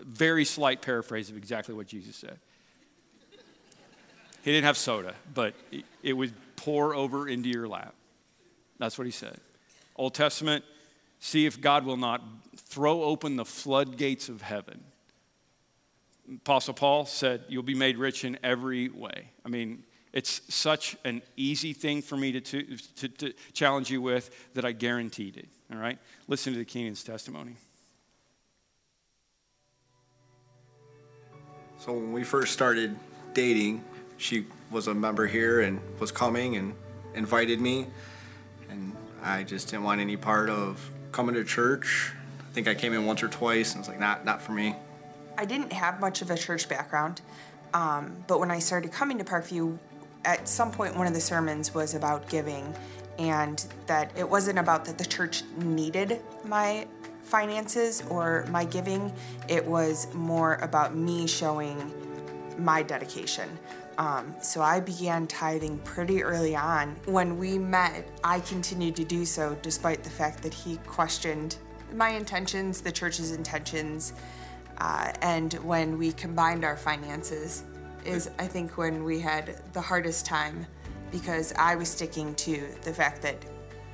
very 0.00 0.44
slight 0.44 0.82
paraphrase 0.82 1.30
of 1.30 1.36
exactly 1.36 1.74
what 1.74 1.86
Jesus 1.86 2.16
said. 2.16 2.38
He 4.42 4.52
didn't 4.52 4.64
have 4.64 4.76
soda, 4.76 5.14
but 5.34 5.54
it, 5.72 5.84
it 6.02 6.12
would 6.12 6.32
pour 6.56 6.94
over 6.94 7.28
into 7.28 7.48
your 7.48 7.68
lap. 7.68 7.94
That's 8.78 8.98
what 8.98 9.06
he 9.06 9.10
said. 9.10 9.38
Old 9.96 10.14
Testament, 10.14 10.64
see 11.20 11.46
if 11.46 11.60
God 11.60 11.84
will 11.84 11.96
not 11.96 12.22
throw 12.56 13.02
open 13.02 13.36
the 13.36 13.44
floodgates 13.44 14.28
of 14.28 14.42
heaven. 14.42 14.84
Apostle 16.36 16.74
Paul 16.74 17.06
said, 17.06 17.44
You'll 17.48 17.62
be 17.62 17.74
made 17.74 17.96
rich 17.96 18.24
in 18.24 18.38
every 18.42 18.88
way. 18.88 19.30
I 19.44 19.48
mean, 19.48 19.84
it's 20.12 20.42
such 20.52 20.96
an 21.04 21.22
easy 21.36 21.72
thing 21.72 22.02
for 22.02 22.16
me 22.16 22.32
to, 22.32 22.40
to, 22.40 22.76
to, 22.96 23.08
to 23.08 23.32
challenge 23.52 23.90
you 23.90 24.00
with 24.00 24.30
that 24.54 24.64
I 24.64 24.72
guaranteed 24.72 25.36
it. 25.36 25.48
All 25.72 25.78
right? 25.78 25.98
Listen 26.26 26.52
to 26.52 26.58
the 26.58 26.64
Keenan's 26.64 27.02
testimony. 27.02 27.56
So, 31.78 31.92
when 31.92 32.12
we 32.12 32.24
first 32.24 32.52
started 32.52 32.98
dating, 33.34 33.84
she 34.16 34.46
was 34.70 34.88
a 34.88 34.94
member 34.94 35.26
here 35.26 35.60
and 35.60 35.80
was 36.00 36.10
coming 36.10 36.56
and 36.56 36.74
invited 37.14 37.60
me. 37.60 37.86
And 38.68 38.94
I 39.22 39.44
just 39.44 39.68
didn't 39.68 39.84
want 39.84 40.00
any 40.00 40.16
part 40.16 40.50
of 40.50 40.90
coming 41.12 41.34
to 41.34 41.44
church 41.44 42.12
I 42.48 42.52
think 42.52 42.66
I 42.66 42.74
came 42.74 42.94
in 42.94 43.04
once 43.04 43.22
or 43.22 43.28
twice 43.28 43.74
and 43.74 43.80
it's 43.80 43.88
like, 43.88 44.00
not, 44.00 44.24
not 44.24 44.40
for 44.40 44.52
me. 44.52 44.74
I 45.36 45.44
didn't 45.44 45.72
have 45.72 46.00
much 46.00 46.22
of 46.22 46.30
a 46.30 46.36
church 46.36 46.68
background, 46.68 47.20
um, 47.74 48.24
but 48.26 48.40
when 48.40 48.50
I 48.50 48.58
started 48.58 48.90
coming 48.90 49.18
to 49.18 49.24
Parkview, 49.24 49.78
at 50.24 50.48
some 50.48 50.72
point 50.72 50.96
one 50.96 51.06
of 51.06 51.14
the 51.14 51.20
sermons 51.20 51.74
was 51.74 51.94
about 51.94 52.28
giving, 52.28 52.74
and 53.18 53.64
that 53.86 54.10
it 54.16 54.28
wasn't 54.28 54.58
about 54.58 54.84
that 54.86 54.98
the 54.98 55.04
church 55.04 55.42
needed 55.58 56.20
my 56.44 56.86
finances 57.22 58.02
or 58.08 58.46
my 58.50 58.64
giving. 58.64 59.12
It 59.48 59.64
was 59.64 60.12
more 60.14 60.54
about 60.56 60.96
me 60.96 61.26
showing 61.26 61.92
my 62.58 62.82
dedication. 62.82 63.48
Um, 63.98 64.32
so 64.40 64.62
I 64.62 64.78
began 64.78 65.26
tithing 65.26 65.78
pretty 65.80 66.22
early 66.22 66.54
on. 66.54 66.96
When 67.06 67.36
we 67.36 67.58
met, 67.58 68.08
I 68.22 68.40
continued 68.40 68.94
to 68.96 69.04
do 69.04 69.24
so 69.24 69.58
despite 69.60 70.04
the 70.04 70.10
fact 70.10 70.40
that 70.44 70.54
he 70.54 70.76
questioned 70.86 71.56
my 71.94 72.10
intentions, 72.10 72.80
the 72.80 72.92
church's 72.92 73.32
intentions, 73.32 74.12
uh, 74.78 75.12
and 75.22 75.54
when 75.54 75.98
we 75.98 76.12
combined 76.12 76.64
our 76.64 76.76
finances 76.76 77.64
is 78.04 78.30
I 78.38 78.46
think 78.46 78.76
when 78.76 79.04
we 79.04 79.18
had 79.18 79.60
the 79.72 79.80
hardest 79.80 80.24
time 80.24 80.66
because 81.10 81.52
I 81.54 81.74
was 81.74 81.88
sticking 81.88 82.34
to 82.36 82.68
the 82.82 82.92
fact 82.92 83.22
that 83.22 83.36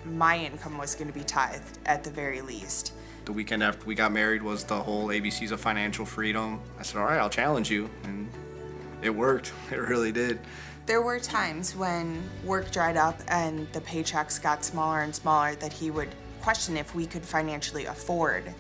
my 0.04 0.38
income 0.38 0.76
was 0.76 0.94
going 0.94 1.08
to 1.08 1.18
be 1.18 1.24
tithed 1.24 1.78
at 1.86 2.04
the 2.04 2.10
very 2.10 2.42
least. 2.42 2.92
The 3.24 3.32
weekend 3.32 3.62
after 3.62 3.86
we 3.86 3.94
got 3.94 4.12
married 4.12 4.42
was 4.42 4.64
the 4.64 4.74
whole 4.74 5.08
ABCs 5.08 5.50
of 5.50 5.60
financial 5.60 6.04
freedom. 6.04 6.60
I 6.78 6.82
said, 6.82 6.98
all 6.98 7.06
right, 7.06 7.18
I'll 7.18 7.30
challenge 7.30 7.70
you. 7.70 7.88
And 8.02 8.28
it 9.04 9.14
worked. 9.14 9.52
It 9.70 9.76
really 9.76 10.12
did. 10.12 10.40
There 10.86 11.00
were 11.02 11.18
times 11.18 11.74
when 11.76 12.22
work 12.44 12.70
dried 12.70 12.96
up 12.96 13.20
and 13.28 13.66
the 13.72 13.80
paychecks 13.80 14.42
got 14.42 14.64
smaller 14.64 15.00
and 15.00 15.14
smaller 15.14 15.54
that 15.56 15.72
he 15.72 15.90
would 15.90 16.08
question 16.42 16.76
if 16.76 16.94
we 16.94 17.06
could 17.06 17.22
financially 17.24 17.86
afford 17.86 18.52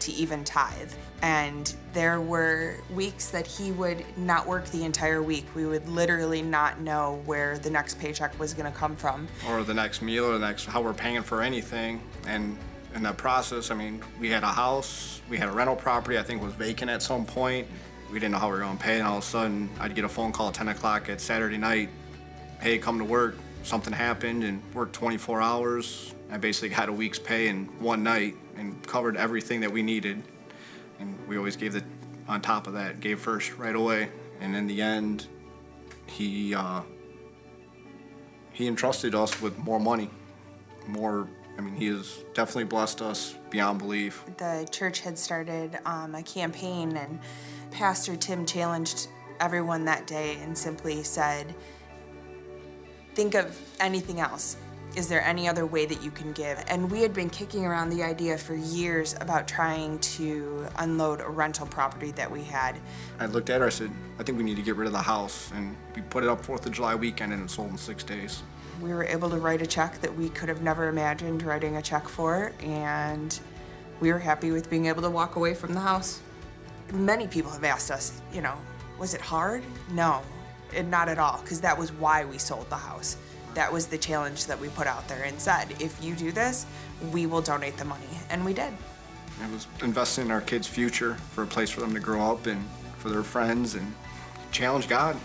to 0.00 0.12
even 0.12 0.42
tithe. 0.44 0.92
And 1.22 1.72
there 1.92 2.20
were 2.20 2.76
weeks 2.94 3.28
that 3.30 3.46
he 3.46 3.70
would 3.72 4.04
not 4.16 4.46
work 4.46 4.66
the 4.66 4.84
entire 4.84 5.22
week. 5.22 5.46
We 5.54 5.66
would 5.66 5.88
literally 5.88 6.42
not 6.42 6.80
know 6.80 7.22
where 7.26 7.58
the 7.58 7.70
next 7.70 7.98
paycheck 8.00 8.36
was 8.40 8.54
going 8.54 8.70
to 8.72 8.76
come 8.76 8.96
from. 8.96 9.28
or 9.48 9.62
the 9.62 9.74
next 9.74 10.02
meal 10.02 10.24
or 10.24 10.32
the 10.34 10.46
next 10.46 10.64
how 10.66 10.82
we're 10.82 10.92
paying 10.92 11.22
for 11.22 11.42
anything 11.42 12.00
and 12.26 12.56
in 12.94 13.02
that 13.02 13.18
process 13.18 13.70
i 13.70 13.74
mean 13.74 14.02
we 14.18 14.30
had 14.30 14.42
a 14.42 14.46
house 14.46 15.20
we 15.28 15.36
had 15.36 15.46
a 15.48 15.52
rental 15.52 15.76
property 15.76 16.16
i 16.18 16.22
think 16.22 16.42
was 16.42 16.54
vacant 16.54 16.90
at 16.90 17.02
some 17.02 17.24
point 17.24 17.66
we 18.10 18.18
didn't 18.18 18.32
know 18.32 18.38
how 18.38 18.48
we 18.48 18.54
were 18.54 18.60
going 18.60 18.76
to 18.76 18.82
pay 18.82 18.98
and 18.98 19.06
all 19.06 19.18
of 19.18 19.24
a 19.24 19.26
sudden 19.26 19.68
i'd 19.80 19.94
get 19.94 20.04
a 20.04 20.08
phone 20.08 20.32
call 20.32 20.48
at 20.48 20.54
10 20.54 20.68
o'clock 20.68 21.08
at 21.08 21.20
saturday 21.20 21.58
night 21.58 21.88
hey 22.60 22.78
come 22.78 22.98
to 22.98 23.04
work 23.04 23.36
something 23.62 23.92
happened 23.92 24.44
and 24.44 24.62
worked 24.74 24.92
24 24.94 25.40
hours 25.40 26.14
i 26.30 26.36
basically 26.36 26.68
had 26.68 26.88
a 26.88 26.92
week's 26.92 27.18
pay 27.18 27.48
in 27.48 27.66
one 27.80 28.02
night 28.02 28.36
and 28.56 28.86
covered 28.86 29.16
everything 29.16 29.60
that 29.60 29.70
we 29.70 29.82
needed 29.82 30.22
and 31.00 31.16
we 31.28 31.36
always 31.36 31.56
gave 31.56 31.72
the 31.72 31.82
on 32.28 32.40
top 32.40 32.66
of 32.66 32.74
that 32.74 33.00
gave 33.00 33.20
first 33.20 33.56
right 33.56 33.76
away 33.76 34.10
and 34.40 34.54
in 34.54 34.66
the 34.66 34.80
end 34.80 35.26
he 36.06 36.54
uh, 36.54 36.82
he 38.58 38.66
entrusted 38.66 39.14
us 39.14 39.40
with 39.40 39.56
more 39.58 39.78
money, 39.78 40.10
more. 40.88 41.28
I 41.56 41.60
mean, 41.60 41.76
he 41.76 41.86
has 41.86 42.24
definitely 42.34 42.64
blessed 42.64 43.00
us 43.02 43.36
beyond 43.50 43.78
belief. 43.78 44.24
the 44.36 44.68
church 44.72 44.98
had 44.98 45.16
started 45.16 45.78
um, 45.86 46.16
a 46.16 46.22
campaign, 46.24 46.96
and 46.96 47.20
Pastor 47.70 48.16
Tim 48.16 48.46
challenged 48.46 49.08
everyone 49.40 49.84
that 49.84 50.06
day 50.06 50.36
and 50.42 50.56
simply 50.56 51.02
said, 51.02 51.54
Think 53.14 53.34
of 53.34 53.58
anything 53.80 54.20
else. 54.20 54.56
Is 54.96 55.06
there 55.08 55.22
any 55.22 55.46
other 55.46 55.66
way 55.66 55.86
that 55.86 56.02
you 56.02 56.10
can 56.10 56.32
give? 56.32 56.64
And 56.66 56.90
we 56.90 57.02
had 57.02 57.12
been 57.12 57.28
kicking 57.28 57.66
around 57.66 57.90
the 57.90 58.02
idea 58.02 58.38
for 58.38 58.54
years 58.54 59.14
about 59.20 59.46
trying 59.46 59.98
to 60.00 60.66
unload 60.76 61.20
a 61.20 61.28
rental 61.28 61.66
property 61.66 62.10
that 62.12 62.30
we 62.30 62.42
had. 62.42 62.80
I 63.20 63.26
looked 63.26 63.50
at 63.50 63.60
her. 63.60 63.66
I 63.66 63.70
said, 63.70 63.90
"I 64.18 64.22
think 64.22 64.38
we 64.38 64.44
need 64.44 64.56
to 64.56 64.62
get 64.62 64.76
rid 64.76 64.86
of 64.86 64.92
the 64.92 65.02
house." 65.02 65.50
And 65.54 65.76
we 65.94 66.02
put 66.02 66.24
it 66.24 66.30
up 66.30 66.44
Fourth 66.44 66.64
of 66.64 66.72
July 66.72 66.94
weekend, 66.94 67.32
and 67.32 67.44
it 67.44 67.50
sold 67.50 67.70
in 67.70 67.76
six 67.78 68.02
days. 68.02 68.42
We 68.80 68.94
were 68.94 69.04
able 69.04 69.28
to 69.30 69.36
write 69.36 69.60
a 69.60 69.66
check 69.66 70.00
that 70.00 70.16
we 70.16 70.30
could 70.30 70.48
have 70.48 70.62
never 70.62 70.88
imagined 70.88 71.42
writing 71.42 71.76
a 71.76 71.82
check 71.82 72.08
for, 72.08 72.52
and 72.62 73.38
we 74.00 74.10
were 74.12 74.20
happy 74.20 74.52
with 74.52 74.70
being 74.70 74.86
able 74.86 75.02
to 75.02 75.10
walk 75.10 75.36
away 75.36 75.54
from 75.54 75.74
the 75.74 75.80
house. 75.80 76.20
Many 76.92 77.26
people 77.26 77.50
have 77.50 77.64
asked 77.64 77.90
us, 77.90 78.20
you 78.32 78.40
know, 78.40 78.54
was 78.98 79.14
it 79.14 79.20
hard? 79.20 79.62
No, 79.92 80.22
it, 80.74 80.86
not 80.86 81.08
at 81.08 81.18
all, 81.18 81.40
because 81.42 81.60
that 81.60 81.78
was 81.78 81.92
why 81.92 82.24
we 82.24 82.38
sold 82.38 82.68
the 82.70 82.76
house. 82.76 83.16
That 83.54 83.72
was 83.72 83.86
the 83.86 83.98
challenge 83.98 84.46
that 84.46 84.58
we 84.58 84.68
put 84.68 84.86
out 84.86 85.06
there 85.08 85.24
and 85.24 85.40
said, 85.40 85.74
if 85.80 86.02
you 86.02 86.14
do 86.14 86.32
this, 86.32 86.66
we 87.12 87.26
will 87.26 87.40
donate 87.40 87.76
the 87.76 87.84
money. 87.84 88.06
And 88.30 88.44
we 88.44 88.52
did. 88.52 88.72
It 89.42 89.52
was 89.52 89.66
investing 89.82 90.26
in 90.26 90.30
our 90.30 90.40
kids' 90.40 90.66
future 90.66 91.14
for 91.32 91.44
a 91.44 91.46
place 91.46 91.70
for 91.70 91.80
them 91.80 91.94
to 91.94 92.00
grow 92.00 92.32
up 92.32 92.46
and 92.46 92.64
for 92.98 93.08
their 93.08 93.22
friends 93.22 93.74
and 93.74 93.94
challenge 94.50 94.88
God, 94.88 95.16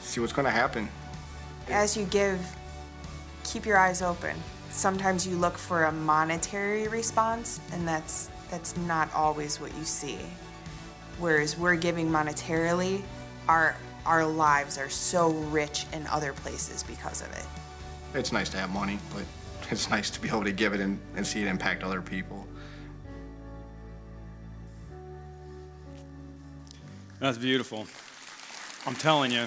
see 0.00 0.20
what's 0.20 0.32
going 0.32 0.46
to 0.46 0.50
happen. 0.50 0.88
As 1.68 1.96
you 1.96 2.04
give, 2.06 2.40
keep 3.44 3.64
your 3.64 3.78
eyes 3.78 4.02
open. 4.02 4.36
Sometimes 4.70 5.26
you 5.26 5.36
look 5.36 5.56
for 5.56 5.84
a 5.84 5.92
monetary 5.92 6.88
response, 6.88 7.60
and 7.72 7.86
that's 7.86 8.30
that's 8.50 8.76
not 8.78 9.12
always 9.14 9.60
what 9.60 9.74
you 9.76 9.84
see. 9.84 10.18
Whereas 11.22 11.56
we're 11.56 11.76
giving 11.76 12.08
monetarily, 12.10 13.00
our 13.46 13.76
our 14.04 14.26
lives 14.26 14.76
are 14.76 14.88
so 14.88 15.28
rich 15.30 15.86
in 15.92 16.04
other 16.08 16.32
places 16.32 16.82
because 16.82 17.22
of 17.22 17.30
it. 17.32 17.44
It's 18.18 18.32
nice 18.32 18.48
to 18.48 18.56
have 18.56 18.70
money, 18.70 18.98
but 19.14 19.22
it's 19.70 19.88
nice 19.88 20.10
to 20.10 20.20
be 20.20 20.26
able 20.28 20.42
to 20.42 20.50
give 20.50 20.72
it 20.74 20.80
and, 20.80 20.98
and 21.14 21.24
see 21.24 21.40
it 21.40 21.46
impact 21.46 21.84
other 21.84 22.02
people. 22.02 22.44
That's 27.20 27.38
beautiful. 27.38 27.86
I'm 28.84 28.96
telling 28.96 29.30
you. 29.30 29.46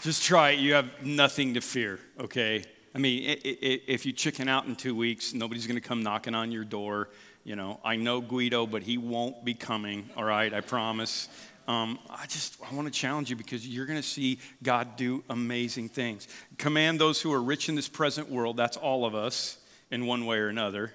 Just 0.00 0.22
try 0.24 0.52
it. 0.52 0.58
You 0.58 0.72
have 0.72 0.86
nothing 1.04 1.52
to 1.52 1.60
fear, 1.60 2.00
okay? 2.18 2.64
I 2.94 2.98
mean, 2.98 3.28
i- 3.28 3.32
i- 3.44 3.80
if 3.86 4.06
you 4.06 4.12
chicken 4.14 4.48
out 4.48 4.64
in 4.64 4.74
two 4.74 4.96
weeks, 4.96 5.34
nobody's 5.34 5.66
going 5.66 5.78
to 5.80 5.86
come 5.86 6.02
knocking 6.02 6.34
on 6.34 6.50
your 6.50 6.64
door. 6.64 7.10
You 7.44 7.56
know, 7.56 7.80
I 7.84 7.96
know 7.96 8.20
Guido, 8.20 8.66
but 8.66 8.82
he 8.82 8.98
won't 8.98 9.44
be 9.44 9.54
coming, 9.54 10.08
all 10.16 10.24
right? 10.24 10.52
I 10.52 10.60
promise. 10.60 11.28
Um, 11.66 11.98
I 12.10 12.26
just 12.26 12.56
I 12.68 12.74
want 12.74 12.86
to 12.86 12.92
challenge 12.92 13.30
you 13.30 13.36
because 13.36 13.66
you're 13.66 13.86
going 13.86 14.00
to 14.00 14.06
see 14.06 14.38
God 14.62 14.96
do 14.96 15.24
amazing 15.28 15.88
things. 15.88 16.28
Command 16.58 17.00
those 17.00 17.20
who 17.20 17.32
are 17.32 17.42
rich 17.42 17.68
in 17.68 17.74
this 17.74 17.88
present 17.88 18.30
world, 18.30 18.56
that's 18.56 18.76
all 18.76 19.04
of 19.04 19.14
us 19.14 19.58
in 19.90 20.06
one 20.06 20.26
way 20.26 20.38
or 20.38 20.48
another 20.48 20.92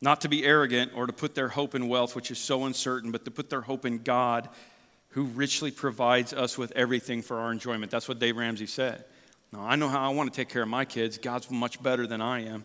not 0.00 0.22
to 0.22 0.28
be 0.28 0.44
arrogant 0.44 0.92
or 0.94 1.06
to 1.06 1.12
put 1.12 1.34
their 1.34 1.48
hope 1.48 1.74
in 1.74 1.88
wealth, 1.88 2.16
which 2.16 2.30
is 2.30 2.38
so 2.38 2.64
uncertain, 2.64 3.10
but 3.10 3.24
to 3.24 3.30
put 3.30 3.50
their 3.50 3.60
hope 3.60 3.84
in 3.84 3.98
God, 3.98 4.48
who 5.10 5.24
richly 5.24 5.70
provides 5.70 6.32
us 6.32 6.56
with 6.56 6.72
everything 6.72 7.20
for 7.20 7.38
our 7.38 7.52
enjoyment. 7.52 7.90
That's 7.90 8.08
what 8.08 8.18
Dave 8.18 8.36
Ramsey 8.36 8.66
said. 8.66 9.04
Now, 9.52 9.62
I 9.62 9.76
know 9.76 9.88
how 9.88 10.08
I 10.10 10.14
want 10.14 10.32
to 10.32 10.36
take 10.36 10.48
care 10.48 10.62
of 10.62 10.68
my 10.68 10.84
kids. 10.84 11.18
God's 11.18 11.50
much 11.50 11.82
better 11.82 12.06
than 12.06 12.20
I 12.20 12.44
am. 12.44 12.64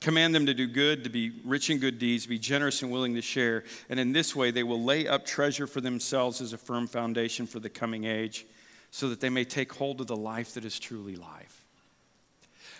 Command 0.00 0.34
them 0.34 0.46
to 0.46 0.54
do 0.54 0.66
good, 0.66 1.04
to 1.04 1.10
be 1.10 1.30
rich 1.44 1.68
in 1.68 1.78
good 1.78 1.98
deeds, 1.98 2.26
be 2.26 2.38
generous 2.38 2.82
and 2.82 2.90
willing 2.90 3.14
to 3.14 3.22
share. 3.22 3.64
And 3.90 4.00
in 4.00 4.12
this 4.12 4.34
way, 4.34 4.50
they 4.50 4.62
will 4.62 4.82
lay 4.82 5.06
up 5.06 5.26
treasure 5.26 5.66
for 5.66 5.82
themselves 5.82 6.40
as 6.40 6.54
a 6.54 6.58
firm 6.58 6.86
foundation 6.86 7.46
for 7.46 7.60
the 7.60 7.68
coming 7.68 8.04
age, 8.04 8.46
so 8.90 9.10
that 9.10 9.20
they 9.20 9.28
may 9.28 9.44
take 9.44 9.74
hold 9.74 10.00
of 10.00 10.06
the 10.06 10.16
life 10.16 10.54
that 10.54 10.64
is 10.64 10.78
truly 10.78 11.16
life. 11.16 11.64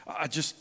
I 0.07 0.29
just, 0.29 0.57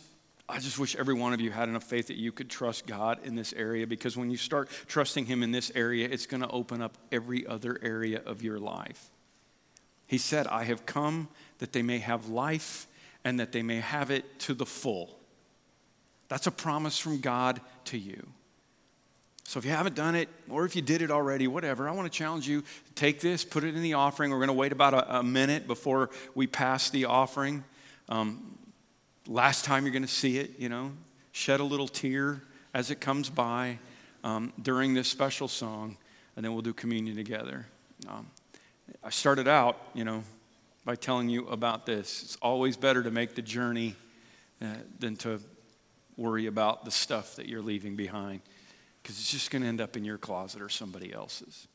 I 0.50 0.60
just 0.60 0.78
wish 0.78 0.98
every 0.98 1.14
one 1.14 1.32
of 1.32 1.40
you 1.40 1.50
had 1.50 1.70
enough 1.70 1.86
faith 1.86 2.08
that 2.08 2.18
you 2.18 2.34
could 2.34 2.50
trust 2.50 2.86
God 2.86 3.20
in 3.24 3.36
this 3.36 3.54
area 3.54 3.88
because 3.88 4.18
when 4.18 4.30
you 4.30 4.38
start 4.38 4.70
trusting 4.88 5.28
Him 5.28 5.44
in 5.44 5.52
this 5.52 5.72
area, 5.76 6.10
it's 6.12 6.26
going 6.26 6.42
to 6.42 6.50
open 6.50 6.82
up 6.82 6.98
every 7.10 7.48
other 7.48 7.80
area 7.82 8.22
of 8.26 8.44
your 8.44 8.60
life. 8.60 9.10
He 10.08 10.18
said, 10.18 10.46
I 10.48 10.66
have 10.66 10.86
come 10.86 11.30
that 11.60 11.72
they 11.72 11.84
may 11.84 12.00
have 12.00 12.28
life 12.28 12.86
and 13.24 13.40
that 13.40 13.54
they 13.54 13.64
may 13.64 13.80
have 13.80 14.12
it 14.12 14.40
to 14.40 14.54
the 14.54 14.66
full. 14.66 15.19
That's 16.30 16.48
a 16.48 16.52
promise 16.52 16.98
from 16.98 17.20
God 17.20 17.60
to 17.86 17.98
you. 17.98 18.28
So 19.44 19.58
if 19.58 19.66
you 19.66 19.72
haven't 19.72 19.96
done 19.96 20.14
it, 20.14 20.30
or 20.48 20.66
if 20.66 20.76
you 20.76 20.84
did 20.84 21.02
it 21.02 21.10
already, 21.10 21.48
whatever, 21.48 21.90
I 21.90 21.92
want 21.92 22.12
to 22.12 22.16
challenge 22.16 22.48
you 22.48 22.64
take 22.94 23.20
this, 23.20 23.44
put 23.44 23.64
it 23.64 23.76
in 23.76 23.82
the 23.82 23.96
offering. 23.96 24.30
We're 24.30 24.38
going 24.38 24.48
to 24.48 24.54
wait 24.54 24.72
about 24.72 24.94
a, 24.94 25.18
a 25.18 25.24
minute 25.24 25.66
before 25.66 26.12
we 26.36 26.46
pass 26.46 26.92
the 26.92 27.06
offering. 27.06 27.64
Um, 28.10 28.60
last 29.28 29.66
time 29.66 29.86
you're 29.86 29.92
going 29.92 30.04
to 30.04 30.08
see 30.08 30.38
it, 30.38 30.60
you 30.60 30.70
know, 30.70 30.92
shed 31.32 31.60
a 31.62 31.64
little 31.64 31.88
tear 31.88 32.44
as 32.76 32.92
it 32.92 33.00
comes 33.02 33.32
by 33.32 33.80
um, 34.24 34.54
during 34.62 34.94
this 34.94 35.08
special 35.08 35.48
song, 35.48 35.98
and 36.36 36.46
then 36.46 36.54
we'll 36.54 36.62
do 36.62 36.74
communion 36.74 37.16
together. 37.16 37.66
Um, 38.08 38.28
I 39.04 39.10
started 39.10 39.48
out, 39.48 39.78
you 39.96 40.04
know, 40.04 40.24
by 40.86 40.96
telling 40.96 41.28
you 41.28 41.48
about 41.48 41.88
this. 41.88 42.22
It's 42.22 42.36
always 42.36 42.78
better 42.78 43.02
to 43.02 43.10
make 43.10 43.34
the 43.34 43.42
journey 43.42 43.96
uh, 44.62 44.68
than 45.00 45.16
to 45.18 45.40
worry 46.20 46.46
about 46.46 46.86
the 46.86 46.92
stuff 46.92 47.36
that 47.38 47.48
you're 47.48 47.62
leaving 47.62 47.96
behind 47.96 48.42
because 49.02 49.18
it's 49.18 49.32
just 49.32 49.50
going 49.52 49.62
to 49.62 49.68
end 49.68 49.82
up 49.82 49.98
in 49.98 50.04
your 50.04 50.18
closet 50.18 50.62
or 50.62 50.70
somebody 50.70 51.14
else's. 51.14 51.68